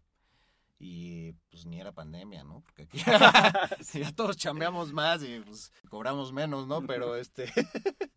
y 0.79 1.31
pues 1.49 1.65
ni 1.65 1.79
era 1.79 1.91
pandemia, 1.91 2.43
¿no? 2.43 2.61
Porque 2.61 2.83
aquí 2.83 2.97
ya 3.93 4.11
todos 4.13 4.37
chambeamos 4.37 4.93
más 4.93 5.23
y 5.23 5.39
pues 5.39 5.71
cobramos 5.89 6.33
menos, 6.33 6.67
¿no? 6.67 6.85
Pero 6.85 7.15
este... 7.15 7.51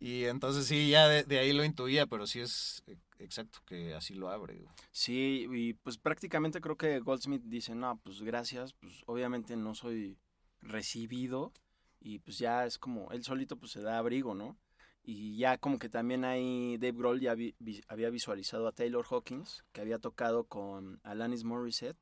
y 0.00 0.24
entonces 0.24 0.66
sí, 0.66 0.90
ya 0.90 1.08
de, 1.08 1.22
de 1.24 1.38
ahí 1.38 1.52
lo 1.52 1.64
intuía, 1.64 2.06
pero 2.06 2.26
sí 2.26 2.40
es 2.40 2.82
eh, 2.86 2.96
exacto 3.18 3.60
que 3.66 3.94
así 3.94 4.14
lo 4.14 4.28
abre. 4.30 4.64
Sí, 4.92 5.46
y 5.50 5.72
pues 5.74 5.98
prácticamente 5.98 6.60
creo 6.60 6.76
que 6.76 7.00
Goldsmith 7.00 7.42
dice, 7.44 7.74
no, 7.74 7.98
pues 8.02 8.22
gracias, 8.22 8.72
pues 8.74 9.02
obviamente 9.06 9.56
no 9.56 9.74
soy 9.74 10.18
recibido 10.60 11.52
y 12.00 12.18
pues 12.18 12.38
ya 12.38 12.66
es 12.66 12.78
como, 12.78 13.10
él 13.12 13.24
solito 13.24 13.56
pues 13.56 13.72
se 13.72 13.80
da 13.80 13.98
abrigo, 13.98 14.34
¿no? 14.34 14.56
Y 15.02 15.36
ya 15.36 15.56
como 15.58 15.78
que 15.78 15.88
también 15.88 16.24
ahí 16.24 16.76
Dave 16.78 16.98
Grohl 16.98 17.20
ya 17.20 17.34
vi- 17.34 17.54
vi- 17.60 17.82
había 17.88 18.10
visualizado 18.10 18.66
a 18.66 18.72
Taylor 18.72 19.04
Hawkins, 19.08 19.64
que 19.72 19.80
había 19.80 19.98
tocado 19.98 20.44
con 20.44 21.00
Alanis 21.04 21.44
Morissette. 21.44 21.96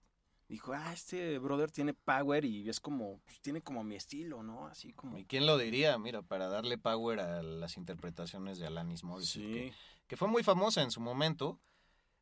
Dijo, 0.49 0.73
ah, 0.75 0.93
este 0.93 1.39
brother 1.39 1.71
tiene 1.71 1.95
power 1.95 2.45
y 2.45 2.69
es 2.69 2.79
como, 2.81 3.19
pues 3.25 3.41
tiene 3.41 3.62
como 3.62 3.83
mi 3.83 3.95
estilo, 3.97 4.43
¿no? 4.43 4.67
Así 4.67 4.93
como... 4.93 5.19
¿Y 5.19 5.25
quién 5.25 5.47
lo 5.47 5.57
diría? 5.59 5.99
Mira, 5.99 6.23
para 6.23 6.49
darle 6.49 6.77
power 6.77 7.21
a 7.21 7.43
las 7.43 7.77
interpretaciones 7.79 8.59
de 8.59 8.67
Alanis 8.67 9.05
Morissette. 9.05 9.43
Sí. 9.43 9.53
Que, 9.53 9.73
que 10.15 10.19
fue 10.19 10.29
muy 10.29 10.45
famosa 10.45 10.81
en 10.81 10.93
su 10.93 11.01
momento, 11.01 11.59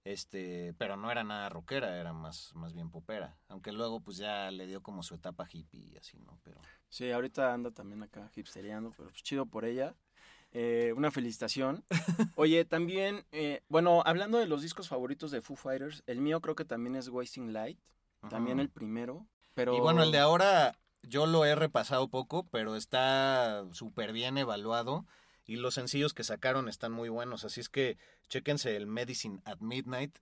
este, 0.02 0.72
pero 0.78 0.96
no 0.96 1.10
era 1.10 1.24
nada 1.24 1.50
rockera, 1.50 2.00
era 2.00 2.14
más, 2.14 2.54
más 2.54 2.72
bien 2.72 2.88
popera. 2.90 3.36
Aunque 3.48 3.70
luego 3.70 4.00
pues 4.00 4.16
ya 4.16 4.50
le 4.50 4.66
dio 4.66 4.82
como 4.82 5.02
su 5.02 5.14
etapa 5.14 5.46
hippie 5.46 5.90
y 5.92 5.96
así, 5.98 6.18
¿no? 6.20 6.38
Pero 6.42 6.58
Sí, 6.88 7.10
ahorita 7.10 7.52
anda 7.52 7.70
también 7.70 8.02
acá 8.02 8.30
hipsteriando, 8.34 8.94
pero 8.96 9.10
pues 9.10 9.22
chido 9.22 9.44
por 9.44 9.66
ella. 9.66 9.94
Eh, 10.52 10.94
una 10.96 11.10
felicitación. 11.10 11.84
Oye, 12.36 12.64
también, 12.64 13.26
eh, 13.30 13.60
bueno, 13.68 14.02
hablando 14.06 14.38
de 14.38 14.46
los 14.46 14.62
discos 14.62 14.88
favoritos 14.88 15.30
de 15.30 15.42
Foo 15.42 15.56
Fighters, 15.56 16.02
el 16.06 16.22
mío 16.22 16.40
creo 16.40 16.54
que 16.54 16.64
también 16.64 16.96
es 16.96 17.10
Wasting 17.10 17.52
Light, 17.52 17.78
también 18.30 18.58
el 18.58 18.70
primero, 18.70 19.26
pero... 19.52 19.76
Y 19.76 19.80
bueno, 19.80 20.02
el 20.02 20.12
de 20.12 20.18
ahora 20.18 20.78
yo 21.02 21.26
lo 21.26 21.44
he 21.44 21.54
repasado 21.54 22.08
poco, 22.08 22.46
pero 22.50 22.74
está 22.74 23.66
súper 23.72 24.14
bien 24.14 24.38
evaluado. 24.38 25.04
Y 25.46 25.56
los 25.56 25.74
sencillos 25.74 26.14
que 26.14 26.24
sacaron 26.24 26.68
están 26.68 26.92
muy 26.92 27.08
buenos. 27.08 27.44
Así 27.44 27.60
es 27.60 27.68
que 27.68 27.98
chéquense 28.28 28.76
el 28.76 28.86
Medicine 28.86 29.40
at 29.44 29.60
Midnight. 29.60 30.18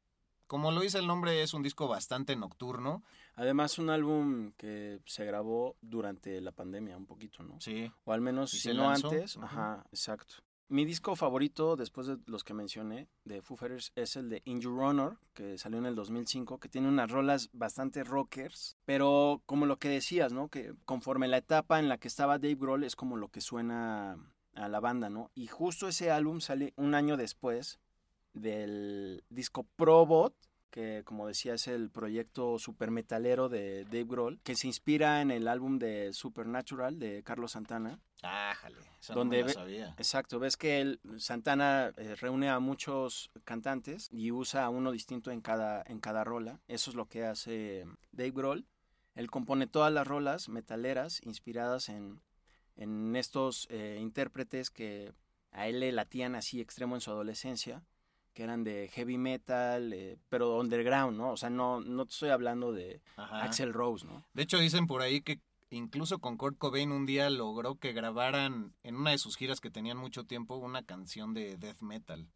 Como 0.47 0.73
lo 0.73 0.81
dice 0.81 0.99
el 0.99 1.07
nombre, 1.07 1.43
es 1.43 1.55
un 1.55 1.63
disco 1.63 1.87
bastante 1.87 2.35
nocturno. 2.35 3.05
Además, 3.35 3.79
un 3.79 3.91
álbum 3.91 4.53
que 4.57 4.99
se 5.07 5.25
grabó 5.25 5.77
durante 5.81 6.41
la 6.41 6.51
pandemia 6.51 6.97
un 6.97 7.07
poquito, 7.07 7.43
¿no? 7.45 7.61
Sí. 7.61 7.91
O 8.05 8.13
al 8.13 8.21
menos, 8.21 8.51
si 8.51 8.73
no 8.75 8.91
lanzó. 8.91 9.11
antes. 9.11 9.37
Ajá, 9.37 9.85
exacto. 9.91 10.35
Mi 10.71 10.85
disco 10.85 11.17
favorito, 11.17 11.75
después 11.75 12.07
de 12.07 12.19
los 12.27 12.45
que 12.45 12.55
mencioné, 12.55 13.09
de 13.25 13.43
Foo 13.43 13.57
Fighters, 13.57 13.91
es 13.97 14.15
el 14.15 14.29
de 14.29 14.41
In 14.45 14.61
Your 14.61 14.81
Honor, 14.81 15.19
que 15.35 15.59
salió 15.59 15.79
en 15.79 15.87
el 15.87 15.97
2005, 15.97 16.59
que 16.61 16.69
tiene 16.69 16.87
unas 16.87 17.11
rolas 17.11 17.51
bastante 17.53 18.05
rockers, 18.05 18.77
pero 18.85 19.43
como 19.47 19.67
lo 19.67 19.79
que 19.79 19.89
decías, 19.89 20.33
¿no? 20.33 20.49
Que 20.49 20.73
conforme 20.85 21.27
la 21.27 21.39
etapa 21.39 21.81
en 21.81 21.89
la 21.89 21.99
que 21.99 22.07
estaba 22.07 22.39
Dave 22.39 22.55
Grohl 22.55 22.85
es 22.85 22.95
como 22.95 23.17
lo 23.17 23.31
que 23.31 23.41
suena 23.41 24.17
a 24.55 24.69
la 24.69 24.81
banda, 24.81 25.11
¿no? 25.11 25.31
Y 25.35 25.47
justo 25.47 25.89
ese 25.89 26.11
álbum 26.11 26.41
sale 26.41 26.73
un 26.77 26.95
año 26.95 27.17
después 27.17 27.79
del 28.33 29.25
disco 29.29 29.67
Probot, 29.77 30.35
que 30.71 31.03
como 31.05 31.27
decía 31.27 31.55
es 31.55 31.67
el 31.67 31.91
proyecto 31.91 32.59
super 32.59 32.91
metalero 32.91 33.49
de 33.49 33.85
Dave 33.85 34.05
Grohl, 34.05 34.41
que 34.43 34.55
se 34.55 34.69
inspira 34.69 35.21
en 35.21 35.31
el 35.31 35.49
álbum 35.49 35.79
de 35.79 36.13
Supernatural 36.13 36.99
de 36.99 37.23
Carlos 37.23 37.53
Santana. 37.53 37.99
Ájale, 38.23 38.77
esa 39.01 39.15
donde 39.15 39.41
no 39.41 39.47
me 39.47 39.49
la 39.49 39.55
sabía. 39.55 39.95
Exacto, 39.99 40.39
ves 40.39 40.57
que 40.57 40.81
él, 40.81 41.01
Santana 41.19 41.93
eh, 41.97 42.15
reúne 42.17 42.51
a 42.51 42.61
muchos 42.61 43.31
cantantes 43.45 44.09
y 44.13 44.31
usa 44.31 44.69
uno 44.69 44.93
distinto 44.93 45.31
en 45.31 45.41
cada, 45.41 45.83
en 45.87 46.01
cada 46.01 46.23
rola. 46.23 46.61
Eso 46.69 46.91
es 46.91 46.97
lo 46.97 47.07
que 47.07 47.25
hace 47.25 47.87
Dave 48.13 48.31
Grohl. 48.31 48.67
Él 49.15 49.31
compone 49.31 49.67
todas 49.67 49.93
las 49.93 50.07
rolas 50.07 50.49
metaleras 50.49 51.21
inspiradas 51.25 51.89
en, 51.89 52.21
en 52.77 53.15
estos 53.17 53.67
eh, 53.71 53.99
intérpretes 54.01 54.71
que 54.71 55.13
a 55.53 55.67
él 55.69 55.81
le 55.81 55.93
latían 55.93 56.35
así 56.35 56.61
extremo 56.61 56.95
en 56.95 57.01
su 57.01 57.11
adolescencia, 57.11 57.83
que 58.35 58.43
eran 58.45 58.63
de 58.65 58.89
heavy 58.93 59.19
metal, 59.19 59.93
eh, 59.93 60.17
pero 60.29 60.59
underground, 60.59 61.17
¿no? 61.19 61.33
O 61.33 61.37
sea, 61.37 61.51
no, 61.51 61.81
no 61.81 62.07
te 62.07 62.13
estoy 62.13 62.31
hablando 62.31 62.73
de 62.73 63.03
Ajá. 63.17 63.43
Axel 63.45 63.73
Rose, 63.73 64.07
¿no? 64.07 64.25
De 64.33 64.43
hecho, 64.43 64.59
dicen 64.59 64.87
por 64.87 65.03
ahí 65.03 65.21
que 65.21 65.41
incluso 65.71 66.19
con 66.21 66.37
Kurt 66.37 66.57
Cobain 66.59 66.93
un 66.93 67.07
día 67.07 67.29
logró 67.31 67.77
que 67.77 67.93
grabaran 67.93 68.75
en 68.83 68.97
una 68.97 69.11
de 69.11 69.19
sus 69.19 69.37
giras 69.37 69.61
que 69.61 69.71
tenían 69.71 69.97
mucho 69.97 70.25
tiempo 70.25 70.57
una 70.57 70.83
canción 70.85 71.35
de 71.35 71.57
death 71.57 71.81
metal. 71.81 72.29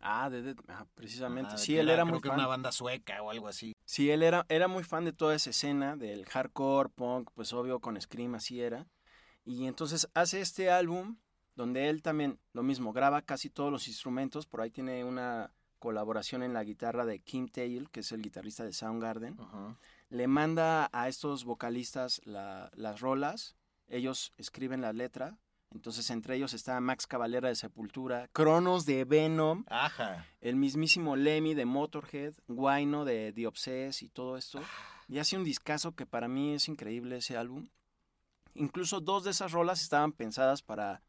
Ah, 0.00 0.30
de, 0.30 0.42
de- 0.42 0.56
ah, 0.68 0.86
precisamente. 0.94 1.56
Sí, 1.58 1.74
que 1.74 1.80
él 1.80 1.88
era 1.88 2.02
creo 2.02 2.14
muy 2.14 2.20
que 2.20 2.28
fan. 2.28 2.38
una 2.38 2.46
banda 2.48 2.72
sueca 2.72 3.22
o 3.22 3.30
algo 3.30 3.46
así. 3.46 3.72
Sí, 3.84 4.10
él 4.10 4.22
era, 4.22 4.46
era 4.48 4.66
muy 4.68 4.82
fan 4.84 5.04
de 5.04 5.12
toda 5.12 5.34
esa 5.34 5.50
escena, 5.50 5.96
del 5.96 6.24
hardcore, 6.26 6.88
punk, 6.88 7.30
pues 7.34 7.52
obvio 7.52 7.78
con 7.80 8.00
Scream 8.00 8.34
así 8.34 8.60
era. 8.60 8.86
Y 9.44 9.66
entonces 9.66 10.08
hace 10.14 10.40
este 10.40 10.70
álbum 10.70 11.16
donde 11.56 11.88
él 11.88 12.02
también, 12.02 12.38
lo 12.52 12.62
mismo, 12.62 12.92
graba 12.92 13.22
casi 13.22 13.50
todos 13.50 13.70
los 13.72 13.88
instrumentos. 13.88 14.46
Por 14.46 14.60
ahí 14.60 14.70
tiene 14.70 15.04
una 15.04 15.50
colaboración 15.78 16.42
en 16.42 16.54
la 16.54 16.62
guitarra 16.64 17.04
de 17.04 17.18
Kim 17.18 17.48
Tail, 17.48 17.90
que 17.90 18.00
es 18.00 18.12
el 18.12 18.22
guitarrista 18.22 18.64
de 18.64 18.72
Soundgarden. 18.72 19.36
Le 20.10 20.26
manda 20.28 20.88
a 20.92 21.08
estos 21.08 21.44
vocalistas 21.44 22.20
la- 22.24 22.70
las 22.74 23.00
rolas, 23.00 23.56
ellos 23.88 24.32
escriben 24.38 24.80
la 24.80 24.92
letra. 24.92 25.36
Entonces 25.72 26.10
entre 26.10 26.36
ellos 26.36 26.52
está 26.52 26.78
Max 26.80 27.06
Cavalera 27.06 27.48
de 27.48 27.54
Sepultura, 27.54 28.28
Cronos 28.34 28.84
de 28.84 29.04
Venom, 29.06 29.64
Ajá. 29.68 30.26
el 30.42 30.54
mismísimo 30.56 31.16
Lemmy 31.16 31.54
de 31.54 31.64
Motorhead, 31.64 32.34
Guayno 32.46 33.06
de 33.06 33.32
The 33.32 33.46
Obsess 33.46 34.02
y 34.02 34.08
todo 34.10 34.36
esto. 34.36 34.60
Y 35.08 35.18
hace 35.18 35.36
un 35.36 35.44
discazo 35.44 35.92
que 35.96 36.04
para 36.04 36.28
mí 36.28 36.52
es 36.54 36.68
increíble 36.68 37.16
ese 37.16 37.38
álbum. 37.38 37.68
Incluso 38.54 39.00
dos 39.00 39.24
de 39.24 39.30
esas 39.30 39.52
rolas 39.52 39.82
estaban 39.82 40.12
pensadas 40.12 40.62
para 40.62 41.02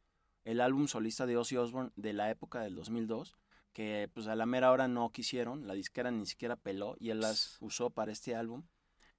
el 0.45 0.61
álbum 0.61 0.87
solista 0.87 1.25
de 1.25 1.37
Ozzy 1.37 1.57
Osbourne 1.57 1.91
de 1.95 2.13
la 2.13 2.29
época 2.29 2.61
del 2.61 2.75
2002, 2.75 3.35
que 3.73 4.09
pues 4.13 4.27
a 4.27 4.35
la 4.35 4.45
mera 4.45 4.71
hora 4.71 4.87
no 4.87 5.09
quisieron, 5.11 5.67
la 5.67 5.73
disquera 5.73 6.11
ni 6.11 6.25
siquiera 6.25 6.55
peló 6.55 6.95
y 6.99 7.09
él 7.09 7.19
las 7.21 7.57
usó 7.59 7.89
para 7.89 8.11
este 8.11 8.35
álbum. 8.35 8.63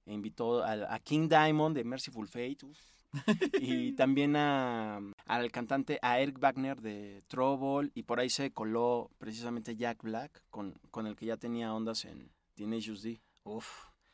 E 0.05 0.13
invitó 0.13 0.63
al- 0.63 0.85
a, 0.85 0.99
King 0.99 1.27
Diamond 1.29 1.75
de 1.75 1.83
Merciful 1.83 2.27
Fate 2.27 2.59
uf, 2.63 2.77
y 3.59 3.93
también 3.95 4.35
a, 4.35 4.99
al 5.25 5.51
cantante, 5.51 5.97
a 6.03 6.19
Eric 6.19 6.37
Wagner 6.39 6.79
de 6.79 7.23
Trouble 7.27 7.89
y 7.95 8.03
por 8.03 8.19
ahí 8.19 8.29
se 8.29 8.51
coló 8.51 9.09
precisamente 9.17 9.75
Jack 9.75 10.03
Black 10.03 10.43
con, 10.51 10.79
con 10.91 11.07
el 11.07 11.15
que 11.15 11.25
ya 11.25 11.37
tenía 11.37 11.73
ondas 11.73 12.05
en 12.05 12.31
Tenacious 12.53 13.01
D. 13.01 13.19
Uf. 13.43 13.67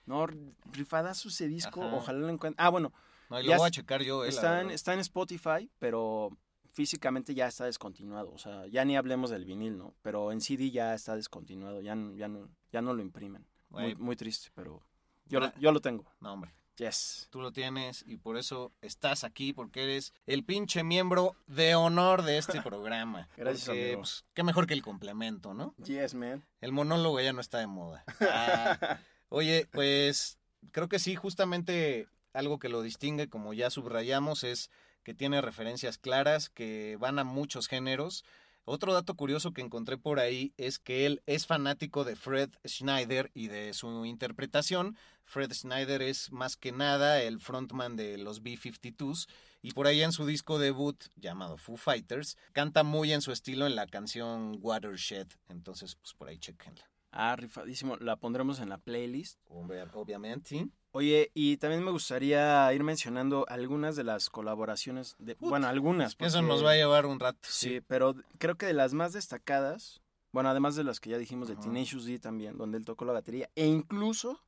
No, 0.05 0.27
rifadazo 0.71 1.27
ese 1.29 1.47
disco, 1.47 1.83
Ajá. 1.83 1.95
ojalá 1.95 2.19
lo 2.19 2.29
encuentre. 2.29 2.63
Ah, 2.63 2.69
bueno, 2.69 2.91
No, 3.31 3.41
y 3.41 3.45
Ya 3.45 3.53
lo 3.55 3.57
voy 3.61 3.67
a 3.67 3.71
checar 3.71 4.03
yo, 4.03 4.23
eh, 4.25 4.29
está, 4.29 4.61
en, 4.61 4.69
está 4.69 4.93
en 4.93 4.99
Spotify, 4.99 5.69
pero 5.79 6.37
físicamente 6.71 7.33
ya 7.33 7.47
está 7.47 7.65
descontinuado. 7.65 8.31
O 8.31 8.37
sea, 8.37 8.67
ya 8.67 8.85
ni 8.85 8.95
hablemos 8.95 9.29
del 9.29 9.45
vinil, 9.45 9.77
¿no? 9.77 9.93
Pero 10.01 10.31
en 10.31 10.39
CD 10.41 10.69
ya 10.71 10.93
está 10.93 11.15
descontinuado, 11.15 11.81
ya, 11.81 11.95
no- 11.95 12.15
ya, 12.15 12.27
no, 12.27 12.47
ya 12.71 12.81
no 12.81 12.93
lo 12.93 13.01
imprimen. 13.01 13.45
Muy, 13.69 13.95
muy 13.95 14.15
triste, 14.15 14.49
pero 14.53 14.81
yo 15.25 15.39
lo, 15.39 15.47
Gra- 15.47 15.53
yo 15.59 15.71
lo 15.71 15.79
tengo. 15.81 16.05
No, 16.19 16.33
hombre. 16.33 16.53
Yes. 16.77 17.27
Tú 17.29 17.41
lo 17.41 17.51
tienes 17.51 18.03
y 18.07 18.17
por 18.17 18.37
eso 18.37 18.71
estás 18.81 19.23
aquí, 19.23 19.53
porque 19.53 19.83
eres 19.83 20.13
el 20.25 20.43
pinche 20.43 20.83
miembro 20.83 21.35
de 21.45 21.75
honor 21.75 22.23
de 22.23 22.37
este 22.37 22.61
programa. 22.63 23.27
Gracias, 23.37 23.65
Porque, 23.67 23.81
amigo. 23.83 23.99
pues, 23.99 24.25
qué 24.33 24.43
mejor 24.43 24.65
que 24.67 24.73
el 24.73 24.81
complemento, 24.81 25.53
¿no? 25.53 25.75
Yes, 25.83 26.15
man. 26.15 26.43
El 26.59 26.71
monólogo 26.71 27.19
ya 27.21 27.33
no 27.33 27.41
está 27.41 27.59
de 27.59 27.67
moda. 27.67 28.03
Ah, 28.21 28.99
oye, 29.29 29.67
pues 29.71 30.37
creo 30.71 30.87
que 30.89 30.97
sí, 30.99 31.15
justamente 31.15 32.07
algo 32.33 32.59
que 32.59 32.69
lo 32.69 32.81
distingue, 32.81 33.29
como 33.29 33.53
ya 33.53 33.69
subrayamos, 33.69 34.43
es 34.43 34.69
que 35.03 35.13
tiene 35.13 35.41
referencias 35.41 35.97
claras, 35.97 36.49
que 36.49 36.97
van 36.99 37.19
a 37.19 37.23
muchos 37.23 37.67
géneros. 37.67 38.23
Otro 38.63 38.93
dato 38.93 39.15
curioso 39.15 39.53
que 39.53 39.61
encontré 39.61 39.97
por 39.97 40.19
ahí 40.19 40.53
es 40.57 40.77
que 40.77 41.07
él 41.07 41.23
es 41.25 41.47
fanático 41.47 42.03
de 42.03 42.15
Fred 42.15 42.51
Schneider 42.65 43.31
y 43.33 43.47
de 43.47 43.73
su 43.73 44.05
interpretación. 44.05 44.95
Fred 45.25 45.51
Schneider 45.51 46.03
es 46.03 46.31
más 46.31 46.57
que 46.57 46.71
nada 46.71 47.23
el 47.23 47.39
frontman 47.39 47.95
de 47.95 48.19
los 48.19 48.43
B-52s 48.43 49.27
y 49.63 49.71
por 49.71 49.87
ahí 49.87 50.03
en 50.03 50.11
su 50.11 50.27
disco 50.27 50.59
debut 50.59 51.03
llamado 51.15 51.57
Foo 51.57 51.75
Fighters 51.77 52.37
canta 52.53 52.83
muy 52.83 53.11
en 53.13 53.21
su 53.21 53.31
estilo 53.31 53.65
en 53.65 53.75
la 53.75 53.87
canción 53.87 54.57
Watershed. 54.61 55.27
Entonces, 55.49 55.95
pues 55.95 56.13
por 56.13 56.27
ahí 56.27 56.37
chequenla. 56.37 56.87
Ah, 57.11 57.35
rifadísimo. 57.35 57.97
La 57.97 58.15
pondremos 58.17 58.59
en 58.59 58.69
la 58.69 58.77
playlist. 58.77 59.39
Obvia- 59.49 59.89
Obviamente. 59.95 60.67
Oye, 60.93 61.31
y 61.33 61.57
también 61.57 61.83
me 61.83 61.91
gustaría 61.91 62.71
ir 62.73 62.83
mencionando 62.83 63.45
algunas 63.47 63.95
de 63.95 64.03
las 64.03 64.29
colaboraciones. 64.29 65.15
De, 65.19 65.35
bueno, 65.39 65.67
algunas. 65.67 66.17
Eso 66.19 66.41
nos 66.41 66.65
va 66.65 66.71
a 66.71 66.75
llevar 66.75 67.05
un 67.05 67.19
rato. 67.19 67.39
Sí, 67.43 67.81
pero 67.87 68.15
creo 68.39 68.55
que 68.55 68.65
de 68.65 68.73
las 68.73 68.93
más 68.93 69.13
destacadas, 69.13 70.01
bueno, 70.33 70.49
además 70.49 70.75
de 70.75 70.83
las 70.83 70.99
que 70.99 71.09
ya 71.11 71.17
dijimos 71.17 71.47
de 71.47 71.53
Ajá. 71.53 71.63
Tenacious 71.63 72.05
D 72.05 72.19
también, 72.19 72.57
donde 72.57 72.77
él 72.77 72.85
tocó 72.85 73.05
la 73.05 73.13
batería, 73.13 73.49
e 73.55 73.65
incluso 73.65 74.43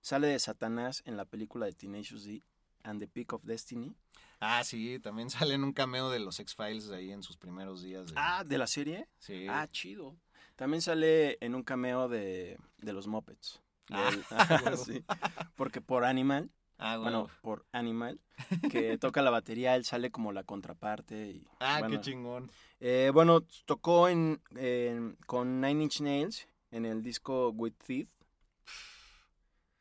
sale 0.00 0.26
de 0.26 0.38
Satanás 0.40 1.02
en 1.06 1.16
la 1.16 1.24
película 1.24 1.66
de 1.66 1.72
Tenacious 1.72 2.24
D 2.24 2.42
and 2.82 3.00
the 3.00 3.06
Peak 3.06 3.32
of 3.32 3.44
Destiny. 3.44 3.94
Ah, 4.40 4.64
sí, 4.64 4.98
también 4.98 5.30
sale 5.30 5.54
en 5.54 5.62
un 5.62 5.72
cameo 5.72 6.10
de 6.10 6.18
los 6.18 6.40
X-Files 6.40 6.90
ahí 6.90 7.12
en 7.12 7.22
sus 7.22 7.36
primeros 7.36 7.82
días. 7.82 8.06
De... 8.06 8.12
Ah, 8.16 8.42
¿de 8.44 8.58
la 8.58 8.66
serie? 8.66 9.08
sí. 9.18 9.46
Ah, 9.48 9.68
chido. 9.70 10.16
También 10.56 10.82
sale 10.82 11.36
en 11.40 11.56
un 11.56 11.64
cameo 11.64 12.08
de, 12.08 12.58
de 12.78 12.92
los 12.92 13.08
Muppets. 13.08 13.60
Ah, 13.90 14.10
Del- 14.10 14.76
sí, 14.78 15.04
porque 15.56 15.80
por 15.80 16.04
Animal, 16.04 16.50
Ah, 16.78 16.96
bueno, 16.98 17.22
bueno. 17.24 17.34
por 17.42 17.66
Animal, 17.72 18.20
que 18.70 18.98
toca 18.98 19.22
la 19.22 19.30
batería, 19.30 19.76
él 19.76 19.84
sale 19.84 20.10
como 20.10 20.32
la 20.32 20.42
contraparte. 20.44 21.30
Y, 21.30 21.46
Ah, 21.60 21.78
bueno, 21.80 21.96
qué 21.96 22.00
chingón. 22.10 22.50
Eh, 22.80 23.10
bueno, 23.14 23.42
tocó 23.66 24.08
en, 24.08 24.40
con 25.26 25.60
Nine 25.60 25.84
Inch 25.84 26.00
Nails 26.00 26.46
en 26.70 26.84
el 26.86 27.02
disco 27.02 27.50
With 27.50 27.74
Teeth. 27.86 28.08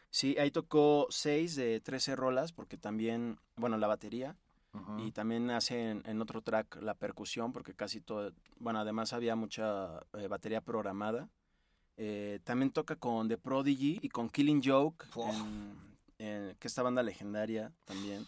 Sí, 0.10 0.38
ahí 0.38 0.52
tocó 0.52 1.08
seis 1.10 1.56
de 1.56 1.80
13 1.82 2.16
rolas 2.16 2.52
porque 2.54 2.78
también, 2.78 3.40
bueno, 3.56 3.78
la 3.78 3.88
batería 3.88 4.38
y 4.98 5.12
también 5.12 5.50
hace 5.52 5.92
en, 5.92 6.04
en 6.06 6.20
otro 6.22 6.42
track 6.42 6.78
la 6.82 6.94
percusión 6.96 7.52
porque 7.54 7.74
casi 7.76 8.02
todo, 8.02 8.32
bueno, 8.58 8.80
además 8.80 9.14
había 9.14 9.36
mucha 9.36 10.00
eh, 10.14 10.28
batería 10.28 10.62
programada. 10.62 11.30
Eh, 11.98 12.40
también 12.44 12.72
toca 12.72 12.96
con 12.96 13.28
The 13.28 13.38
Prodigy 13.38 14.00
y 14.02 14.10
con 14.10 14.30
Killing 14.30 14.62
Joke, 14.64 15.06
en- 15.16 15.78
en- 16.18 16.56
que 16.56 16.68
esta 16.68 16.82
banda 16.82 17.04
legendaria 17.04 17.72
también 17.86 18.26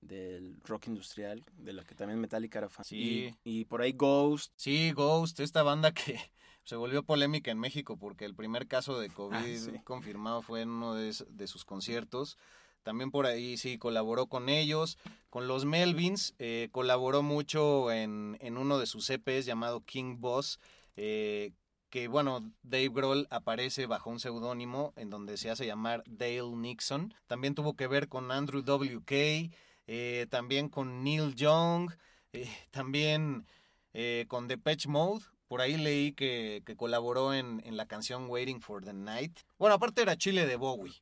del 0.00 0.56
rock 0.64 0.86
industrial, 0.86 1.44
de 1.56 1.72
la 1.72 1.84
que 1.84 1.94
también 1.94 2.20
Metallica 2.20 2.58
era 2.60 2.68
fan. 2.68 2.84
Sí. 2.84 3.34
Y, 3.44 3.60
y 3.60 3.64
por 3.64 3.82
ahí 3.82 3.92
Ghost, 3.92 4.52
Sí, 4.56 4.92
Ghost, 4.92 5.40
esta 5.40 5.62
banda 5.64 5.92
que 5.92 6.14
se 6.64 6.76
volvió 6.76 7.02
polémica 7.02 7.50
en 7.50 7.58
México 7.58 7.96
porque 7.96 8.24
el 8.24 8.34
primer 8.36 8.68
caso 8.68 8.98
de 9.00 9.08
COVID 9.10 9.36
Ah, 9.36 9.72
sí. 9.72 9.80
confirmado 9.84 10.42
fue 10.42 10.62
en 10.62 10.70
uno 10.70 10.94
de 10.94 11.46
sus 11.46 11.64
conciertos. 11.64 12.38
También 12.84 13.10
por 13.10 13.26
ahí 13.26 13.56
sí 13.56 13.76
colaboró 13.76 14.28
con 14.28 14.48
ellos. 14.48 14.96
Con 15.28 15.48
los 15.48 15.64
Melvins 15.64 16.34
eh, 16.38 16.68
colaboró 16.70 17.22
mucho 17.22 17.90
en, 17.90 18.38
en 18.40 18.56
uno 18.56 18.78
de 18.78 18.86
sus 18.86 19.10
EPs 19.10 19.44
llamado 19.44 19.80
King 19.84 20.16
Boss. 20.20 20.60
eh, 20.96 21.50
que 21.90 22.08
bueno, 22.08 22.50
Dave 22.62 22.88
Grohl 22.90 23.26
aparece 23.30 23.86
bajo 23.86 24.10
un 24.10 24.20
seudónimo 24.20 24.92
en 24.96 25.10
donde 25.10 25.36
se 25.36 25.50
hace 25.50 25.66
llamar 25.66 26.02
Dale 26.06 26.42
Nixon. 26.56 27.14
También 27.26 27.54
tuvo 27.54 27.74
que 27.74 27.86
ver 27.86 28.08
con 28.08 28.30
Andrew 28.30 28.62
W.K., 28.62 29.50
eh, 29.90 30.26
también 30.28 30.68
con 30.68 31.02
Neil 31.02 31.34
Young, 31.34 31.90
eh, 32.34 32.46
también 32.70 33.46
eh, 33.94 34.26
con 34.28 34.46
Depeche 34.48 34.88
Mode. 34.88 35.24
Por 35.48 35.62
ahí 35.62 35.78
leí 35.78 36.12
que, 36.12 36.62
que 36.66 36.76
colaboró 36.76 37.32
en, 37.32 37.62
en 37.64 37.78
la 37.78 37.86
canción 37.86 38.28
Waiting 38.28 38.60
for 38.60 38.84
the 38.84 38.92
Night. 38.92 39.40
Bueno, 39.58 39.76
aparte 39.76 40.02
era 40.02 40.14
Chile 40.18 40.46
de 40.46 40.56
Bowie, 40.56 40.92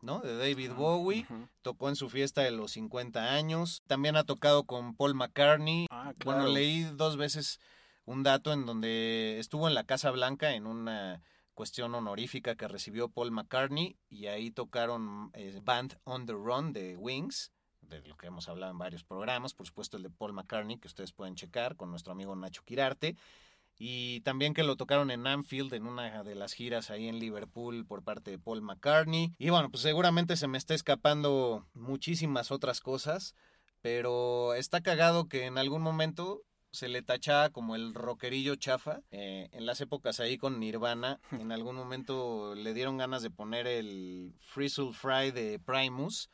¿no? 0.00 0.20
De 0.20 0.38
David 0.38 0.72
Bowie. 0.72 1.26
Tocó 1.60 1.90
en 1.90 1.96
su 1.96 2.08
fiesta 2.08 2.40
de 2.40 2.50
los 2.50 2.70
50 2.70 3.34
años. 3.34 3.82
También 3.86 4.16
ha 4.16 4.24
tocado 4.24 4.64
con 4.64 4.94
Paul 4.96 5.14
McCartney. 5.14 5.86
Ah, 5.90 6.14
Bueno, 6.24 6.40
claro. 6.40 6.52
leí 6.54 6.84
dos 6.84 7.18
veces 7.18 7.60
un 8.04 8.22
dato 8.22 8.52
en 8.52 8.66
donde 8.66 9.38
estuvo 9.38 9.68
en 9.68 9.74
la 9.74 9.84
Casa 9.84 10.10
Blanca 10.10 10.54
en 10.54 10.66
una 10.66 11.22
cuestión 11.54 11.94
honorífica 11.94 12.56
que 12.56 12.68
recibió 12.68 13.08
Paul 13.08 13.32
McCartney 13.32 13.96
y 14.08 14.26
ahí 14.26 14.50
tocaron 14.50 15.30
eh, 15.34 15.60
Band 15.62 15.98
on 16.04 16.26
the 16.26 16.32
Run 16.32 16.72
de 16.72 16.96
Wings, 16.96 17.52
de 17.82 18.00
lo 18.02 18.16
que 18.16 18.28
hemos 18.28 18.48
hablado 18.48 18.72
en 18.72 18.78
varios 18.78 19.04
programas, 19.04 19.52
por 19.52 19.66
supuesto 19.66 19.96
el 19.96 20.04
de 20.04 20.10
Paul 20.10 20.32
McCartney 20.32 20.78
que 20.78 20.88
ustedes 20.88 21.12
pueden 21.12 21.34
checar 21.34 21.76
con 21.76 21.90
nuestro 21.90 22.12
amigo 22.12 22.34
Nacho 22.34 22.62
Quirarte 22.64 23.16
y 23.76 24.20
también 24.20 24.54
que 24.54 24.62
lo 24.62 24.76
tocaron 24.76 25.10
en 25.10 25.26
Anfield 25.26 25.72
en 25.74 25.86
una 25.86 26.22
de 26.22 26.34
las 26.34 26.52
giras 26.52 26.90
ahí 26.90 27.08
en 27.08 27.18
Liverpool 27.18 27.86
por 27.86 28.02
parte 28.02 28.30
de 28.30 28.38
Paul 28.38 28.62
McCartney 28.62 29.34
y 29.38 29.50
bueno, 29.50 29.70
pues 29.70 29.82
seguramente 29.82 30.36
se 30.36 30.48
me 30.48 30.58
está 30.58 30.74
escapando 30.74 31.66
muchísimas 31.74 32.50
otras 32.50 32.80
cosas, 32.80 33.34
pero 33.80 34.54
está 34.54 34.80
cagado 34.82 35.28
que 35.28 35.46
en 35.46 35.58
algún 35.58 35.82
momento 35.82 36.42
se 36.72 36.88
le 36.88 37.02
tachaba 37.02 37.50
como 37.50 37.74
el 37.76 37.94
rockerillo 37.94 38.54
chafa. 38.56 39.00
Eh, 39.10 39.48
en 39.52 39.66
las 39.66 39.80
épocas 39.80 40.20
ahí 40.20 40.38
con 40.38 40.60
Nirvana, 40.60 41.20
en 41.48 41.52
algún 41.52 41.76
momento 41.76 42.54
le 42.54 42.74
dieron 42.74 42.96
ganas 42.98 43.22
de 43.22 43.30
poner 43.30 43.66
el 43.66 44.32
Frizzle 44.38 44.92
Fry 44.92 45.30
de 45.30 45.58
Primus. 45.58 46.30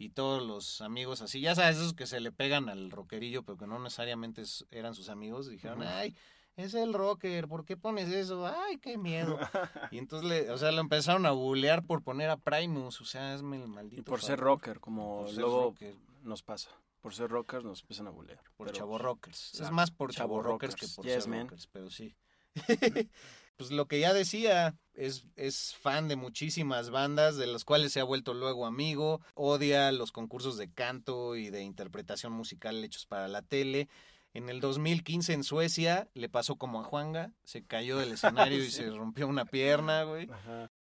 Y 0.00 0.10
todos 0.10 0.46
los 0.46 0.80
amigos 0.80 1.22
así, 1.22 1.40
ya 1.40 1.56
sabes, 1.56 1.76
esos 1.78 1.92
que 1.92 2.06
se 2.06 2.20
le 2.20 2.30
pegan 2.30 2.68
al 2.68 2.90
rockerillo, 2.92 3.42
pero 3.42 3.58
que 3.58 3.66
no 3.66 3.80
necesariamente 3.80 4.42
es- 4.42 4.64
eran 4.70 4.94
sus 4.94 5.08
amigos, 5.08 5.48
dijeron, 5.48 5.82
ay, 5.82 6.14
es 6.54 6.74
el 6.74 6.92
rocker, 6.94 7.48
¿por 7.48 7.64
qué 7.64 7.76
pones 7.76 8.08
eso? 8.08 8.46
Ay, 8.46 8.78
qué 8.78 8.96
miedo. 8.96 9.36
y 9.90 9.98
entonces, 9.98 10.28
le, 10.28 10.50
o 10.52 10.58
sea, 10.58 10.70
lo 10.70 10.80
empezaron 10.80 11.26
a 11.26 11.32
bulear 11.32 11.84
por 11.84 12.04
poner 12.04 12.30
a 12.30 12.36
Primus, 12.36 13.00
o 13.00 13.04
sea, 13.04 13.34
hazme 13.34 13.60
el 13.60 13.66
maldito 13.66 14.00
Y 14.00 14.04
por 14.04 14.22
ser 14.22 14.38
rocker, 14.38 14.78
como 14.78 15.26
luego 15.34 15.74
nos 16.22 16.44
pasa. 16.44 16.70
Por 17.00 17.14
ser 17.14 17.30
rockers 17.30 17.64
nos 17.64 17.80
empiezan 17.82 18.08
a 18.08 18.10
bulear. 18.10 18.42
Por 18.56 18.72
chavo 18.72 18.98
rockers. 18.98 19.54
Es 19.60 19.70
más 19.70 19.90
por 19.90 20.12
chavo 20.12 20.42
rockers 20.42 20.74
que 20.74 20.88
por 20.88 21.04
Yes, 21.04 21.24
ser 21.24 21.30
man. 21.30 21.40
rockers, 21.42 21.66
pero 21.68 21.90
sí. 21.90 22.16
pues 23.56 23.70
lo 23.70 23.86
que 23.86 24.00
ya 24.00 24.12
decía, 24.12 24.76
es, 24.94 25.24
es 25.36 25.74
fan 25.74 26.08
de 26.08 26.16
muchísimas 26.16 26.90
bandas, 26.90 27.36
de 27.36 27.46
las 27.46 27.64
cuales 27.64 27.92
se 27.92 28.00
ha 28.00 28.04
vuelto 28.04 28.34
luego 28.34 28.66
amigo, 28.66 29.20
odia 29.34 29.92
los 29.92 30.12
concursos 30.12 30.56
de 30.56 30.72
canto 30.72 31.36
y 31.36 31.50
de 31.50 31.62
interpretación 31.62 32.32
musical 32.32 32.82
hechos 32.84 33.06
para 33.06 33.28
la 33.28 33.42
tele. 33.42 33.88
En 34.34 34.48
el 34.48 34.60
2015 34.60 35.32
en 35.32 35.42
Suecia 35.44 36.08
le 36.14 36.28
pasó 36.28 36.56
como 36.56 36.80
a 36.80 36.84
Juanga, 36.84 37.32
se 37.44 37.64
cayó 37.64 37.98
del 37.98 38.12
escenario 38.12 38.58
y 38.64 38.70
se 38.70 38.90
rompió 38.90 39.26
una 39.26 39.44
pierna, 39.44 40.04
güey. 40.04 40.28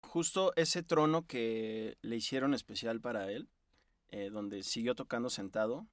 Justo 0.02 0.54
ese 0.56 0.82
trono 0.84 1.26
que 1.26 1.98
le 2.02 2.16
hicieron 2.16 2.54
especial 2.54 3.02
para 3.02 3.32
él, 3.32 3.50
eh, 4.10 4.30
donde 4.32 4.64
siguió 4.64 4.96
tocando 4.96 5.30
sentado, 5.30 5.88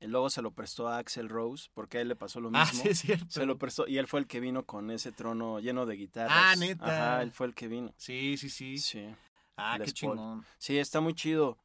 y 0.00 0.06
luego 0.06 0.30
se 0.30 0.42
lo 0.42 0.52
prestó 0.52 0.88
a 0.88 0.98
Axel 0.98 1.28
Rose, 1.28 1.68
porque 1.74 1.98
a 1.98 2.00
él 2.00 2.08
le 2.08 2.16
pasó 2.16 2.40
lo 2.40 2.50
mismo. 2.50 2.62
Ah, 2.62 2.72
sí, 2.72 2.88
es 2.88 3.00
cierto. 3.00 3.26
Se 3.28 3.46
lo 3.46 3.58
prestó, 3.58 3.86
y 3.88 3.98
él 3.98 4.06
fue 4.06 4.20
el 4.20 4.26
que 4.26 4.40
vino 4.40 4.64
con 4.64 4.90
ese 4.90 5.12
trono 5.12 5.58
lleno 5.58 5.86
de 5.86 5.96
guitarras. 5.96 6.32
Ah, 6.34 6.54
¿neta? 6.56 7.14
Ajá, 7.14 7.22
él 7.22 7.32
fue 7.32 7.46
el 7.48 7.54
que 7.54 7.68
vino. 7.68 7.92
Sí, 7.96 8.36
sí, 8.36 8.48
sí. 8.48 8.78
Sí. 8.78 9.04
Ah, 9.56 9.76
Les 9.78 9.88
qué 9.88 9.92
chingón. 9.92 10.44
Sí, 10.58 10.78
está 10.78 11.00
muy 11.00 11.14
chido. 11.14 11.58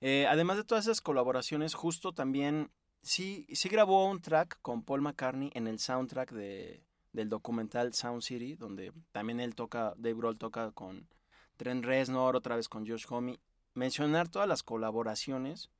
Eh, 0.00 0.26
además 0.28 0.56
de 0.56 0.64
todas 0.64 0.84
esas 0.86 1.00
colaboraciones, 1.00 1.74
justo 1.74 2.12
también 2.12 2.70
sí, 3.02 3.46
sí 3.52 3.68
grabó 3.68 4.10
un 4.10 4.20
track 4.20 4.58
con 4.62 4.82
Paul 4.82 5.02
McCartney 5.02 5.50
en 5.54 5.68
el 5.68 5.78
soundtrack 5.78 6.32
de, 6.32 6.84
del 7.12 7.28
documental 7.28 7.94
Sound 7.94 8.22
City, 8.22 8.56
donde 8.56 8.92
también 9.12 9.40
él 9.40 9.54
toca, 9.54 9.94
Dave 9.96 10.14
Grohl 10.14 10.38
toca 10.38 10.72
con 10.72 11.08
Trent 11.56 11.84
Reznor, 11.84 12.36
otra 12.36 12.56
vez 12.56 12.68
con 12.68 12.86
Josh 12.86 13.06
Homme. 13.08 13.38
Mencionar 13.74 14.28
todas 14.28 14.48
las 14.48 14.62
colaboraciones 14.62 15.70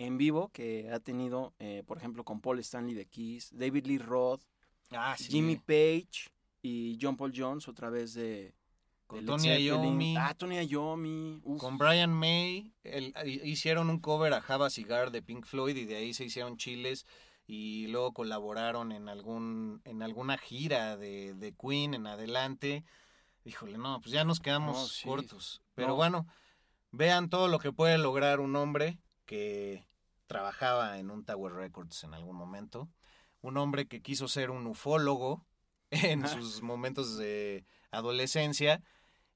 en 0.00 0.16
vivo 0.16 0.48
que 0.52 0.90
ha 0.90 0.98
tenido, 1.00 1.52
eh, 1.58 1.82
por 1.86 1.98
ejemplo, 1.98 2.24
con 2.24 2.40
Paul 2.40 2.58
Stanley 2.60 2.94
de 2.94 3.06
Kiss, 3.06 3.50
David 3.52 3.86
Lee 3.86 3.98
Roth, 3.98 4.42
Ah, 4.92 5.14
sí. 5.16 5.24
Jimmy 5.30 5.56
Page 5.56 6.30
y 6.62 6.98
John 7.00 7.16
Paul 7.16 7.32
Jones, 7.36 7.68
otra 7.68 7.90
vez 7.90 8.14
de... 8.14 8.54
Con 9.06 9.26
Tony. 9.26 9.48
Iommi. 9.64 10.16
Ah, 10.16 10.34
Tony 10.34 10.56
Iommi. 10.66 11.40
Con 11.58 11.76
Brian 11.78 12.12
May 12.14 12.72
el- 12.84 13.12
hi- 13.26 13.40
hicieron 13.44 13.90
un 13.90 13.98
cover 13.98 14.32
a 14.34 14.40
Java 14.40 14.70
Cigar 14.70 15.10
de 15.10 15.20
Pink 15.20 15.44
Floyd 15.46 15.76
y 15.76 15.84
de 15.84 15.96
ahí 15.96 16.14
se 16.14 16.24
hicieron 16.24 16.56
chiles 16.56 17.04
y 17.46 17.88
luego 17.88 18.12
colaboraron 18.14 18.92
en 18.92 19.08
algún 19.08 19.80
en 19.84 20.02
alguna 20.02 20.38
gira 20.38 20.96
de, 20.96 21.34
de 21.34 21.52
Queen 21.52 21.94
en 21.94 22.06
adelante. 22.06 22.84
Híjole, 23.44 23.78
no, 23.78 24.00
pues 24.00 24.12
ya 24.12 24.22
nos 24.24 24.38
quedamos 24.38 24.76
No, 24.76 24.86
sí. 24.86 25.08
cortos. 25.08 25.60
Pero 25.74 25.88
No. 25.88 25.96
bueno, 25.96 26.26
vean 26.92 27.28
todo 27.30 27.48
lo 27.48 27.58
que 27.58 27.72
puede 27.72 27.98
lograr 27.98 28.38
un 28.38 28.54
hombre 28.54 28.96
que 29.26 29.84
trabajaba 30.30 30.98
en 31.00 31.10
un 31.10 31.24
Tower 31.24 31.52
Records 31.52 32.04
en 32.04 32.14
algún 32.14 32.36
momento. 32.36 32.88
Un 33.40 33.56
hombre 33.56 33.88
que 33.88 34.00
quiso 34.00 34.28
ser 34.28 34.52
un 34.52 34.64
ufólogo 34.68 35.44
en 35.90 36.24
sus 36.28 36.62
momentos 36.62 37.18
de 37.18 37.64
adolescencia. 37.90 38.80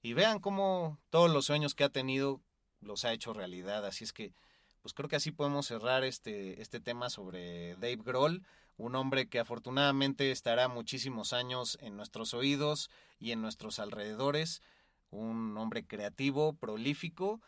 Y 0.03 0.13
vean 0.13 0.39
cómo 0.39 1.01
todos 1.11 1.33
los 1.33 1.47
sueños 1.47 1.75
que 1.75 1.83
ha 1.83 1.89
tenido 1.89 2.41
los 2.81 3.05
ha 3.05 3.13
hecho 3.13 3.33
realidad. 3.33 3.85
Así 3.85 4.05
es 4.05 4.13
que, 4.13 4.35
pues 4.83 4.95
creo 4.95 5.09
que 5.09 5.17
así 5.17 5.33
podemos 5.33 5.67
cerrar 5.67 6.05
este, 6.05 6.63
este 6.63 6.79
tema 6.79 7.11
sobre 7.11 7.75
Dave 7.75 7.97
Grohl, 7.97 8.47
un 8.77 8.95
hombre 8.95 9.29
que 9.29 9.41
afortunadamente 9.41 10.31
estará 10.31 10.69
muchísimos 10.69 11.33
años 11.33 11.77
en 11.81 11.97
nuestros 11.97 12.35
oídos 12.35 12.89
y 13.19 13.33
en 13.33 13.43
nuestros 13.43 13.81
alrededores, 13.81 14.63
un 15.11 15.59
hombre 15.59 15.85
creativo, 15.85 16.53
prolífico 16.53 17.41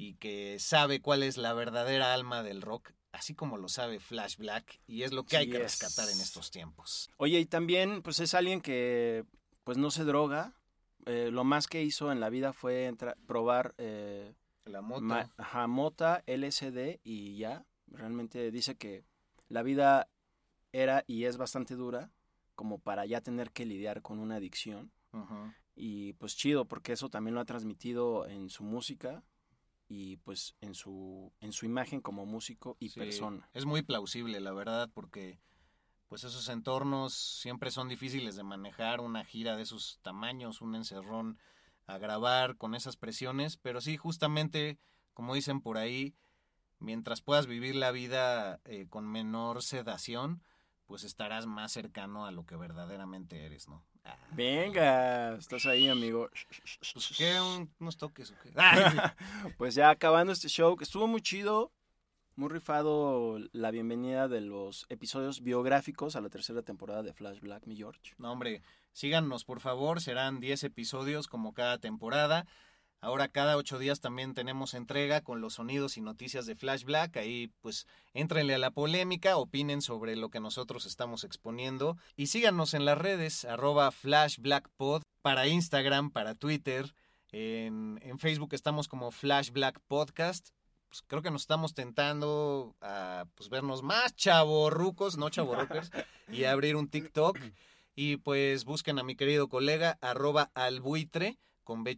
y 0.00 0.14
que 0.14 0.58
sabe 0.58 1.02
cuál 1.02 1.22
es 1.22 1.36
la 1.36 1.52
verdadera 1.52 2.14
alma 2.14 2.42
del 2.42 2.62
rock, 2.62 2.92
así 3.12 3.34
como 3.34 3.58
lo 3.58 3.68
sabe 3.68 4.00
Flash 4.00 4.38
Black, 4.38 4.80
y 4.86 5.02
es 5.02 5.12
lo 5.12 5.24
que 5.24 5.36
hay 5.36 5.50
que 5.50 5.58
rescatar 5.58 6.08
en 6.08 6.18
estos 6.18 6.50
tiempos. 6.50 7.10
Oye, 7.18 7.38
y 7.38 7.44
también, 7.44 8.00
pues 8.00 8.18
es 8.18 8.32
alguien 8.32 8.62
que 8.62 9.26
pues 9.62 9.76
no 9.76 9.90
se 9.90 10.04
droga. 10.04 10.54
Eh, 11.04 11.28
lo 11.30 11.44
más 11.44 11.66
que 11.66 11.82
hizo 11.82 12.12
en 12.12 12.18
la 12.18 12.30
vida 12.30 12.54
fue 12.54 12.90
probar 13.26 13.74
eh, 13.76 14.32
la 14.64 14.80
mota. 14.80 15.30
ajá, 15.36 15.66
mota, 15.66 16.24
LSD 16.26 17.00
y 17.04 17.36
ya. 17.36 17.66
Realmente 17.86 18.50
dice 18.50 18.76
que 18.76 19.04
la 19.48 19.62
vida 19.62 20.08
era 20.72 21.04
y 21.06 21.24
es 21.24 21.36
bastante 21.36 21.74
dura 21.74 22.10
como 22.54 22.78
para 22.78 23.04
ya 23.04 23.20
tener 23.20 23.50
que 23.50 23.66
lidiar 23.66 24.00
con 24.00 24.18
una 24.18 24.36
adicción. 24.36 24.92
Y 25.74 26.14
pues 26.14 26.36
chido, 26.36 26.64
porque 26.64 26.92
eso 26.92 27.10
también 27.10 27.34
lo 27.34 27.40
ha 27.42 27.44
transmitido 27.44 28.26
en 28.26 28.48
su 28.48 28.64
música 28.64 29.24
y 29.92 30.18
pues 30.18 30.54
en 30.60 30.74
su, 30.74 31.32
en 31.40 31.52
su 31.52 31.66
imagen 31.66 32.00
como 32.00 32.24
músico 32.24 32.76
y 32.78 32.90
persona. 32.90 33.50
Es 33.52 33.66
muy 33.66 33.82
plausible, 33.82 34.38
la 34.38 34.52
verdad, 34.52 34.88
porque 34.94 35.40
pues 36.06 36.22
esos 36.22 36.48
entornos 36.48 37.12
siempre 37.12 37.72
son 37.72 37.88
difíciles 37.88 38.36
de 38.36 38.44
manejar, 38.44 39.00
una 39.00 39.24
gira 39.24 39.56
de 39.56 39.64
esos 39.64 39.98
tamaños, 40.02 40.60
un 40.60 40.76
encerrón 40.76 41.38
a 41.88 41.98
grabar 41.98 42.56
con 42.56 42.76
esas 42.76 42.96
presiones, 42.96 43.56
pero 43.56 43.80
sí, 43.80 43.96
justamente, 43.96 44.78
como 45.12 45.34
dicen 45.34 45.60
por 45.60 45.76
ahí, 45.76 46.14
mientras 46.78 47.20
puedas 47.20 47.48
vivir 47.48 47.74
la 47.74 47.90
vida 47.90 48.60
eh, 48.66 48.86
con 48.88 49.10
menor 49.10 49.60
sedación, 49.60 50.44
pues 50.86 51.02
estarás 51.02 51.46
más 51.46 51.72
cercano 51.72 52.26
a 52.26 52.30
lo 52.30 52.46
que 52.46 52.54
verdaderamente 52.54 53.44
eres, 53.44 53.68
¿no? 53.68 53.84
Ah. 54.04 54.16
Venga, 54.32 55.36
estás 55.36 55.66
ahí, 55.66 55.88
amigo. 55.88 56.28
Pues, 56.92 57.12
¿qué? 57.16 57.38
¿Unos 57.78 57.96
toques 57.96 58.30
o 58.30 58.34
qué? 58.42 58.50
pues 59.58 59.74
ya 59.74 59.90
acabando 59.90 60.32
este 60.32 60.48
show, 60.48 60.76
que 60.76 60.84
estuvo 60.84 61.06
muy 61.06 61.20
chido, 61.20 61.72
muy 62.36 62.48
rifado 62.48 63.38
la 63.52 63.70
bienvenida 63.70 64.28
de 64.28 64.40
los 64.40 64.86
episodios 64.88 65.42
biográficos 65.42 66.16
a 66.16 66.20
la 66.20 66.30
tercera 66.30 66.62
temporada 66.62 67.02
de 67.02 67.12
Flash 67.12 67.40
Black, 67.40 67.66
mi 67.66 67.76
George. 67.76 68.14
No, 68.18 68.32
hombre, 68.32 68.62
síganos 68.92 69.44
por 69.44 69.60
favor, 69.60 70.00
serán 70.00 70.40
10 70.40 70.64
episodios 70.64 71.26
como 71.26 71.52
cada 71.52 71.78
temporada. 71.78 72.46
Ahora 73.02 73.28
cada 73.28 73.56
ocho 73.56 73.78
días 73.78 74.00
también 74.00 74.34
tenemos 74.34 74.74
entrega 74.74 75.22
con 75.22 75.40
los 75.40 75.54
sonidos 75.54 75.96
y 75.96 76.02
noticias 76.02 76.44
de 76.44 76.54
Flash 76.54 76.84
Black. 76.84 77.16
Ahí 77.16 77.50
pues 77.62 77.86
éntrenle 78.12 78.54
a 78.54 78.58
la 78.58 78.72
polémica, 78.72 79.38
opinen 79.38 79.80
sobre 79.80 80.16
lo 80.16 80.28
que 80.28 80.38
nosotros 80.38 80.84
estamos 80.84 81.24
exponiendo 81.24 81.96
y 82.14 82.26
síganos 82.26 82.74
en 82.74 82.84
las 82.84 82.98
redes 82.98 83.46
arroba 83.46 83.90
Flash 83.90 84.38
Black 84.38 84.68
Pod 84.76 85.02
para 85.22 85.46
Instagram, 85.46 86.10
para 86.10 86.34
Twitter. 86.34 86.94
En, 87.32 87.98
Facebook 88.18 88.52
estamos 88.52 88.86
como 88.86 89.10
Flash 89.10 89.50
Black 89.50 89.80
Podcast. 89.88 90.50
Pues, 90.88 91.02
creo 91.06 91.22
que 91.22 91.30
nos 91.30 91.42
estamos 91.42 91.72
tentando 91.72 92.76
a 92.82 93.24
pues, 93.34 93.48
vernos 93.48 93.82
más 93.82 94.14
chavorrucos, 94.14 95.16
no 95.16 95.30
chavorrucos, 95.30 95.90
y 96.30 96.44
abrir 96.44 96.76
un 96.76 96.88
TikTok. 96.88 97.38
Y 97.94 98.18
pues 98.18 98.64
busquen 98.64 98.98
a 98.98 99.02
mi 99.02 99.16
querido 99.16 99.48
colega 99.48 99.98
arroba 100.02 100.50
albuitre 100.54 101.38
con 101.64 101.82
B 101.82 101.96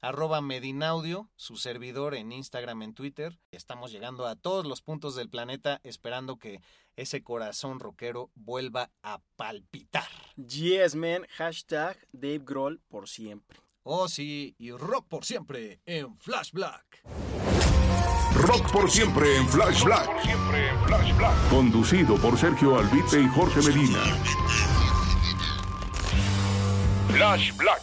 arroba 0.00 0.40
Medinaudio, 0.40 1.30
su 1.36 1.56
servidor 1.56 2.14
en 2.14 2.32
Instagram, 2.32 2.82
en 2.82 2.94
Twitter. 2.94 3.38
Estamos 3.50 3.92
llegando 3.92 4.26
a 4.26 4.36
todos 4.36 4.66
los 4.66 4.82
puntos 4.82 5.14
del 5.14 5.28
planeta 5.28 5.80
esperando 5.84 6.36
que 6.36 6.60
ese 6.96 7.22
corazón 7.22 7.80
rockero 7.80 8.30
vuelva 8.34 8.90
a 9.02 9.20
palpitar. 9.36 10.08
Yes, 10.36 10.94
man. 10.94 11.26
Hashtag 11.36 11.96
Dave 12.12 12.42
Grohl 12.44 12.80
por 12.88 13.08
siempre. 13.08 13.58
Oh, 13.82 14.08
sí, 14.08 14.54
y 14.58 14.72
rock 14.72 15.06
por 15.08 15.24
siempre 15.24 15.80
en 15.86 16.16
Flash 16.16 16.52
Black. 16.52 17.02
Rock 18.34 18.70
por 18.72 18.90
siempre 18.90 19.36
en 19.36 19.48
Flash 19.48 19.82
Black. 19.84 20.08
Conducido 21.50 22.16
por 22.16 22.38
Sergio 22.38 22.78
Albite 22.78 23.20
y 23.20 23.28
Jorge 23.28 23.60
Medina. 23.62 23.98
Flash 27.08 27.56
Black. 27.56 27.82